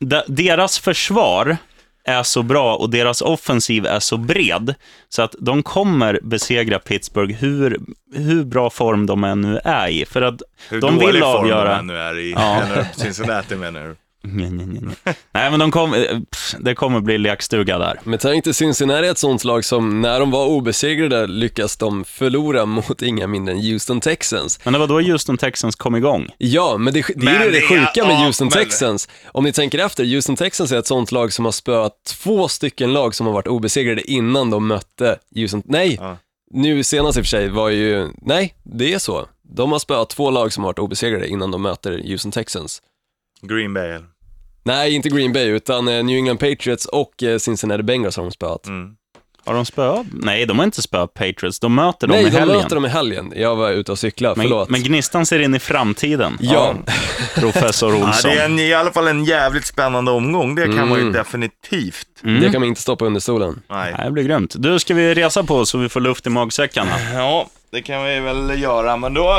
de, 0.00 0.22
deras 0.26 0.78
försvar 0.78 1.56
är 2.08 2.22
så 2.22 2.42
bra 2.42 2.76
och 2.76 2.90
deras 2.90 3.22
offensiv 3.22 3.86
är 3.86 4.00
så 4.00 4.16
bred, 4.16 4.74
så 5.08 5.22
att 5.22 5.34
de 5.38 5.62
kommer 5.62 6.20
besegra 6.22 6.78
Pittsburgh 6.78 7.34
hur, 7.34 7.80
hur 8.14 8.44
bra 8.44 8.70
form 8.70 9.06
de 9.06 9.24
än 9.24 9.40
nu 9.40 9.60
är 9.64 9.88
i. 9.88 10.04
För 10.04 10.22
att 10.22 10.42
Hur 10.68 10.80
de 10.80 10.94
dålig 10.94 11.06
vill 11.12 11.22
form 11.22 11.36
avgöra... 11.36 11.76
de 11.76 11.86
nu 11.86 11.96
är 11.96 12.18
i 12.18 12.32
Ja. 12.32 12.62
Cincinnati 12.96 13.56
menar 13.56 13.80
du? 13.80 13.96
Nej, 14.32 14.50
nej, 14.50 14.66
nej, 14.66 14.94
nej. 15.32 15.50
Men 15.50 15.60
de 15.60 15.70
kom, 15.70 15.94
eh, 15.94 16.00
pff, 16.30 16.54
det 16.60 16.74
kommer 16.74 17.00
bli 17.00 17.18
lekstuga 17.18 17.78
där. 17.78 18.00
Men 18.04 18.18
tänk 18.18 18.44
dig 18.44 18.54
Cincinnati 18.54 19.06
är 19.06 19.10
ett 19.10 19.18
sånt 19.18 19.44
lag 19.44 19.64
som 19.64 20.00
när 20.00 20.20
de 20.20 20.30
var 20.30 20.46
obesegrade 20.46 21.26
lyckas 21.26 21.76
de 21.76 22.04
förlora 22.04 22.66
mot 22.66 23.02
inga 23.02 23.26
mindre 23.26 23.54
än 23.54 23.60
Houston 23.60 24.00
Texans. 24.00 24.60
Men 24.64 24.72
det 24.72 24.78
var 24.78 24.86
då 24.86 25.00
Houston 25.00 25.36
Texans 25.38 25.76
kom 25.76 25.96
igång. 25.96 26.28
Ja, 26.38 26.76
men 26.78 26.94
det, 26.94 27.00
det 27.00 27.12
är 27.12 27.24
Men 27.24 27.42
ju 27.44 27.50
det 27.50 27.56
det- 27.60 27.60
sjuka 27.66 28.06
med 28.06 28.14
ja, 28.20 28.24
Houston 28.26 28.46
men- 28.54 28.64
Texans. 28.64 29.08
Om 29.32 29.44
ni 29.44 29.52
tänker 29.52 29.78
efter, 29.78 30.04
Houston 30.04 30.36
Texans 30.36 30.72
är 30.72 30.78
ett 30.78 30.86
sånt 30.86 31.12
lag 31.12 31.32
som 31.32 31.44
har 31.44 31.52
spöat 31.52 31.92
två 32.06 32.48
stycken 32.48 32.92
lag 32.92 33.14
som 33.14 33.26
har 33.26 33.34
varit 33.34 33.46
obesegrade 33.46 34.10
innan 34.10 34.50
de 34.50 34.66
mötte 34.66 35.18
Houston, 35.34 35.62
nej, 35.64 35.96
Ja. 36.00 36.16
nu 36.50 36.84
senast 36.84 37.18
i 37.18 37.20
och 37.20 37.24
för 37.24 37.28
sig 37.28 37.48
var 37.48 37.68
ju, 37.68 38.08
nej, 38.22 38.54
det 38.64 38.94
är 38.94 38.98
så. 38.98 39.26
De 39.50 39.72
har 39.72 39.78
spöat 39.78 40.10
två 40.10 40.30
lag 40.30 40.52
som 40.52 40.64
har 40.64 40.68
varit 40.68 40.78
obesegrade 40.78 41.28
innan 41.28 41.50
de 41.50 41.62
möter 41.62 42.02
Houston 42.08 42.32
Texans. 42.32 42.82
Green 43.42 43.74
Bay. 43.74 43.98
Nej, 44.68 44.94
inte 44.94 45.08
Green 45.08 45.32
Bay, 45.32 45.44
utan 45.46 45.88
eh, 45.88 46.04
New 46.04 46.16
England 46.16 46.38
Patriots 46.38 46.86
och 46.86 47.22
eh, 47.22 47.38
Cincinnati 47.38 47.82
Bengals 47.82 48.16
har 48.16 48.22
de 48.24 48.32
spöat. 48.32 48.66
Mm. 48.66 48.90
Har 49.44 49.54
de 49.54 49.64
spöat? 49.66 50.06
Nej, 50.12 50.46
de 50.46 50.58
har 50.58 50.64
inte 50.64 50.82
spöat 50.82 51.14
Patriots. 51.14 51.60
De 51.60 51.74
möter 51.74 52.06
dem 52.06 52.16
Nej, 52.16 52.26
i 52.26 52.30
de 52.30 52.36
helgen. 52.38 52.56
möter 52.56 52.74
dem 52.74 52.84
i 52.84 52.88
helgen. 52.88 53.32
Jag 53.36 53.56
var 53.56 53.70
ute 53.70 53.92
och 53.92 53.98
cykla, 53.98 54.28
men, 54.36 54.44
förlåt. 54.44 54.68
men 54.70 54.82
Gnistan 54.82 55.26
ser 55.26 55.38
in 55.40 55.54
i 55.54 55.58
framtiden. 55.58 56.36
ja, 56.40 56.74
Professor 57.34 57.94
Ja, 57.96 58.06
Olsson. 58.08 58.30
det 58.30 58.38
är 58.38 58.44
en, 58.44 58.58
i 58.58 58.74
alla 58.74 58.92
fall 58.92 59.08
en 59.08 59.24
jävligt 59.24 59.66
spännande 59.66 60.10
omgång, 60.10 60.54
det 60.54 60.64
kan 60.64 60.88
man 60.88 60.98
ju 60.98 61.10
definitivt. 61.12 62.06
det 62.22 62.50
kan 62.52 62.60
man 62.60 62.68
inte 62.68 62.80
stoppa 62.80 63.04
under 63.04 63.20
stolen. 63.20 63.62
Nej. 63.70 63.92
Nej, 63.96 64.04
det 64.06 64.10
blir 64.12 64.24
grymt. 64.24 64.54
Du, 64.58 64.78
ska 64.78 64.94
vi 64.94 65.14
resa 65.14 65.42
på 65.44 65.56
oss 65.56 65.70
så 65.70 65.78
vi 65.78 65.88
får 65.88 66.00
luft 66.00 66.26
i 66.26 66.30
magsäckarna? 66.30 66.90
Ja, 67.14 67.48
det 67.70 67.82
kan 67.82 68.04
vi 68.04 68.20
väl 68.20 68.62
göra, 68.62 68.96
men 68.96 69.14
då, 69.14 69.36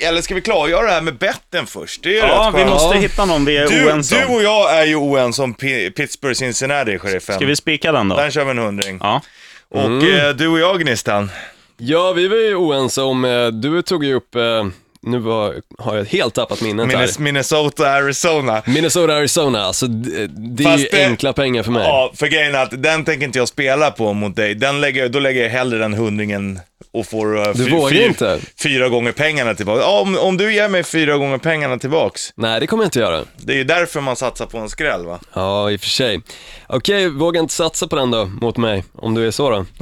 eller 0.00 0.22
ska 0.22 0.34
vi 0.34 0.40
klargöra 0.40 0.86
det 0.86 0.92
här 0.92 1.00
med 1.00 1.18
betten 1.18 1.66
först? 1.66 2.02
Det 2.02 2.08
är 2.08 2.12
ju 2.12 2.18
Ja, 2.18 2.52
rätt 2.54 2.60
vi 2.60 2.70
måste 2.70 2.94
Ja. 2.96 3.00
hitta 3.00 3.24
någon 3.24 3.44
vi 3.44 3.56
är 3.56 3.68
Du, 3.68 3.86
oense 3.86 4.18
du 4.20 4.24
om. 4.26 4.34
och 4.34 4.42
jag 4.42 4.78
är 4.78 4.84
ju 4.86 4.94
oense 4.96 5.42
om 5.42 5.54
P- 5.54 5.90
Pittsburgh 5.90 6.34
Cincinnati, 6.34 6.98
sheriffen. 6.98 7.34
Ska 7.36 7.46
vi 7.46 7.56
spika 7.56 7.92
den 7.92 8.08
då? 8.08 8.16
Där 8.16 8.30
kör 8.30 8.44
vi 8.44 8.50
en 8.50 8.58
hundring. 8.58 8.98
Ja. 9.02 9.20
Och 9.68 9.80
eh, 10.04 10.34
du 10.34 10.48
och 10.48 10.58
jag, 10.58 10.80
Gnistan. 10.80 11.30
Ja, 11.76 12.12
vi 12.12 12.28
var 12.28 12.36
ju 12.36 12.54
oense 12.54 13.02
om, 13.02 13.24
eh, 13.24 13.46
du 13.46 13.82
tog 13.82 14.04
ju 14.04 14.14
upp, 14.14 14.34
eh, 14.34 14.66
nu 15.02 15.18
var, 15.18 15.54
har 15.78 15.96
jag 15.96 16.04
helt 16.04 16.34
tappat 16.34 16.60
minnet 16.60 16.86
här. 16.92 16.96
Minnes- 17.06 17.20
Minnesota, 17.20 17.90
Arizona. 17.90 18.62
Minnesota, 18.66 19.14
Arizona, 19.14 19.62
alltså 19.62 19.86
det, 19.86 20.26
det 20.26 20.64
är 20.64 20.76
ju 20.78 20.88
det- 20.90 21.04
enkla 21.06 21.32
pengar 21.32 21.62
för 21.62 21.70
mig. 21.70 21.82
Ja, 21.86 22.12
för 22.14 22.26
grejen 22.26 22.54
är 22.54 22.62
att 22.62 22.82
den 22.82 23.04
tänker 23.04 23.26
inte 23.26 23.38
jag 23.38 23.48
spela 23.48 23.90
på 23.90 24.12
mot 24.12 24.36
dig. 24.36 24.54
Den 24.54 24.80
lägger, 24.80 25.08
då 25.08 25.18
lägger 25.18 25.42
jag 25.42 25.50
hellre 25.50 25.78
den 25.78 25.94
hundringen 25.94 26.60
och 26.92 27.06
får 27.06 27.36
uh, 27.36 27.54
Du 27.54 27.70
vågar 27.70 28.06
inte? 28.06 28.38
fyra 28.62 28.88
gånger 28.88 29.12
pengarna 29.12 29.54
tillbaka. 29.54 29.80
Ja, 29.80 30.00
om, 30.00 30.18
om 30.18 30.36
du 30.36 30.54
ger 30.54 30.68
mig 30.68 30.82
fyra 30.84 31.16
gånger 31.16 31.38
pengarna 31.38 31.78
tillbaks, 31.78 32.32
Nej, 32.34 32.60
det 32.60 32.66
kommer 32.66 32.82
jag 32.82 32.86
inte 32.86 32.98
göra. 32.98 33.24
det 33.36 33.52
är 33.52 33.56
ju 33.56 33.64
därför 33.64 34.00
man 34.00 34.16
satsar 34.16 34.46
på 34.46 34.58
en 34.58 34.68
skräll 34.68 35.06
va? 35.06 35.20
Ja, 35.34 35.70
i 35.70 35.76
och 35.76 35.80
för 35.80 35.88
sig. 35.88 36.20
Okej, 36.68 37.08
våga 37.08 37.40
inte 37.40 37.54
satsa 37.54 37.86
på 37.88 37.96
den 37.96 38.10
då, 38.10 38.24
mot 38.26 38.56
mig, 38.56 38.84
om 38.94 39.14
du 39.14 39.26
är 39.26 39.30
så 39.30 39.50
då. 39.50 39.66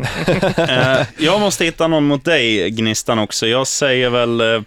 Eh, 0.69 1.07
jag 1.19 1.41
måste 1.41 1.65
hitta 1.65 1.89
någon 1.89 2.05
mot 2.05 2.25
dig, 2.25 2.71
Gnistan, 2.71 3.19
också. 3.19 3.47
Jag 3.47 3.67
säger 3.67 4.11
väl... 4.11 4.41
Eh, 4.41 4.63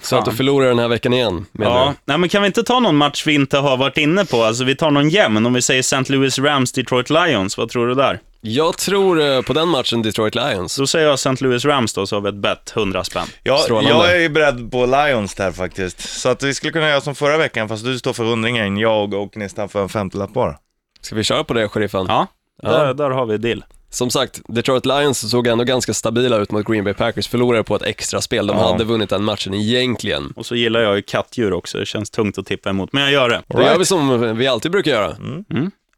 Så 0.00 0.16
att 0.16 0.24
du 0.24 0.32
förlorar 0.32 0.68
den 0.68 0.78
här 0.78 0.88
veckan 0.88 1.12
igen, 1.12 1.46
menar 1.52 1.72
Ja, 1.76 1.94
nej, 2.04 2.18
men 2.18 2.28
kan 2.28 2.42
vi 2.42 2.46
inte 2.46 2.62
ta 2.62 2.80
någon 2.80 2.96
match 2.96 3.26
vi 3.26 3.34
inte 3.34 3.58
har 3.58 3.76
varit 3.76 3.98
inne 3.98 4.24
på? 4.24 4.42
Alltså, 4.44 4.64
vi 4.64 4.76
tar 4.76 4.90
någon 4.90 5.08
jämn. 5.08 5.46
Om 5.46 5.52
vi 5.54 5.62
säger 5.62 5.80
St. 5.80 6.12
Louis 6.12 6.38
Rams, 6.38 6.72
Detroit 6.72 7.10
Lions. 7.10 7.58
Vad 7.58 7.68
tror 7.68 7.86
du 7.86 7.94
där? 7.94 8.18
Jag 8.44 8.78
tror 8.78 9.20
eh, 9.20 9.42
på 9.42 9.52
den 9.52 9.68
matchen 9.68 10.02
Detroit 10.02 10.34
Lions. 10.34 10.76
Då 10.76 10.86
säger 10.86 11.06
jag 11.06 11.14
St. 11.14 11.44
Louis 11.44 11.64
Rams 11.64 11.94
då, 11.94 12.06
så 12.06 12.16
har 12.16 12.20
vi 12.20 12.28
ett 12.28 12.34
bett, 12.34 12.72
100 12.76 13.04
spänn. 13.04 13.26
Ja, 13.42 13.64
jag 13.68 14.12
är 14.12 14.20
ju 14.20 14.28
beredd 14.28 14.70
på 14.72 14.86
Lions 14.86 15.34
där 15.34 15.52
faktiskt. 15.52 16.00
Så 16.20 16.28
att 16.28 16.42
vi 16.42 16.54
skulle 16.54 16.72
kunna 16.72 16.88
göra 16.88 17.00
som 17.00 17.14
förra 17.14 17.36
veckan, 17.38 17.68
fast 17.68 17.84
du 17.84 17.98
står 17.98 18.12
för 18.12 18.24
hundringen, 18.24 18.76
jag 18.76 19.14
och 19.14 19.32
Gnistan 19.32 19.68
för 19.68 19.82
en 19.82 19.88
femtiolapp 19.88 20.34
var. 20.34 20.58
Ska 21.00 21.16
vi 21.16 21.24
köra 21.24 21.44
på 21.44 21.54
det, 21.54 21.68
sheriffen? 21.68 22.06
Ja, 22.08 22.26
Ja. 22.62 22.70
Där, 22.70 22.94
där 22.94 23.10
har 23.10 23.26
vi 23.26 23.38
deal. 23.38 23.64
Som 23.90 24.10
sagt, 24.10 24.40
Detroit 24.48 24.86
Lions 24.86 25.30
såg 25.30 25.46
ändå 25.46 25.64
ganska 25.64 25.94
stabila 25.94 26.36
ut 26.36 26.50
mot 26.50 26.66
Green 26.66 26.84
Bay 26.84 26.94
Packers, 26.94 27.28
förlorade 27.28 27.64
på 27.64 27.76
ett 27.76 27.82
extra 27.82 28.20
spel. 28.20 28.46
De 28.46 28.56
Ja. 28.56 28.72
hade 28.72 28.84
vunnit 28.84 29.10
den 29.10 29.24
matchen 29.24 29.54
egentligen. 29.54 30.32
Och 30.36 30.46
så 30.46 30.54
gillar 30.54 30.80
jag 30.80 30.96
ju 30.96 31.02
kattdjur 31.02 31.52
också. 31.52 31.78
Det 31.78 31.86
känns 31.86 32.10
tungt 32.10 32.38
att 32.38 32.46
tippa 32.46 32.70
emot, 32.70 32.92
men 32.92 33.02
jag 33.02 33.12
gör 33.12 33.28
det. 33.28 33.42
Det 33.46 33.62
gör 33.64 33.78
vi 33.78 33.84
som 33.84 34.36
vi 34.36 34.46
alltid 34.46 34.72
brukar 34.72 34.90
göra. 34.90 35.16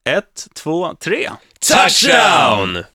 Ett, 0.08 0.46
två, 0.54 0.94
tre. 0.94 1.30
Touchdown! 1.60 2.84